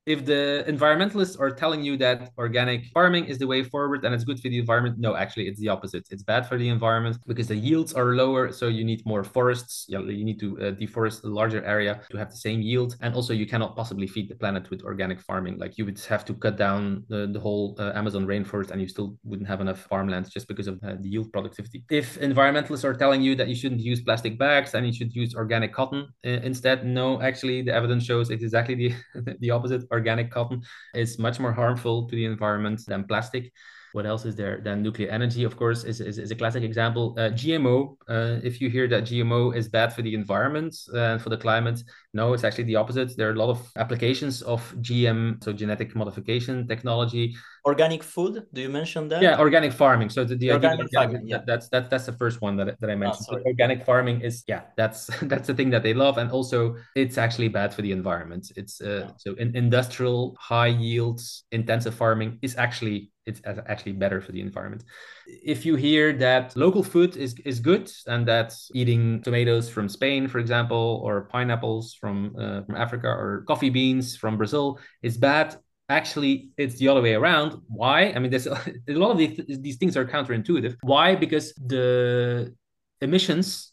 if 0.05 0.25
the 0.25 0.65
environmentalists 0.67 1.39
are 1.39 1.51
telling 1.51 1.81
you 1.83 1.95
that 1.97 2.31
organic 2.37 2.85
farming 2.93 3.25
is 3.25 3.37
the 3.37 3.47
way 3.47 3.63
forward 3.63 4.03
and 4.03 4.13
it's 4.13 4.25
good 4.25 4.39
for 4.39 4.49
the 4.49 4.57
environment, 4.57 4.97
no, 4.99 5.15
actually, 5.15 5.47
it's 5.47 5.59
the 5.59 5.69
opposite. 5.69 6.05
It's 6.11 6.23
bad 6.23 6.47
for 6.47 6.57
the 6.57 6.67
environment 6.67 7.17
because 7.25 7.47
the 7.47 7.55
yields 7.55 7.93
are 7.93 8.13
lower. 8.13 8.51
So 8.51 8.67
you 8.67 8.83
need 8.83 9.01
more 9.05 9.23
forests. 9.23 9.85
You 9.87 10.25
need 10.25 10.39
to 10.41 10.59
uh, 10.59 10.71
deforest 10.71 11.23
a 11.23 11.27
larger 11.27 11.63
area 11.63 12.01
to 12.11 12.17
have 12.17 12.29
the 12.31 12.37
same 12.37 12.61
yield. 12.61 12.97
And 13.01 13.15
also, 13.15 13.33
you 13.33 13.45
cannot 13.45 13.75
possibly 13.75 14.07
feed 14.07 14.29
the 14.29 14.35
planet 14.35 14.69
with 14.69 14.81
organic 14.83 15.21
farming. 15.21 15.57
Like 15.57 15.77
you 15.77 15.85
would 15.85 15.99
have 16.09 16.25
to 16.25 16.33
cut 16.33 16.57
down 16.57 17.05
the, 17.09 17.43
whole 17.43 17.75
uh, 17.77 17.91
Amazon 17.93 18.25
rainforest 18.25 18.71
and 18.71 18.79
you 18.79 18.87
still 18.87 19.17
wouldn't 19.25 19.49
have 19.49 19.59
enough 19.59 19.81
farmlands 19.89 20.29
just 20.29 20.47
because 20.47 20.67
of 20.67 20.75
uh, 20.83 20.95
the 21.01 21.09
yield 21.09 21.29
productivity. 21.33 21.83
If 21.89 22.17
environmentalists 22.19 22.85
are 22.85 22.93
telling 22.93 23.21
you 23.21 23.35
that 23.35 23.49
you 23.49 23.55
shouldn't 23.55 23.81
use 23.81 24.01
plastic 24.01 24.37
bags 24.37 24.73
and 24.73 24.85
you 24.87 24.93
should 24.93 25.13
use 25.13 25.35
organic 25.35 25.73
cotton 25.73 26.07
uh, 26.25 26.29
instead, 26.29 26.85
no, 26.85 27.21
actually, 27.21 27.63
the 27.63 27.73
evidence 27.73 28.05
shows 28.05 28.29
it's 28.29 28.43
exactly 28.43 28.75
the, 28.75 28.93
the 29.41 29.51
opposite 29.51 29.83
organic 29.93 30.31
cotton 30.31 30.61
is 30.93 31.17
much 31.17 31.39
more 31.39 31.53
harmful 31.53 32.09
to 32.09 32.15
the 32.15 32.25
environment 32.25 32.81
than 32.87 33.05
plastic. 33.05 33.53
what 33.93 34.07
else 34.07 34.25
is 34.25 34.35
there? 34.35 34.59
Then 34.65 34.81
nuclear 34.81 35.09
energy, 35.09 35.43
of 35.43 35.55
course, 35.55 35.83
is, 35.83 36.01
is, 36.01 36.17
is 36.17 36.31
a 36.31 36.35
classic 36.35 36.63
example. 36.63 37.13
Uh, 37.15 37.29
GMO, 37.29 37.95
uh, 38.09 38.39
if 38.43 38.59
you 38.59 38.67
hear 38.67 38.87
that 38.87 39.03
GMO 39.03 39.55
is 39.55 39.69
bad 39.69 39.93
for 39.93 40.01
the 40.01 40.15
environment 40.15 40.75
and 40.95 41.21
for 41.21 41.29
the 41.29 41.37
climate, 41.37 41.79
no, 42.11 42.33
it's 42.33 42.43
actually 42.43 42.63
the 42.63 42.75
opposite. 42.75 43.15
There 43.15 43.29
are 43.29 43.37
a 43.37 43.41
lot 43.43 43.51
of 43.51 43.59
applications 43.75 44.41
of 44.41 44.61
GM, 44.81 45.43
so 45.43 45.53
genetic 45.53 45.95
modification 45.95 46.67
technology. 46.67 47.35
Organic 47.65 48.03
food, 48.03 48.45
do 48.51 48.61
you 48.61 48.69
mention 48.69 49.07
that? 49.07 49.21
Yeah, 49.21 49.39
organic 49.39 49.71
farming. 49.71 50.09
So 50.09 50.25
the, 50.25 50.35
the 50.35 50.51
organic 50.51 50.91
farming, 50.93 51.27
yeah. 51.27 51.39
that's 51.47 51.69
that's 51.69 51.89
that's 51.89 52.05
the 52.05 52.11
first 52.11 52.41
one 52.41 52.57
that, 52.57 52.79
that 52.81 52.89
I 52.89 52.95
mentioned. 52.95 53.27
Oh, 53.31 53.39
organic 53.45 53.85
farming 53.85 54.19
is 54.19 54.43
yeah, 54.47 54.63
that's 54.75 55.07
that's 55.23 55.47
the 55.47 55.53
thing 55.53 55.69
that 55.69 55.81
they 55.81 55.93
love, 55.93 56.17
and 56.17 56.29
also 56.29 56.75
it's 56.95 57.17
actually 57.17 57.47
bad 57.47 57.73
for 57.73 57.81
the 57.81 57.93
environment. 57.93 58.51
It's 58.57 58.81
uh, 58.81 59.05
yeah. 59.05 59.11
so 59.17 59.33
in 59.35 59.55
industrial 59.55 60.35
high 60.39 60.67
yields 60.67 61.45
intensive 61.51 61.95
farming 61.95 62.39
is 62.41 62.57
actually 62.57 63.13
it's 63.25 63.41
actually 63.45 63.93
better 63.93 64.19
for 64.19 64.31
the 64.31 64.41
environment. 64.41 64.83
If 65.25 65.65
you 65.65 65.75
hear 65.75 66.13
that 66.13 66.55
local 66.57 66.83
food 66.83 67.15
is, 67.15 67.35
is 67.45 67.59
good 67.59 67.89
and 68.07 68.27
that 68.27 68.53
eating 68.73 69.21
tomatoes 69.21 69.69
from 69.69 69.87
Spain, 69.87 70.27
for 70.27 70.39
example, 70.39 71.01
or 71.03 71.29
pineapples 71.31 71.93
from, 71.93 72.35
uh, 72.37 72.63
from 72.63 72.75
Africa 72.75 73.07
or 73.07 73.45
coffee 73.47 73.69
beans 73.69 74.17
from 74.17 74.37
Brazil 74.37 74.79
is 75.01 75.17
bad, 75.17 75.55
actually 75.89 76.49
it's 76.57 76.75
the 76.75 76.87
other 76.87 77.01
way 77.01 77.13
around. 77.13 77.61
Why? 77.67 78.11
I 78.15 78.19
mean, 78.19 78.31
there's 78.31 78.47
a, 78.47 78.57
lot 78.87 79.11
of 79.11 79.17
these, 79.17 79.39
these 79.59 79.77
things 79.77 79.97
are 79.97 80.05
counterintuitive. 80.05 80.77
Why? 80.81 81.15
Because 81.15 81.53
the 81.53 82.53
emissions 83.01 83.71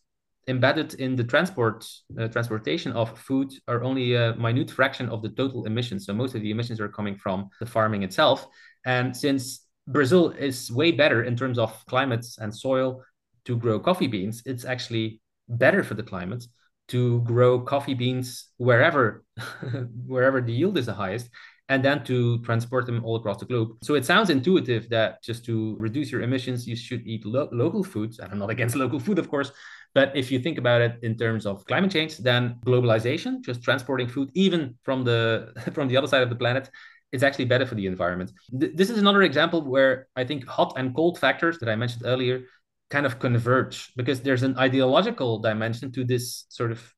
embedded 0.48 0.94
in 0.94 1.14
the 1.14 1.22
transport 1.22 1.86
uh, 2.18 2.26
transportation 2.28 2.92
of 2.92 3.16
food 3.18 3.52
are 3.68 3.82
only 3.84 4.14
a 4.14 4.34
minute 4.34 4.70
fraction 4.70 5.08
of 5.08 5.22
the 5.22 5.28
total 5.28 5.64
emissions. 5.66 6.06
So 6.06 6.12
most 6.12 6.34
of 6.34 6.42
the 6.42 6.50
emissions 6.50 6.80
are 6.80 6.88
coming 6.88 7.16
from 7.16 7.50
the 7.60 7.66
farming 7.66 8.02
itself. 8.02 8.46
And 8.84 9.16
since 9.16 9.66
Brazil 9.86 10.30
is 10.30 10.70
way 10.70 10.92
better 10.92 11.24
in 11.24 11.36
terms 11.36 11.58
of 11.58 11.84
climates 11.86 12.38
and 12.38 12.54
soil 12.54 13.02
to 13.44 13.56
grow 13.56 13.78
coffee 13.78 14.06
beans, 14.06 14.42
it's 14.44 14.64
actually 14.64 15.20
better 15.48 15.82
for 15.82 15.94
the 15.94 16.02
climate 16.02 16.44
to 16.88 17.20
grow 17.20 17.60
coffee 17.60 17.94
beans 17.94 18.48
wherever 18.56 19.24
wherever 20.06 20.40
the 20.40 20.52
yield 20.52 20.76
is 20.76 20.86
the 20.86 20.94
highest 20.94 21.28
and 21.70 21.84
then 21.84 22.02
to 22.04 22.42
transport 22.42 22.84
them 22.84 23.02
all 23.04 23.16
across 23.16 23.38
the 23.38 23.46
globe. 23.46 23.76
So 23.82 23.94
it 23.94 24.04
sounds 24.04 24.28
intuitive 24.28 24.88
that 24.90 25.22
just 25.22 25.44
to 25.46 25.76
reduce 25.78 26.10
your 26.10 26.20
emissions, 26.20 26.66
you 26.66 26.74
should 26.74 27.06
eat 27.06 27.24
lo- 27.24 27.48
local 27.52 27.84
foods. 27.84 28.18
And 28.18 28.30
I'm 28.32 28.40
not 28.40 28.50
against 28.50 28.74
local 28.74 28.98
food, 28.98 29.20
of 29.20 29.30
course, 29.30 29.52
but 29.94 30.14
if 30.16 30.32
you 30.32 30.40
think 30.40 30.58
about 30.58 30.82
it 30.82 30.98
in 31.02 31.16
terms 31.16 31.46
of 31.46 31.64
climate 31.66 31.92
change, 31.92 32.18
then 32.18 32.56
globalization, 32.66 33.40
just 33.42 33.62
transporting 33.62 34.08
food 34.08 34.30
even 34.34 34.74
from 34.82 35.04
the 35.04 35.52
from 35.72 35.86
the 35.86 35.96
other 35.96 36.08
side 36.08 36.22
of 36.22 36.28
the 36.28 36.36
planet, 36.36 36.68
it's 37.12 37.22
actually 37.22 37.44
better 37.44 37.66
for 37.66 37.76
the 37.76 37.86
environment. 37.86 38.32
Th- 38.60 38.72
this 38.74 38.90
is 38.90 38.98
another 38.98 39.22
example 39.22 39.62
where 39.62 40.08
I 40.16 40.24
think 40.24 40.46
hot 40.46 40.74
and 40.76 40.94
cold 40.94 41.20
factors 41.20 41.58
that 41.60 41.68
I 41.68 41.76
mentioned 41.76 42.02
earlier 42.04 42.42
kind 42.90 43.06
of 43.06 43.18
converge 43.18 43.92
because 43.96 44.20
there's 44.20 44.42
an 44.42 44.58
ideological 44.58 45.38
dimension 45.38 45.92
to 45.92 46.04
this 46.04 46.44
sort 46.48 46.72
of 46.72 46.92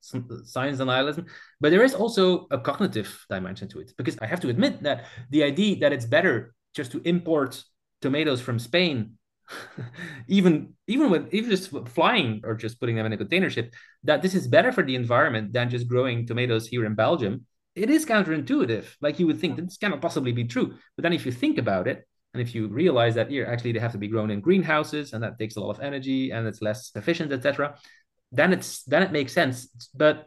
science 0.45 0.79
denialism, 0.79 1.29
but 1.61 1.71
there 1.71 1.85
is 1.85 1.95
also 1.95 2.47
a 2.51 2.59
cognitive 2.59 3.25
dimension 3.29 3.69
to 3.69 3.81
it 3.81 3.93
because 3.97 4.17
I 4.21 4.27
have 4.27 4.41
to 4.41 4.49
admit 4.49 4.83
that 4.83 5.07
the 5.31 5.45
idea 5.45 5.77
that 5.81 5.93
it's 5.93 6.07
better 6.07 6.55
just 6.75 6.93
to 6.93 7.03
import 7.05 7.63
tomatoes 8.01 8.41
from 8.41 8.59
Spain 8.59 9.19
even 10.29 10.73
even 10.87 11.11
with 11.11 11.29
even 11.35 11.51
just 11.51 11.71
flying 11.89 12.41
or 12.45 12.55
just 12.55 12.81
putting 12.81 12.97
them 12.97 13.05
in 13.05 13.13
a 13.13 13.17
container 13.19 13.51
ship 13.51 13.75
that 14.03 14.23
this 14.23 14.35
is 14.35 14.49
better 14.49 14.73
for 14.73 14.83
the 14.83 14.95
environment 14.95 15.53
than 15.53 15.69
just 15.69 15.89
growing 15.89 16.27
tomatoes 16.27 16.67
here 16.67 16.87
in 16.87 16.95
Belgium 16.95 17.45
it 17.75 17.91
is 17.91 18.05
counterintuitive. 18.05 18.85
Like 19.01 19.19
you 19.19 19.27
would 19.27 19.41
think 19.41 19.57
this 19.57 19.79
cannot 19.79 20.03
possibly 20.03 20.33
be 20.33 20.45
true. 20.45 20.75
But 20.97 21.03
then 21.03 21.13
if 21.13 21.25
you 21.25 21.33
think 21.33 21.59
about 21.59 21.89
it, 21.89 22.07
and 22.35 22.41
if 22.41 22.55
you 22.55 22.69
realize 22.69 23.15
that 23.15 23.29
here 23.29 23.47
actually 23.47 23.73
they 23.73 23.79
have 23.79 23.93
to 23.93 23.99
be 23.99 24.09
grown 24.09 24.31
in 24.31 24.41
greenhouses 24.41 25.13
and 25.13 25.23
that 25.23 25.39
takes 25.39 25.57
a 25.57 25.61
lot 25.61 25.71
of 25.71 25.81
energy 25.81 26.31
and 26.31 26.47
it's 26.47 26.63
less 26.63 26.91
efficient, 26.95 27.33
etc., 27.33 27.77
then 28.31 28.53
it's 28.53 28.83
then 28.85 29.03
it 29.03 29.13
makes 29.13 29.33
sense. 29.33 29.69
But 29.95 30.27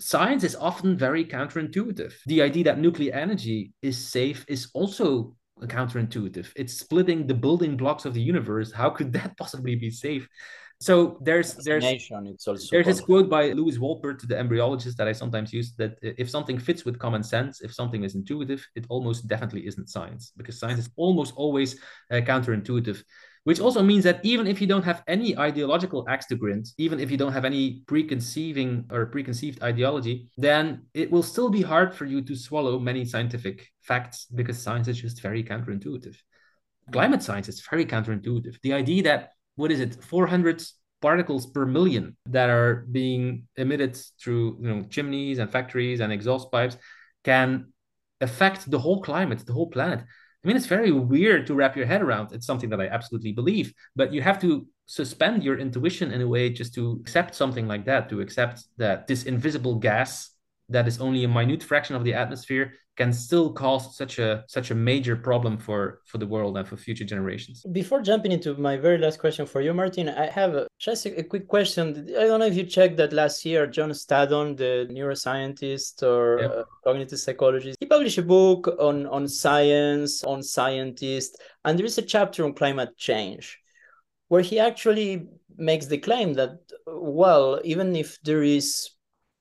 science 0.00 0.42
is 0.42 0.56
often 0.56 0.96
very 0.96 1.24
counterintuitive. 1.24 2.14
The 2.26 2.42
idea 2.42 2.64
that 2.64 2.78
nuclear 2.78 3.14
energy 3.14 3.72
is 3.82 3.96
safe 3.96 4.44
is 4.48 4.70
also 4.74 5.36
counterintuitive. 5.60 6.48
It's 6.56 6.74
splitting 6.74 7.26
the 7.26 7.34
building 7.34 7.76
blocks 7.76 8.04
of 8.04 8.14
the 8.14 8.22
universe. 8.22 8.72
How 8.72 8.90
could 8.90 9.12
that 9.18 9.36
possibly 9.36 9.76
be 9.76 9.90
safe? 9.90 10.28
So 10.80 11.18
there's 11.20 11.54
there's 11.56 11.84
it's 11.84 12.48
also 12.48 12.68
there's 12.70 12.86
this 12.86 13.00
quote 13.02 13.28
by 13.28 13.52
Lewis 13.52 13.76
Wolpert, 13.76 14.18
to 14.20 14.26
the 14.26 14.34
embryologist 14.34 14.96
that 14.96 15.06
I 15.06 15.12
sometimes 15.12 15.52
use, 15.52 15.74
that 15.74 15.98
if 16.00 16.30
something 16.30 16.58
fits 16.58 16.86
with 16.86 16.98
common 16.98 17.22
sense, 17.22 17.60
if 17.60 17.74
something 17.74 18.02
is 18.02 18.14
intuitive, 18.14 18.66
it 18.74 18.86
almost 18.88 19.28
definitely 19.28 19.66
isn't 19.66 19.90
science 19.90 20.32
because 20.38 20.58
science 20.58 20.80
is 20.80 20.90
almost 20.96 21.34
always 21.36 21.78
uh, 22.10 22.16
counterintuitive. 22.16 23.02
Which 23.44 23.60
also 23.60 23.82
means 23.82 24.04
that 24.04 24.20
even 24.22 24.46
if 24.46 24.60
you 24.60 24.66
don't 24.66 24.84
have 24.84 25.02
any 25.06 25.36
ideological 25.36 26.06
axe 26.08 26.26
to 26.26 26.36
grind, 26.36 26.66
even 26.76 27.00
if 27.00 27.10
you 27.10 27.16
don't 27.16 27.32
have 27.32 27.46
any 27.46 27.82
preconceiving 27.86 28.84
or 28.90 29.06
preconceived 29.06 29.62
ideology, 29.62 30.28
then 30.36 30.86
it 30.92 31.10
will 31.10 31.22
still 31.22 31.48
be 31.48 31.62
hard 31.62 31.94
for 31.94 32.04
you 32.04 32.20
to 32.22 32.36
swallow 32.36 32.78
many 32.78 33.04
scientific 33.04 33.66
facts 33.80 34.26
because 34.34 34.58
science 34.58 34.88
is 34.88 35.00
just 35.00 35.22
very 35.22 35.42
counterintuitive. 35.42 36.16
Climate 36.92 37.22
science 37.22 37.48
is 37.48 37.62
very 37.70 37.86
counterintuitive. 37.86 38.60
The 38.62 38.74
idea 38.74 39.02
that 39.04 39.30
what 39.60 39.70
is 39.70 39.80
it 39.80 40.02
400 40.02 40.62
particles 41.02 41.46
per 41.46 41.64
million 41.66 42.16
that 42.26 42.48
are 42.50 42.86
being 42.90 43.46
emitted 43.56 43.96
through 44.20 44.58
you 44.60 44.68
know 44.68 44.82
chimneys 44.94 45.38
and 45.38 45.50
factories 45.50 46.00
and 46.00 46.12
exhaust 46.12 46.50
pipes 46.50 46.76
can 47.24 47.72
affect 48.20 48.70
the 48.70 48.78
whole 48.78 49.00
climate 49.02 49.44
the 49.46 49.52
whole 49.52 49.70
planet. 49.70 50.00
I 50.00 50.48
mean 50.48 50.56
it's 50.56 50.66
very 50.66 50.90
weird 50.90 51.46
to 51.46 51.54
wrap 51.54 51.76
your 51.76 51.86
head 51.86 52.02
around. 52.02 52.32
It's 52.32 52.46
something 52.46 52.70
that 52.70 52.80
i 52.80 52.86
absolutely 52.86 53.32
believe 53.32 53.72
but 53.94 54.12
you 54.14 54.22
have 54.22 54.40
to 54.40 54.66
suspend 54.86 55.44
your 55.44 55.56
intuition 55.58 56.10
in 56.10 56.20
a 56.20 56.28
way 56.34 56.50
just 56.50 56.74
to 56.74 56.98
accept 57.00 57.34
something 57.34 57.66
like 57.68 57.84
that 57.84 58.08
to 58.10 58.20
accept 58.20 58.64
that 58.76 59.06
this 59.06 59.22
invisible 59.24 59.76
gas 59.76 60.30
that 60.68 60.88
is 60.88 61.00
only 61.00 61.22
a 61.24 61.28
minute 61.28 61.62
fraction 61.62 61.94
of 61.96 62.04
the 62.04 62.14
atmosphere 62.14 62.72
can 63.00 63.12
still 63.14 63.50
cause 63.50 63.96
such 63.96 64.18
a 64.18 64.44
such 64.46 64.70
a 64.70 64.74
major 64.74 65.16
problem 65.16 65.56
for 65.56 66.02
for 66.04 66.18
the 66.18 66.26
world 66.34 66.58
and 66.58 66.68
for 66.68 66.76
future 66.76 67.06
generations 67.12 67.64
before 67.72 68.00
jumping 68.10 68.30
into 68.30 68.50
my 68.68 68.76
very 68.76 68.98
last 68.98 69.18
question 69.24 69.46
for 69.46 69.60
you 69.62 69.72
Maarten 69.72 70.06
i 70.24 70.26
have 70.40 70.52
a, 70.60 70.66
just 70.78 71.06
a, 71.06 71.10
a, 71.20 71.24
quick 71.32 71.46
question 71.48 71.84
i 72.22 72.24
don't 72.28 72.40
know 72.40 72.50
if 72.52 72.58
you 72.60 72.64
checked 72.78 72.98
that 72.98 73.12
last 73.22 73.36
year 73.46 73.66
john 73.66 73.90
staddon 73.94 74.54
the 74.62 74.72
neuroscientist 74.96 76.02
or 76.02 76.40
yep. 76.40 76.50
uh, 76.50 76.64
cognitive 76.84 77.18
psychologist 77.18 77.78
he 77.80 77.86
published 77.86 78.18
a 78.18 78.26
book 78.36 78.62
on 78.88 79.06
on 79.16 79.26
science 79.26 80.22
on 80.32 80.42
scientists 80.42 81.34
and 81.64 81.78
there 81.78 81.86
is 81.86 81.96
a 81.96 82.06
chapter 82.14 82.44
on 82.44 82.52
climate 82.52 82.94
change 82.98 83.44
where 84.28 84.42
he 84.50 84.58
actually 84.58 85.26
makes 85.56 85.86
the 85.86 86.00
claim 86.06 86.34
that 86.34 86.52
well 86.86 87.60
even 87.64 87.96
if 87.96 88.08
there 88.28 88.42
is 88.42 88.90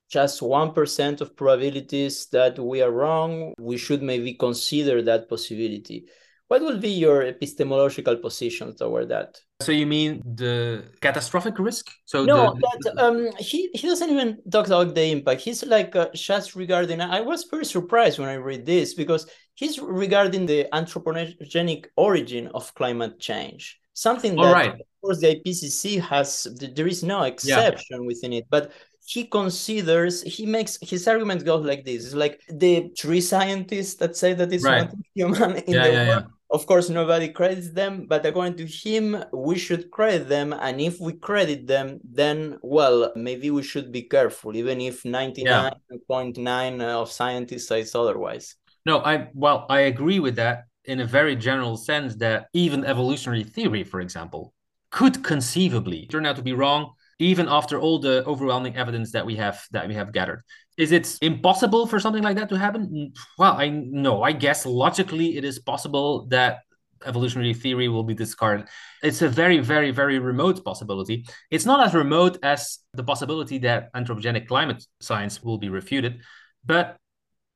just 0.10 0.41
1% 0.41 1.22
of 1.22 1.36
probabilities 1.36 2.28
that 2.32 2.57
we 2.57 2.82
are 2.82 2.91
wrong, 2.91 3.53
we 3.60 3.78
should 3.78 4.01
maybe 4.01 4.34
consider 4.34 5.01
that 5.03 5.30
possibility. 5.30 6.07
What 6.47 6.64
would 6.64 6.82
be 6.82 6.89
your 6.89 7.22
epistemological 7.22 8.18
position 8.18 8.76
toward 8.76 9.10
that? 9.10 9.39
So 9.62 9.72
you 9.72 9.86
mean 9.86 10.24
the 10.26 10.86
catastrophic 10.99 11.60
risk? 11.60 11.91
So 12.05 12.26
no, 12.26 12.55
the... 12.55 12.91
that 12.95 13.03
um, 13.03 13.30
he 13.38 13.70
he 13.76 13.88
doesn't 13.88 14.10
even 14.10 14.39
talk 14.51 14.66
about 14.66 14.95
the 14.95 15.12
impact. 15.12 15.41
He's 15.41 15.64
like 15.64 15.95
uh, 15.95 16.10
just 16.16 16.55
regarding. 16.55 17.01
I 17.01 17.22
was 17.22 17.43
very 17.51 17.66
surprised 17.66 18.18
when 18.18 18.30
I 18.30 18.36
read 18.36 18.66
this 18.66 18.95
because 18.95 19.30
he's 19.53 19.78
regarding 19.78 20.47
the 20.47 20.68
anthropogenic 20.74 21.86
origin 21.97 22.47
of 22.55 22.74
climate 22.74 23.20
change. 23.20 23.80
Something 23.93 24.36
that, 24.38 24.53
right. 24.53 24.74
of 24.74 24.80
course, 25.03 25.20
the 25.20 25.36
IPCC 25.36 26.01
has. 26.01 26.47
There 26.57 26.88
is 26.88 27.03
no 27.03 27.24
exception 27.24 28.01
yeah. 28.01 28.07
within 28.07 28.34
it, 28.34 28.45
but 28.49 28.72
he 29.10 29.24
considers 29.26 30.22
he 30.22 30.45
makes 30.45 30.78
his 30.82 31.07
argument 31.07 31.43
goes 31.43 31.66
like 31.66 31.84
this. 31.84 32.05
It's 32.05 32.14
like 32.14 32.41
the 32.47 32.91
three 32.95 33.22
scientists 33.22 33.95
that 33.95 34.16
say 34.16 34.36
that 34.36 34.53
it's 34.53 34.64
right. 34.64 34.84
not 34.84 34.93
human 35.16 35.55
in 35.68 35.74
yeah, 35.74 35.88
the 35.88 35.93
yeah, 35.93 36.07
world. 36.10 36.26
yeah. 36.26 36.55
of 36.57 36.68
course 36.68 36.89
nobody 36.89 37.30
credits 37.30 37.72
them 37.72 38.05
but 38.07 38.24
according 38.24 38.57
to 38.57 38.68
him 38.68 39.03
we 39.34 39.57
should 39.57 39.89
credit 39.89 40.30
them. 40.30 40.53
And 40.53 40.80
if 40.80 40.99
we 40.99 41.14
credit 41.14 41.66
them 41.66 41.99
then 42.03 42.60
well 42.62 43.12
maybe 43.16 43.49
we 43.49 43.64
should 43.64 43.91
be 43.91 44.03
careful 44.03 44.55
even 44.55 44.80
if 44.80 45.01
99.9 45.01 46.82
of 46.82 47.12
scientists 47.12 47.68
says 47.68 47.95
otherwise. 47.95 48.55
No 48.86 48.99
i 48.99 49.28
well 49.34 49.66
i 49.70 49.80
agree 49.93 50.20
with 50.20 50.36
that 50.36 50.66
in 50.86 50.99
a 50.99 51.05
very 51.05 51.36
general 51.36 51.78
sense 51.78 52.16
that 52.18 52.47
even 52.53 52.86
evolutionary 52.86 53.43
theory 53.43 53.84
for 53.84 54.01
example 54.01 54.53
could 54.91 55.24
conceivably 55.24 56.05
turn 56.12 56.28
out 56.28 56.36
to 56.36 56.43
be 56.43 56.53
wrong 56.53 56.93
even 57.20 57.47
after 57.47 57.80
all 57.80 57.99
the 57.99 58.26
overwhelming 58.26 58.76
evidence 58.76 59.11
that 59.11 59.26
we 59.26 59.36
have 59.36 59.63
that 59.72 59.88
we 59.88 59.93
have 59.93 60.11
gathered. 60.11 60.41
Is 60.78 60.91
it 60.91 61.17
impossible 61.22 61.86
for 61.88 61.99
something 61.99 62.24
like 62.24 62.38
that 62.38 62.49
to 62.49 62.57
happen? 62.57 62.88
Mm, 62.88 63.17
well 63.38 63.53
i 63.53 63.70
know. 63.70 64.24
I 64.24 64.32
guess 64.32 64.65
logically 64.65 65.38
it 65.38 65.43
is 65.43 65.59
possible 65.59 66.28
that 66.28 66.59
evolutionary 67.05 67.53
theory 67.53 67.88
will 67.88 68.03
be 68.03 68.13
discarded. 68.13 68.67
It's 69.03 69.22
a 69.22 69.30
very 69.30 69.59
very 69.59 69.91
very 69.91 70.20
remote 70.20 70.63
possibility. 70.63 71.26
It's 71.51 71.65
not 71.65 71.86
as 71.86 71.93
remote 71.93 72.38
as 72.43 72.80
the 72.93 73.03
possibility 73.03 73.59
that 73.59 73.93
anthropogenic 73.93 74.47
climate 74.47 74.84
science 74.99 75.43
will 75.43 75.57
be 75.57 75.70
refuted 75.70 76.22
but 76.65 76.97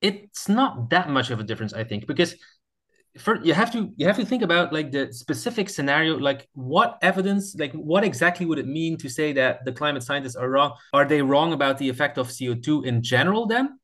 it's 0.01 0.49
not 0.49 0.89
that 0.89 1.09
much 1.09 1.29
of 1.31 1.39
a 1.39 1.43
difference 1.43 1.73
i 1.73 1.83
think 1.83 2.07
because 2.07 2.35
first 3.17 3.45
you 3.45 3.53
have 3.53 3.71
to 3.71 3.91
you 3.95 4.07
have 4.07 4.15
to 4.15 4.25
think 4.25 4.41
about 4.41 4.73
like 4.73 4.91
the 4.91 5.11
specific 5.13 5.69
scenario 5.69 6.17
like 6.17 6.47
what 6.53 6.97
evidence 7.01 7.55
like 7.55 7.71
what 7.73 8.03
exactly 8.03 8.45
would 8.45 8.57
it 8.57 8.67
mean 8.67 8.97
to 8.97 9.07
say 9.07 9.31
that 9.33 9.63
the 9.65 9.71
climate 9.71 10.03
scientists 10.03 10.35
are 10.35 10.49
wrong? 10.49 10.73
Are 10.93 11.05
they 11.05 11.21
wrong 11.21 11.53
about 11.53 11.77
the 11.77 11.89
effect 11.89 12.17
of 12.17 12.27
co2 12.27 12.85
in 12.85 13.03
general 13.03 13.45
then? 13.45 13.79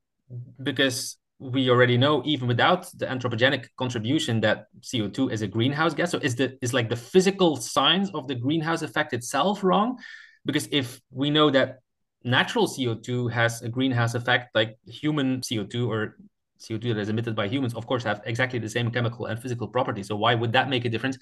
Because 0.64 1.18
we 1.40 1.70
already 1.70 1.98
know 1.98 2.22
even 2.26 2.48
without 2.48 2.88
the 2.98 3.06
anthropogenic 3.06 3.68
contribution 3.78 4.42
that 4.42 4.66
co2 4.82 5.32
is 5.32 5.42
a 5.42 5.48
greenhouse 5.48 5.94
gas. 5.94 6.12
So 6.12 6.18
is 6.18 6.36
the 6.36 6.58
is 6.62 6.74
like 6.74 6.90
the 6.90 6.96
physical 6.96 7.56
signs 7.56 8.10
of 8.12 8.28
the 8.28 8.36
greenhouse 8.36 8.82
effect 8.82 9.14
itself 9.14 9.64
wrong? 9.64 9.98
Because 10.46 10.68
if 10.72 11.00
we 11.12 11.30
know 11.30 11.50
that 11.52 11.80
natural 12.24 12.68
co2 12.68 13.32
has 13.32 13.62
a 13.62 13.70
greenhouse 13.70 14.16
effect 14.16 14.56
like 14.56 14.78
human 14.88 15.42
co2 15.42 15.88
or 15.88 16.18
CO2 16.60 16.94
that 16.94 17.02
is 17.02 17.10
emitted 17.10 17.36
by 17.36 17.48
humans, 17.48 17.74
of 17.74 17.88
course, 17.88 18.04
have 18.04 18.22
exactly 18.26 18.60
the 18.60 18.70
same 18.70 18.92
chemical 18.92 19.26
and 19.28 19.40
physical 19.40 19.68
properties. 19.68 20.08
So 20.08 20.16
why 20.16 20.36
would 20.36 20.54
that 20.54 20.70
make 20.70 20.86
a 20.86 20.90
difference? 20.90 21.18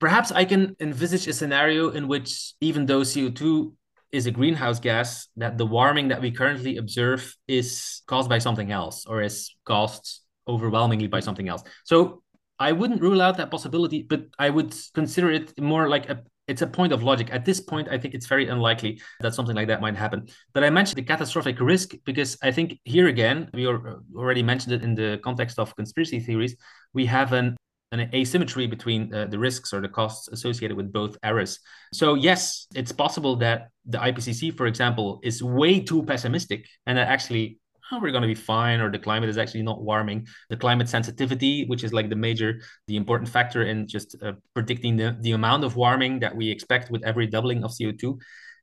Perhaps 0.00 0.32
I 0.32 0.44
can 0.44 0.76
envisage 0.80 1.26
a 1.26 1.32
scenario 1.32 1.90
in 1.90 2.08
which 2.08 2.54
even 2.60 2.86
though 2.86 3.00
CO2 3.00 3.72
is 4.12 4.26
a 4.26 4.30
greenhouse 4.30 4.78
gas, 4.78 5.28
that 5.36 5.56
the 5.56 5.64
warming 5.64 6.08
that 6.08 6.20
we 6.20 6.30
currently 6.30 6.76
observe 6.76 7.34
is 7.48 8.02
caused 8.06 8.28
by 8.28 8.38
something 8.38 8.70
else 8.70 9.06
or 9.06 9.22
is 9.22 9.54
caused 9.64 10.20
overwhelmingly 10.46 11.06
by 11.06 11.20
something 11.20 11.48
else. 11.48 11.62
So 11.84 12.22
I 12.58 12.72
wouldn't 12.72 13.00
rule 13.00 13.22
out 13.22 13.38
that 13.38 13.50
possibility, 13.50 14.02
but 14.02 14.24
I 14.38 14.50
would 14.50 14.74
consider 14.94 15.30
it 15.30 15.58
more 15.58 15.88
like 15.88 16.10
a 16.10 16.22
it's 16.52 16.62
a 16.62 16.66
point 16.66 16.92
of 16.92 17.02
logic. 17.02 17.28
At 17.32 17.44
this 17.46 17.60
point, 17.60 17.88
I 17.88 17.96
think 17.98 18.12
it's 18.14 18.26
very 18.26 18.46
unlikely 18.48 19.00
that 19.20 19.34
something 19.34 19.56
like 19.56 19.68
that 19.68 19.80
might 19.80 19.96
happen. 19.96 20.28
But 20.52 20.62
I 20.64 20.70
mentioned 20.70 20.98
the 20.98 21.08
catastrophic 21.12 21.58
risk 21.58 21.94
because 22.04 22.36
I 22.42 22.50
think 22.52 22.78
here 22.84 23.08
again, 23.08 23.48
we 23.54 23.66
already 23.66 24.42
mentioned 24.42 24.74
it 24.74 24.82
in 24.82 24.94
the 24.94 25.18
context 25.24 25.58
of 25.58 25.74
conspiracy 25.74 26.20
theories. 26.20 26.54
We 26.92 27.06
have 27.06 27.32
an 27.32 27.56
an 27.92 28.08
asymmetry 28.14 28.66
between 28.66 29.12
uh, 29.14 29.26
the 29.26 29.38
risks 29.38 29.72
or 29.74 29.80
the 29.82 29.88
costs 29.88 30.28
associated 30.28 30.76
with 30.76 30.90
both 30.92 31.16
errors. 31.22 31.60
So 31.92 32.14
yes, 32.14 32.66
it's 32.74 32.90
possible 32.90 33.36
that 33.36 33.68
the 33.84 33.98
IPCC, 33.98 34.56
for 34.56 34.66
example, 34.66 35.20
is 35.22 35.42
way 35.42 35.80
too 35.80 36.02
pessimistic 36.02 36.66
and 36.86 36.96
that 36.96 37.08
actually 37.08 37.58
oh, 37.92 37.98
we're 38.00 38.10
going 38.10 38.22
to 38.22 38.28
be 38.28 38.34
fine 38.34 38.80
or 38.80 38.90
the 38.90 38.98
climate 38.98 39.28
is 39.28 39.38
actually 39.38 39.62
not 39.62 39.82
warming 39.82 40.26
the 40.50 40.56
climate 40.56 40.88
sensitivity 40.88 41.64
which 41.66 41.84
is 41.84 41.92
like 41.92 42.08
the 42.08 42.16
major 42.16 42.60
the 42.86 42.96
important 42.96 43.28
factor 43.28 43.62
in 43.62 43.86
just 43.86 44.16
uh, 44.22 44.32
predicting 44.54 44.96
the, 44.96 45.16
the 45.20 45.32
amount 45.32 45.64
of 45.64 45.76
warming 45.76 46.18
that 46.20 46.34
we 46.34 46.50
expect 46.50 46.90
with 46.90 47.04
every 47.04 47.26
doubling 47.26 47.62
of 47.64 47.70
co2 47.70 48.18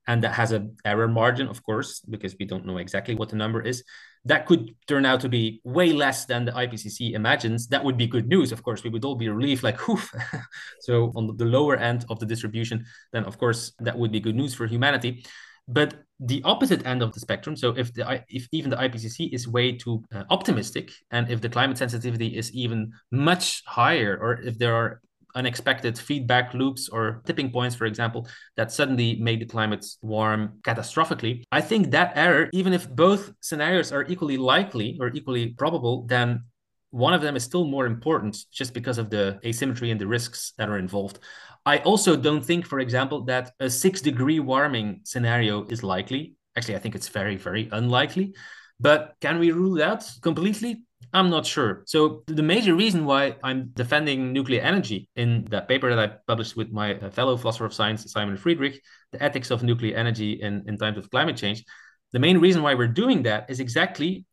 and 0.08 0.24
that 0.24 0.34
has 0.34 0.52
an 0.52 0.76
error 0.86 1.08
margin 1.08 1.48
of 1.48 1.64
course 1.64 2.02
because 2.10 2.36
we 2.40 2.46
don't 2.46 2.66
know 2.66 2.78
exactly 2.78 3.16
what 3.16 3.30
the 3.30 3.36
number 3.36 3.62
is 3.62 3.84
that 4.26 4.46
could 4.46 4.76
turn 4.88 5.06
out 5.06 5.22
to 5.22 5.30
be 5.30 5.62
way 5.64 5.94
less 5.94 6.26
than 6.26 6.46
the 6.46 6.52
IPCC 6.52 7.14
imagines. 7.14 7.68
That 7.68 7.84
would 7.84 7.98
be 7.98 8.08
good 8.08 8.28
news. 8.28 8.52
Of 8.52 8.64
course, 8.64 8.84
we 8.84 8.90
would 8.90 9.06
all 9.06 9.16
be 9.16 9.30
relieved, 9.30 9.64
like, 9.64 9.80
whew. 9.88 10.00
so 10.82 11.14
on 11.16 11.38
the 11.38 11.46
lower 11.46 11.78
end 11.78 12.06
of 12.10 12.20
the 12.20 12.26
distribution, 12.26 12.86
then 13.14 13.24
of 13.24 13.38
course 13.38 13.72
that 13.80 13.98
would 13.98 14.12
be 14.12 14.20
good 14.20 14.36
news 14.36 14.54
for 14.54 14.68
humanity. 14.68 15.26
But 15.68 16.04
the 16.20 16.42
opposite 16.44 16.86
end 16.86 17.02
of 17.02 17.14
the 17.14 17.20
spectrum, 17.20 17.56
so 17.56 17.70
if 17.78 17.94
the 17.94 18.24
if 18.30 18.48
even 18.52 18.70
the 18.70 18.76
IPCC 18.76 19.34
is 19.34 19.48
way 19.48 19.72
too 19.78 20.04
uh, 20.14 20.24
optimistic, 20.30 20.92
and 21.12 21.30
if 21.30 21.40
the 21.42 21.50
climate 21.50 21.78
sensitivity 21.78 22.38
is 22.38 22.54
even 22.54 22.92
much 23.12 23.64
higher, 23.66 24.18
or 24.22 24.42
if 24.42 24.58
there 24.58 24.76
are 24.76 25.02
unexpected 25.36 25.98
feedback 25.98 26.54
loops 26.54 26.90
or 26.90 27.22
tipping 27.26 27.52
points, 27.52 27.76
for 27.76 27.86
example, 27.86 28.28
that 28.58 28.72
suddenly 28.72 29.16
made 29.22 29.40
the 29.40 29.46
climate 29.46 29.86
warm 30.02 30.60
catastrophically, 30.64 31.44
I 31.52 31.62
think 31.62 31.92
that 31.92 32.14
error, 32.16 32.50
even 32.52 32.74
if 32.74 32.90
both 32.90 33.32
scenarios 33.40 33.92
are 33.92 34.06
equally 34.06 34.38
likely 34.38 34.98
or 35.00 35.10
equally 35.14 35.54
probable, 35.54 36.06
then 36.08 36.44
one 36.92 37.14
of 37.14 37.22
them 37.22 37.36
is 37.36 37.44
still 37.44 37.66
more 37.66 37.86
important 37.86 38.38
just 38.52 38.74
because 38.74 38.98
of 38.98 39.10
the 39.10 39.40
asymmetry 39.46 39.92
and 39.92 40.00
the 40.00 40.08
risks 40.08 40.54
that 40.58 40.70
are 40.70 40.78
involved. 40.78 41.20
I 41.66 41.80
also 41.80 42.16
don't 42.16 42.44
think, 42.44 42.66
for 42.66 42.80
example, 42.80 43.26
that 43.26 43.52
a 43.60 43.70
six 43.70 44.02
degree 44.02 44.40
warming 44.40 45.02
scenario 45.04 45.66
is 45.66 45.84
likely. 45.84 46.36
Actually, 46.56 46.76
I 46.76 46.80
think 46.80 46.96
it's 46.96 47.10
very, 47.10 47.36
very 47.36 47.70
unlikely. 47.72 48.34
But 48.80 49.16
can 49.22 49.40
we 49.40 49.52
rule 49.52 49.76
that 49.76 50.10
completely? 50.22 50.84
I'm 51.12 51.30
not 51.30 51.46
sure. 51.46 51.84
So 51.86 52.24
the 52.28 52.44
major 52.44 52.76
reason 52.76 53.06
why 53.06 53.36
I'm 53.44 53.72
defending 53.74 54.32
nuclear 54.32 54.62
energy 54.62 55.10
in 55.16 55.46
that 55.50 55.68
paper 55.68 55.94
that 55.94 56.00
I 56.00 56.16
published 56.28 56.56
with 56.56 56.72
my 56.72 56.96
uh, 56.96 57.10
fellow 57.10 57.36
philosopher 57.36 57.66
of 57.66 57.74
science, 57.74 58.10
Simon 58.12 58.38
Friederich, 58.38 58.78
the 59.12 59.22
ethics 59.22 59.52
of 59.52 59.64
nuclear 59.64 59.98
energy 59.98 60.34
in, 60.34 60.64
in 60.68 60.78
times 60.78 60.98
of 60.98 61.10
climate 61.10 61.36
change, 61.36 61.64
the 62.12 62.20
main 62.20 62.38
reason 62.40 62.62
why 62.62 62.76
we're 62.76 62.88
doing 62.88 63.24
that 63.24 63.50
is 63.50 63.60
exactly 63.60 64.26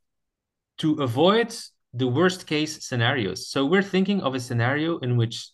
to 0.78 1.02
avoid 1.02 1.54
the 1.95 2.07
worst 2.07 2.47
case 2.47 2.87
scenarios. 2.87 3.49
So 3.49 3.64
we're 3.64 3.82
thinking 3.82 4.20
of 4.22 4.34
a 4.34 4.41
scenario 4.41 4.99
in 4.99 5.16
which 5.16 5.51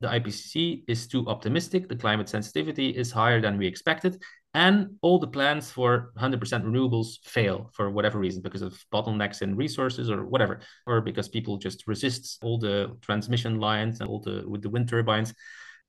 the 0.00 0.08
IPCC 0.08 0.84
is 0.88 1.06
too 1.06 1.26
optimistic, 1.28 1.88
the 1.88 1.96
climate 1.96 2.28
sensitivity 2.28 2.90
is 2.90 3.12
higher 3.12 3.40
than 3.40 3.56
we 3.56 3.66
expected, 3.66 4.20
and 4.54 4.96
all 5.00 5.18
the 5.18 5.26
plans 5.26 5.70
for 5.70 6.12
100% 6.18 6.38
renewables 6.64 7.24
fail 7.24 7.70
for 7.72 7.90
whatever 7.90 8.18
reason 8.18 8.42
because 8.42 8.62
of 8.62 8.84
bottlenecks 8.92 9.42
in 9.42 9.56
resources 9.56 10.10
or 10.10 10.26
whatever 10.26 10.60
or 10.86 11.00
because 11.00 11.28
people 11.28 11.56
just 11.56 11.86
resist 11.86 12.38
all 12.42 12.58
the 12.58 12.94
transmission 13.00 13.58
lines 13.58 14.00
and 14.00 14.10
all 14.10 14.20
the 14.20 14.44
with 14.46 14.62
the 14.62 14.68
wind 14.68 14.88
turbines 14.88 15.32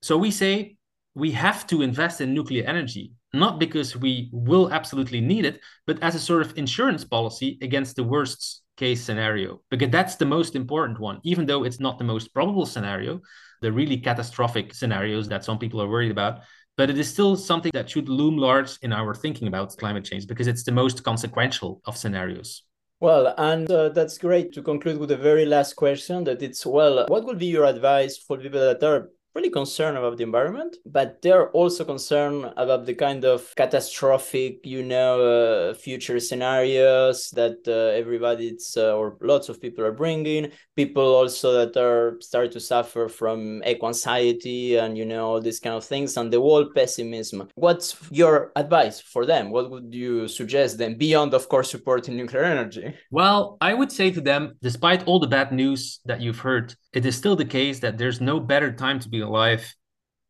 so 0.00 0.16
we 0.16 0.30
say 0.30 0.76
we 1.14 1.30
have 1.30 1.66
to 1.66 1.82
invest 1.82 2.20
in 2.20 2.32
nuclear 2.32 2.64
energy 2.64 3.12
not 3.34 3.58
because 3.58 3.96
we 3.96 4.30
will 4.32 4.72
absolutely 4.72 5.20
need 5.20 5.44
it 5.44 5.60
but 5.86 6.02
as 6.02 6.14
a 6.14 6.20
sort 6.20 6.40
of 6.40 6.56
insurance 6.56 7.04
policy 7.04 7.58
against 7.60 7.96
the 7.96 8.04
worst 8.04 8.62
case 8.76 9.02
scenario 9.02 9.60
because 9.70 9.90
that's 9.90 10.16
the 10.16 10.26
most 10.26 10.56
important 10.56 10.98
one 10.98 11.20
even 11.22 11.46
though 11.46 11.64
it's 11.64 11.80
not 11.80 11.98
the 11.98 12.04
most 12.04 12.34
probable 12.34 12.66
scenario 12.66 13.20
the 13.62 13.70
really 13.70 13.96
catastrophic 13.96 14.74
scenarios 14.74 15.28
that 15.28 15.44
some 15.44 15.58
people 15.58 15.80
are 15.80 15.88
worried 15.88 16.10
about 16.10 16.40
but 16.76 16.90
it 16.90 16.98
is 16.98 17.08
still 17.08 17.36
something 17.36 17.70
that 17.74 17.88
should 17.88 18.08
loom 18.08 18.36
large 18.36 18.78
in 18.82 18.92
our 18.92 19.14
thinking 19.14 19.48
about 19.48 19.76
climate 19.76 20.04
change 20.04 20.26
because 20.26 20.46
it's 20.46 20.64
the 20.64 20.72
most 20.72 21.04
consequential 21.04 21.80
of 21.84 21.96
scenarios. 21.96 22.62
Well, 23.00 23.34
and 23.38 23.70
uh, 23.70 23.90
that's 23.90 24.18
great 24.18 24.52
to 24.54 24.62
conclude 24.62 24.98
with 24.98 25.10
the 25.10 25.16
very 25.16 25.44
last 25.44 25.74
question 25.74 26.24
that 26.24 26.42
it's 26.42 26.64
well, 26.64 27.06
what 27.08 27.24
would 27.24 27.38
be 27.38 27.46
your 27.46 27.64
advice 27.64 28.18
for 28.18 28.38
people 28.38 28.60
that 28.60 28.82
are 28.82 29.10
really 29.34 29.50
concerned 29.50 29.98
about 29.98 30.16
the 30.16 30.22
environment, 30.22 30.76
but 30.86 31.20
they're 31.22 31.50
also 31.50 31.84
concerned 31.84 32.52
about 32.56 32.86
the 32.86 32.94
kind 32.94 33.24
of 33.24 33.52
catastrophic, 33.56 34.64
you 34.64 34.82
know, 34.82 35.20
uh, 35.20 35.74
future 35.74 36.20
scenarios 36.20 37.30
that 37.30 37.58
uh, 37.66 37.98
everybody's 37.98 38.76
uh, 38.76 38.96
or 38.96 39.16
lots 39.20 39.48
of 39.48 39.60
people 39.60 39.84
are 39.84 39.92
bringing. 39.92 40.50
People 40.76 41.14
also 41.14 41.52
that 41.52 41.76
are 41.76 42.16
start 42.20 42.52
to 42.52 42.60
suffer 42.60 43.08
from 43.08 43.62
eco 43.64 43.88
anxiety 43.88 44.76
and 44.76 44.96
you 44.96 45.04
know 45.04 45.26
all 45.26 45.40
these 45.40 45.60
kind 45.60 45.74
of 45.74 45.84
things 45.84 46.16
and 46.16 46.32
the 46.32 46.40
whole 46.40 46.66
pessimism. 46.74 47.48
What's 47.54 47.96
your 48.10 48.52
advice 48.56 49.00
for 49.00 49.26
them? 49.26 49.50
What 49.50 49.70
would 49.70 49.92
you 49.92 50.28
suggest 50.28 50.78
them 50.78 50.96
beyond, 50.96 51.34
of 51.34 51.48
course, 51.48 51.70
supporting 51.70 52.16
nuclear 52.16 52.44
energy? 52.44 52.94
Well, 53.10 53.56
I 53.60 53.74
would 53.74 53.90
say 53.90 54.10
to 54.12 54.20
them, 54.20 54.56
despite 54.62 55.06
all 55.06 55.18
the 55.18 55.26
bad 55.26 55.52
news 55.52 56.00
that 56.04 56.20
you've 56.20 56.38
heard, 56.38 56.74
it 56.92 57.04
is 57.04 57.16
still 57.16 57.34
the 57.34 57.44
case 57.44 57.80
that 57.80 57.98
there's 57.98 58.20
no 58.20 58.38
better 58.38 58.70
time 58.72 59.00
to 59.00 59.08
be 59.08 59.23
alive 59.24 59.74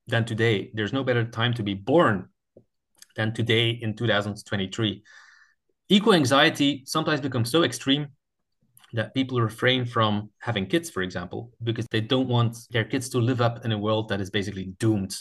than 0.06 0.24
today. 0.24 0.70
There's 0.74 0.92
no 0.92 1.04
better 1.04 1.24
time 1.24 1.54
to 1.54 1.62
be 1.62 1.74
born 1.74 2.28
than 3.16 3.32
today 3.32 3.70
in 3.70 3.94
2023. 3.94 5.02
Eco 5.88 6.12
anxiety 6.12 6.82
sometimes 6.86 7.20
becomes 7.20 7.50
so 7.50 7.62
extreme 7.62 8.08
that 8.94 9.14
people 9.14 9.40
refrain 9.40 9.84
from 9.84 10.30
having 10.38 10.66
kids, 10.66 10.88
for 10.88 11.02
example, 11.02 11.50
because 11.62 11.86
they 11.90 12.00
don't 12.00 12.28
want 12.28 12.56
their 12.70 12.84
kids 12.84 13.08
to 13.10 13.18
live 13.18 13.40
up 13.40 13.64
in 13.64 13.72
a 13.72 13.78
world 13.78 14.08
that 14.08 14.20
is 14.20 14.30
basically 14.30 14.72
doomed. 14.78 15.14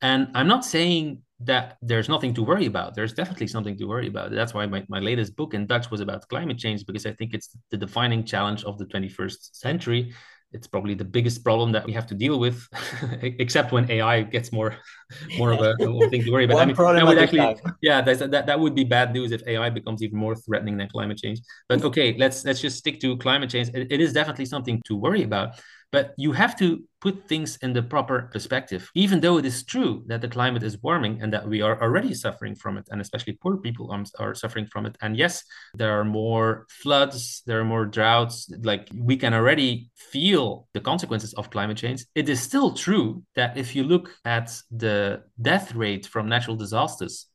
And 0.00 0.28
I'm 0.34 0.48
not 0.48 0.64
saying 0.64 1.22
that 1.40 1.76
there's 1.82 2.08
nothing 2.08 2.34
to 2.34 2.42
worry 2.42 2.66
about. 2.66 2.94
There's 2.94 3.12
definitely 3.12 3.48
something 3.48 3.76
to 3.78 3.84
worry 3.84 4.08
about. 4.08 4.30
That's 4.30 4.54
why 4.54 4.66
my, 4.66 4.84
my 4.88 5.00
latest 5.00 5.36
book 5.36 5.54
in 5.54 5.66
Dutch 5.66 5.90
was 5.90 6.00
about 6.00 6.28
climate 6.28 6.58
change, 6.58 6.86
because 6.86 7.06
I 7.06 7.12
think 7.12 7.34
it's 7.34 7.50
the 7.70 7.76
defining 7.76 8.24
challenge 8.24 8.64
of 8.64 8.78
the 8.78 8.86
21st 8.86 9.54
century 9.54 10.14
it's 10.54 10.68
probably 10.68 10.94
the 10.94 11.04
biggest 11.04 11.42
problem 11.42 11.72
that 11.72 11.84
we 11.84 11.92
have 11.92 12.06
to 12.06 12.14
deal 12.14 12.38
with, 12.38 12.68
except 13.22 13.72
when 13.72 13.90
AI 13.90 14.22
gets 14.22 14.52
more 14.52 14.76
more 15.38 15.52
of 15.52 15.60
a, 15.60 15.74
thing 16.08 16.22
to 16.24 16.30
worry 16.30 16.44
about. 16.44 16.54
One 16.54 16.62
I 16.62 16.66
mean, 16.66 16.76
problem 16.76 17.06
would 17.06 17.18
actually, 17.18 17.56
yeah, 17.82 18.00
that 18.00 18.46
that 18.46 18.60
would 18.60 18.74
be 18.74 18.84
bad 18.84 19.12
news 19.12 19.32
if 19.32 19.42
AI 19.46 19.68
becomes 19.70 20.02
even 20.02 20.16
more 20.16 20.36
threatening 20.36 20.76
than 20.76 20.88
climate 20.88 21.18
change. 21.18 21.40
But 21.68 21.84
okay, 21.84 22.16
let's 22.16 22.44
let's 22.44 22.60
just 22.60 22.78
stick 22.78 23.00
to 23.00 23.16
climate 23.18 23.50
change. 23.50 23.68
it, 23.74 23.90
it 23.90 24.00
is 24.00 24.12
definitely 24.12 24.46
something 24.46 24.80
to 24.86 24.96
worry 24.96 25.24
about. 25.24 25.60
But 25.90 26.14
you 26.16 26.32
have 26.32 26.56
to 26.58 26.82
put 27.04 27.28
things 27.28 27.58
in 27.60 27.74
the 27.74 27.82
proper 27.82 28.30
perspective. 28.32 28.90
Even 28.94 29.20
though 29.20 29.36
it 29.36 29.44
is 29.44 29.62
true 29.62 30.02
that 30.06 30.22
the 30.22 30.28
climate 30.36 30.62
is 30.62 30.82
warming 30.82 31.20
and 31.20 31.30
that 31.34 31.46
we 31.46 31.60
are 31.60 31.78
already 31.82 32.14
suffering 32.14 32.54
from 32.54 32.78
it, 32.78 32.88
and 32.90 32.98
especially 32.98 33.34
poor 33.34 33.58
people 33.58 33.92
um, 33.92 34.06
are 34.18 34.34
suffering 34.34 34.66
from 34.72 34.86
it. 34.86 34.96
And 35.02 35.14
yes, 35.14 35.44
there 35.74 35.92
are 36.00 36.04
more 36.04 36.66
floods, 36.82 37.42
there 37.46 37.60
are 37.60 37.64
more 37.74 37.84
droughts. 37.84 38.50
Like 38.62 38.88
we 38.94 39.18
can 39.18 39.34
already 39.34 39.90
feel 39.94 40.66
the 40.72 40.80
consequences 40.80 41.34
of 41.34 41.50
climate 41.50 41.76
change. 41.76 42.06
It 42.14 42.30
is 42.30 42.40
still 42.40 42.72
true 42.72 43.22
that 43.36 43.58
if 43.58 43.76
you 43.76 43.84
look 43.84 44.10
at 44.24 44.58
the 44.70 45.24
death 45.42 45.74
rate 45.74 46.06
from 46.06 46.30
natural 46.30 46.56
disasters 46.56 47.26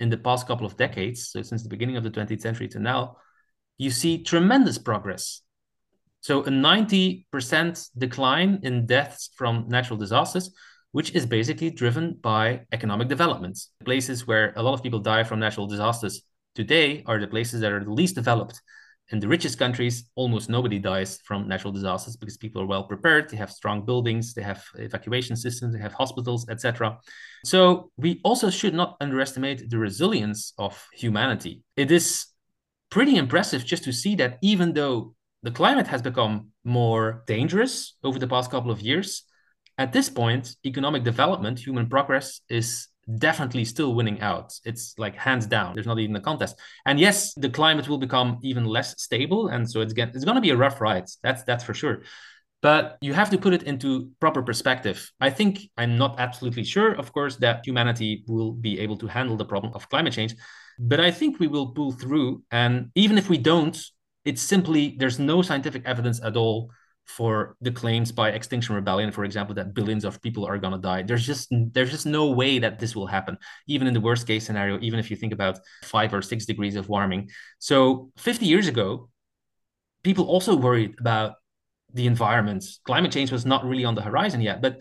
in 0.00 0.08
the 0.08 0.16
past 0.16 0.46
couple 0.46 0.66
of 0.66 0.78
decades, 0.78 1.28
so 1.28 1.42
since 1.42 1.62
the 1.62 1.68
beginning 1.68 1.98
of 1.98 2.04
the 2.04 2.10
20th 2.10 2.40
century 2.40 2.68
to 2.68 2.78
now, 2.78 3.18
you 3.76 3.90
see 3.90 4.22
tremendous 4.22 4.78
progress 4.78 5.42
So 6.24 6.42
a 6.42 6.48
90% 6.48 7.90
decline 7.98 8.60
in 8.62 8.86
deaths 8.86 9.28
from 9.36 9.66
natural 9.68 9.98
disasters, 9.98 10.50
which 10.92 11.14
is 11.14 11.26
basically 11.26 11.68
driven 11.68 12.14
by 12.14 12.62
economic 12.72 13.08
developments. 13.08 13.72
The 13.80 13.84
places 13.84 14.26
where 14.26 14.54
a 14.56 14.62
lot 14.62 14.72
of 14.72 14.82
people 14.82 15.00
die 15.00 15.24
from 15.24 15.38
natural 15.38 15.66
disasters 15.66 16.22
today 16.54 17.02
are 17.04 17.20
the 17.20 17.26
places 17.26 17.60
that 17.60 17.72
are 17.72 17.84
the 17.84 17.92
least 17.92 18.14
developed. 18.14 18.58
In 19.10 19.20
the 19.20 19.28
richest 19.28 19.58
countries, 19.58 20.08
almost 20.14 20.48
nobody 20.48 20.78
dies 20.78 21.20
from 21.26 21.46
natural 21.46 21.74
disasters 21.74 22.16
because 22.16 22.38
people 22.38 22.62
are 22.62 22.66
well 22.66 22.84
prepared. 22.84 23.28
They 23.28 23.36
have 23.36 23.52
strong 23.52 23.84
buildings, 23.84 24.32
they 24.32 24.40
have 24.40 24.64
evacuation 24.78 25.36
systems, 25.36 25.74
they 25.74 25.82
have 25.82 25.92
hospitals, 25.92 26.48
etc. 26.48 27.00
So 27.44 27.90
we 27.98 28.22
also 28.24 28.48
should 28.48 28.72
not 28.72 28.96
underestimate 28.98 29.68
the 29.68 29.76
resilience 29.76 30.54
of 30.56 30.82
humanity. 30.94 31.64
It 31.76 31.90
is 31.90 32.28
pretty 32.88 33.16
impressive 33.16 33.62
just 33.66 33.84
to 33.84 33.92
see 33.92 34.14
that 34.16 34.38
even 34.40 34.72
though 34.72 35.14
the 35.44 35.50
climate 35.50 35.86
has 35.86 36.00
become 36.00 36.48
more 36.64 37.22
dangerous 37.26 37.96
over 38.02 38.18
the 38.18 38.26
past 38.26 38.50
couple 38.50 38.70
of 38.70 38.80
years, 38.80 39.24
at 39.76 39.92
this 39.92 40.08
point, 40.08 40.56
economic 40.64 41.04
development, 41.04 41.58
human 41.58 41.86
progress 41.88 42.40
is 42.48 42.88
definitely 43.18 43.66
still 43.66 43.94
winning 43.94 44.20
out. 44.22 44.54
It's 44.64 44.94
like 44.98 45.14
hands 45.16 45.46
down. 45.46 45.74
There's 45.74 45.86
not 45.86 45.98
even 45.98 46.16
a 46.16 46.20
contest. 46.20 46.56
And 46.86 46.98
yes, 46.98 47.34
the 47.34 47.50
climate 47.50 47.88
will 47.88 47.98
become 47.98 48.38
even 48.42 48.64
less 48.64 49.00
stable, 49.02 49.48
and 49.48 49.70
so 49.70 49.82
it's 49.82 49.92
get, 49.92 50.14
it's 50.14 50.24
going 50.24 50.36
to 50.36 50.40
be 50.40 50.50
a 50.50 50.56
rough 50.56 50.80
ride. 50.80 51.04
That's 51.22 51.42
that's 51.44 51.64
for 51.64 51.74
sure. 51.74 52.02
But 52.62 52.96
you 53.02 53.12
have 53.12 53.28
to 53.28 53.36
put 53.36 53.52
it 53.52 53.64
into 53.64 54.10
proper 54.20 54.42
perspective. 54.42 55.12
I 55.20 55.28
think 55.28 55.68
I'm 55.76 55.98
not 55.98 56.18
absolutely 56.18 56.64
sure, 56.64 56.92
of 56.94 57.12
course, 57.12 57.36
that 57.36 57.66
humanity 57.66 58.24
will 58.26 58.52
be 58.52 58.80
able 58.80 58.96
to 58.98 59.06
handle 59.06 59.36
the 59.36 59.44
problem 59.44 59.74
of 59.74 59.90
climate 59.90 60.14
change. 60.14 60.34
But 60.78 60.98
I 60.98 61.10
think 61.10 61.38
we 61.38 61.46
will 61.46 61.68
pull 61.72 61.92
through. 61.92 62.42
And 62.50 62.90
even 62.94 63.18
if 63.18 63.28
we 63.28 63.36
don't, 63.36 63.76
it's 64.24 64.42
simply 64.42 64.96
there's 64.98 65.18
no 65.18 65.42
scientific 65.42 65.82
evidence 65.84 66.20
at 66.22 66.36
all 66.36 66.70
for 67.06 67.56
the 67.60 67.70
claims 67.70 68.10
by 68.10 68.30
Extinction 68.30 68.74
Rebellion, 68.74 69.12
for 69.12 69.24
example, 69.24 69.54
that 69.56 69.74
billions 69.74 70.04
of 70.04 70.22
people 70.22 70.46
are 70.46 70.58
gonna 70.58 70.78
die. 70.78 71.02
There's 71.02 71.26
just 71.26 71.48
there's 71.50 71.90
just 71.90 72.06
no 72.06 72.30
way 72.30 72.58
that 72.58 72.78
this 72.78 72.96
will 72.96 73.06
happen, 73.06 73.36
even 73.66 73.86
in 73.86 73.94
the 73.94 74.00
worst 74.00 74.26
case 74.26 74.46
scenario. 74.46 74.78
Even 74.80 74.98
if 74.98 75.10
you 75.10 75.16
think 75.16 75.32
about 75.32 75.58
five 75.82 76.14
or 76.14 76.22
six 76.22 76.46
degrees 76.46 76.76
of 76.76 76.88
warming. 76.88 77.28
So 77.58 78.10
50 78.16 78.46
years 78.46 78.68
ago, 78.68 79.10
people 80.02 80.26
also 80.26 80.56
worried 80.56 80.94
about 80.98 81.34
the 81.92 82.06
environment. 82.06 82.64
Climate 82.84 83.12
change 83.12 83.30
was 83.30 83.44
not 83.44 83.64
really 83.64 83.84
on 83.84 83.94
the 83.94 84.02
horizon 84.02 84.40
yet, 84.40 84.62
but 84.62 84.80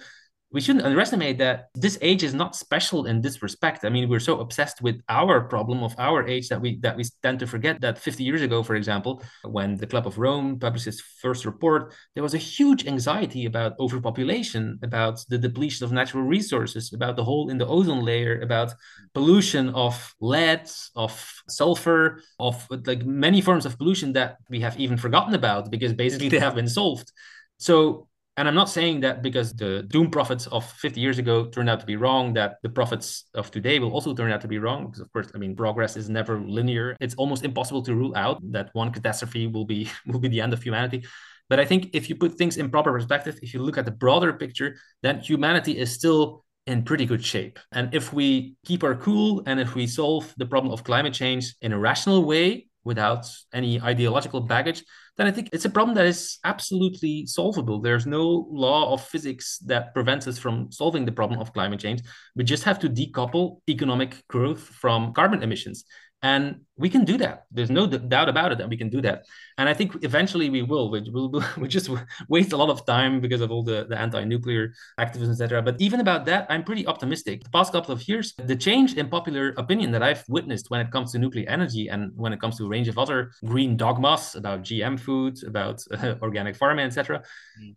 we 0.53 0.61
shouldn't 0.61 0.85
underestimate 0.85 1.39
that 1.39 1.69
this 1.73 1.97
age 2.01 2.21
is 2.21 2.35
not 2.35 2.55
special 2.55 3.07
in 3.07 3.21
this 3.21 3.41
respect. 3.41 3.83
I 3.83 3.89
mean, 3.89 4.07
we're 4.07 4.19
so 4.19 4.39
obsessed 4.39 4.83
with 4.83 5.01
our 5.09 5.41
problem 5.41 5.81
of 5.83 5.95
our 5.97 6.27
age 6.27 6.47
that 6.49 6.61
we 6.61 6.77
that 6.81 6.95
we 6.95 7.03
tend 7.23 7.39
to 7.39 7.47
forget 7.47 7.81
that 7.81 7.97
50 7.97 8.23
years 8.23 8.43
ago, 8.43 8.61
for 8.61 8.75
example, 8.75 9.23
when 9.43 9.77
the 9.77 9.87
Club 9.87 10.05
of 10.05 10.19
Rome 10.19 10.59
published 10.59 10.85
its 10.85 11.01
first 11.01 11.45
report, 11.45 11.93
there 12.13 12.21
was 12.21 12.35
a 12.35 12.37
huge 12.37 12.85
anxiety 12.85 13.45
about 13.45 13.79
overpopulation, 13.79 14.79
about 14.83 15.25
the 15.27 15.39
depletion 15.39 15.85
of 15.85 15.91
natural 15.91 16.23
resources, 16.23 16.93
about 16.93 17.15
the 17.15 17.23
hole 17.23 17.49
in 17.49 17.57
the 17.57 17.67
ozone 17.67 18.05
layer, 18.05 18.39
about 18.41 18.73
pollution 19.15 19.69
of 19.69 20.13
lead, 20.21 20.69
of 20.95 21.13
sulfur, 21.49 22.21
of 22.39 22.67
like 22.85 23.03
many 23.03 23.41
forms 23.41 23.65
of 23.65 23.77
pollution 23.79 24.13
that 24.13 24.37
we 24.49 24.59
have 24.59 24.79
even 24.79 24.97
forgotten 24.97 25.33
about 25.33 25.71
because 25.71 25.93
basically 25.93 26.29
they 26.29 26.39
have 26.39 26.53
been 26.53 26.69
solved. 26.69 27.11
So 27.57 28.07
and 28.35 28.47
I'm 28.47 28.55
not 28.55 28.69
saying 28.69 29.01
that 29.01 29.21
because 29.21 29.53
the 29.53 29.83
doom 29.83 30.09
prophets 30.09 30.47
of 30.47 30.65
50 30.65 30.99
years 30.99 31.19
ago 31.19 31.45
turned 31.45 31.69
out 31.69 31.79
to 31.81 31.85
be 31.85 31.97
wrong, 31.97 32.33
that 32.33 32.57
the 32.63 32.69
prophets 32.69 33.25
of 33.35 33.51
today 33.51 33.77
will 33.77 33.91
also 33.91 34.15
turn 34.15 34.31
out 34.31 34.41
to 34.41 34.47
be 34.47 34.57
wrong. 34.57 34.85
Because 34.85 35.01
of 35.01 35.13
course, 35.13 35.27
I 35.35 35.37
mean, 35.37 35.55
progress 35.55 35.95
is 35.95 36.09
never 36.09 36.39
linear. 36.39 36.97
It's 36.99 37.13
almost 37.15 37.45
impossible 37.45 37.83
to 37.83 37.93
rule 37.93 38.13
out 38.15 38.41
that 38.51 38.69
one 38.73 38.91
catastrophe 38.91 39.45
will 39.45 39.65
be 39.65 39.89
will 40.07 40.19
be 40.19 40.29
the 40.29 40.41
end 40.41 40.53
of 40.53 40.63
humanity. 40.63 41.05
But 41.47 41.59
I 41.59 41.65
think 41.65 41.89
if 41.93 42.09
you 42.09 42.15
put 42.15 42.35
things 42.35 42.57
in 42.57 42.71
proper 42.71 42.91
perspective, 42.91 43.37
if 43.43 43.53
you 43.53 43.61
look 43.61 43.77
at 43.77 43.85
the 43.85 43.91
broader 43.91 44.33
picture, 44.33 44.77
then 45.03 45.19
humanity 45.19 45.77
is 45.77 45.91
still 45.93 46.43
in 46.65 46.83
pretty 46.83 47.05
good 47.05 47.23
shape. 47.23 47.59
And 47.71 47.93
if 47.93 48.13
we 48.13 48.55
keep 48.65 48.83
our 48.83 48.95
cool 48.95 49.43
and 49.45 49.59
if 49.59 49.75
we 49.75 49.85
solve 49.85 50.33
the 50.37 50.45
problem 50.45 50.73
of 50.73 50.83
climate 50.83 51.13
change 51.13 51.53
in 51.61 51.73
a 51.73 51.77
rational 51.77 52.23
way 52.23 52.67
without 52.83 53.25
any 53.53 53.81
ideological 53.81 54.41
baggage, 54.41 54.83
then 55.17 55.27
I 55.27 55.31
think 55.31 55.49
it's 55.53 55.65
a 55.65 55.69
problem 55.69 55.95
that 55.95 56.05
is 56.05 56.39
absolutely 56.43 57.25
solvable. 57.27 57.79
There's 57.79 58.05
no 58.05 58.47
law 58.49 58.93
of 58.93 59.03
physics 59.05 59.59
that 59.65 59.93
prevents 59.93 60.27
us 60.27 60.37
from 60.37 60.71
solving 60.71 61.05
the 61.05 61.11
problem 61.11 61.39
of 61.39 61.53
climate 61.53 61.79
change. 61.79 62.01
We 62.35 62.43
just 62.43 62.63
have 62.63 62.79
to 62.79 62.89
decouple 62.89 63.59
economic 63.69 64.27
growth 64.27 64.61
from 64.61 65.13
carbon 65.13 65.43
emissions. 65.43 65.85
And 66.23 66.61
we 66.77 66.89
can 66.89 67.03
do 67.03 67.17
that. 67.17 67.43
There's 67.51 67.69
no 67.69 67.85
doubt 67.85 68.29
about 68.29 68.53
it 68.53 68.57
that 68.57 68.69
we 68.69 68.77
can 68.77 68.89
do 68.89 69.01
that. 69.01 69.25
And 69.57 69.67
I 69.67 69.73
think 69.73 70.03
eventually 70.03 70.49
we 70.49 70.61
will. 70.61 70.89
We 70.89 71.01
will 71.01 71.43
we 71.57 71.67
just 71.67 71.89
waste 72.29 72.53
a 72.53 72.57
lot 72.57 72.69
of 72.69 72.85
time 72.85 73.19
because 73.19 73.41
of 73.41 73.51
all 73.51 73.61
the, 73.61 73.85
the 73.89 73.99
anti-nuclear 73.99 74.73
activism, 74.97 75.33
etc. 75.33 75.61
But 75.61 75.75
even 75.79 75.99
about 75.99 76.25
that, 76.25 76.47
I'm 76.49 76.63
pretty 76.63 76.87
optimistic. 76.87 77.43
The 77.43 77.49
past 77.49 77.73
couple 77.73 77.93
of 77.93 78.07
years, 78.07 78.33
the 78.37 78.55
change 78.55 78.95
in 78.95 79.09
popular 79.09 79.53
opinion 79.57 79.91
that 79.91 80.01
I've 80.01 80.23
witnessed 80.29 80.69
when 80.69 80.79
it 80.79 80.91
comes 80.91 81.11
to 81.11 81.19
nuclear 81.19 81.47
energy 81.49 81.89
and 81.89 82.11
when 82.15 82.31
it 82.31 82.39
comes 82.39 82.57
to 82.57 82.65
a 82.65 82.69
range 82.69 82.87
of 82.87 82.97
other 82.97 83.31
green 83.45 83.75
dogmas 83.75 84.35
about 84.35 84.61
GM 84.63 84.97
food, 84.97 85.43
about 85.43 85.83
uh, 85.91 86.15
organic 86.21 86.55
farming, 86.55 86.85
etc. 86.85 87.21
Mm 87.61 87.75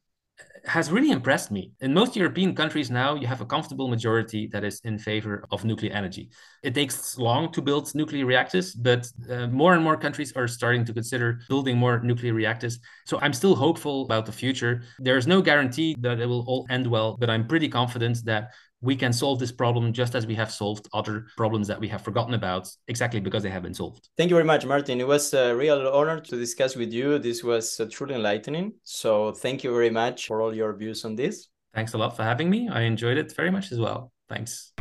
has 0.67 0.91
really 0.91 1.11
impressed 1.11 1.51
me. 1.51 1.73
In 1.81 1.95
most 1.95 2.17
European 2.17 2.55
countries 2.55 2.91
now, 2.91 3.15
you 3.15 3.27
have 3.27 3.41
a 3.41 3.47
comfortable 3.47 3.89
majority 3.89 4.49
that 4.49 4.65
is 4.65 4.81
in 4.81 4.99
favor 4.99 5.45
of 5.51 5.65
nuclear 5.65 5.93
energy. 5.93 6.31
It 6.63 6.75
takes 6.75 7.19
long 7.19 7.53
to 7.53 7.63
build 7.63 7.95
nuclear 7.95 8.27
reactors, 8.27 8.75
but 8.75 9.07
uh, 9.31 9.47
more 9.47 9.75
and 9.75 9.83
more 9.83 9.97
countries 9.97 10.33
are 10.35 10.49
starting 10.49 10.85
to 10.85 10.93
consider 10.93 11.41
building 11.49 11.77
more 11.79 12.01
nuclear 12.01 12.35
reactors. 12.35 12.81
So 13.05 13.19
I'm 13.21 13.33
still 13.33 13.55
hopeful 13.55 14.03
about 14.03 14.27
the 14.27 14.33
future. 14.33 14.83
There's 14.99 15.27
no 15.27 15.41
guarantee 15.41 15.97
that 16.01 16.21
it 16.21 16.27
will 16.27 16.45
all 16.49 16.67
end 16.69 16.87
well, 16.87 17.17
but 17.17 17.31
I'm 17.31 17.47
pretty 17.47 17.69
confident 17.69 18.25
that 18.25 18.53
we 18.81 18.97
can 18.97 19.13
solve 19.13 19.39
this 19.39 19.53
problem 19.53 19.93
just 19.93 20.15
as 20.15 20.27
we 20.27 20.35
have 20.35 20.51
solved 20.51 20.89
other 20.93 21.27
problems 21.37 21.67
that 21.69 21.81
we 21.81 21.89
have 21.89 22.03
forgotten 22.03 22.35
about 22.35 22.69
exactly 22.89 23.21
because 23.21 23.43
they 23.43 23.51
have 23.51 23.63
been 23.63 23.75
solved. 23.75 24.09
Thank 24.17 24.31
you 24.31 24.37
very 24.37 24.45
much, 24.45 24.65
Maarten. 24.65 25.01
It 25.01 25.07
was 25.07 25.33
a 25.35 25.55
real 25.55 25.89
honor 25.89 26.21
to 26.21 26.37
discuss 26.37 26.77
with 26.77 26.93
you. 26.93 27.19
This 27.19 27.43
was 27.43 27.81
uh, 27.81 27.87
truly 27.91 28.15
enlightening. 28.15 28.75
So 28.85 29.33
thank 29.33 29.65
you 29.65 29.73
very 29.73 29.91
much 29.91 30.27
for 30.27 30.43
all 30.43 30.55
your 30.55 30.75
views 30.75 31.05
on 31.05 31.17
this. 31.17 31.49
Thanks 31.75 31.95
a 31.95 31.99
lot 31.99 32.17
for 32.17 32.23
having 32.23 32.49
me. 32.49 32.69
I 32.69 32.83
enjoyed 32.83 33.19
it 33.19 33.35
very 33.35 33.51
much 33.51 33.73
as 33.73 33.79
well. 33.79 34.13
Thanks. 34.29 34.73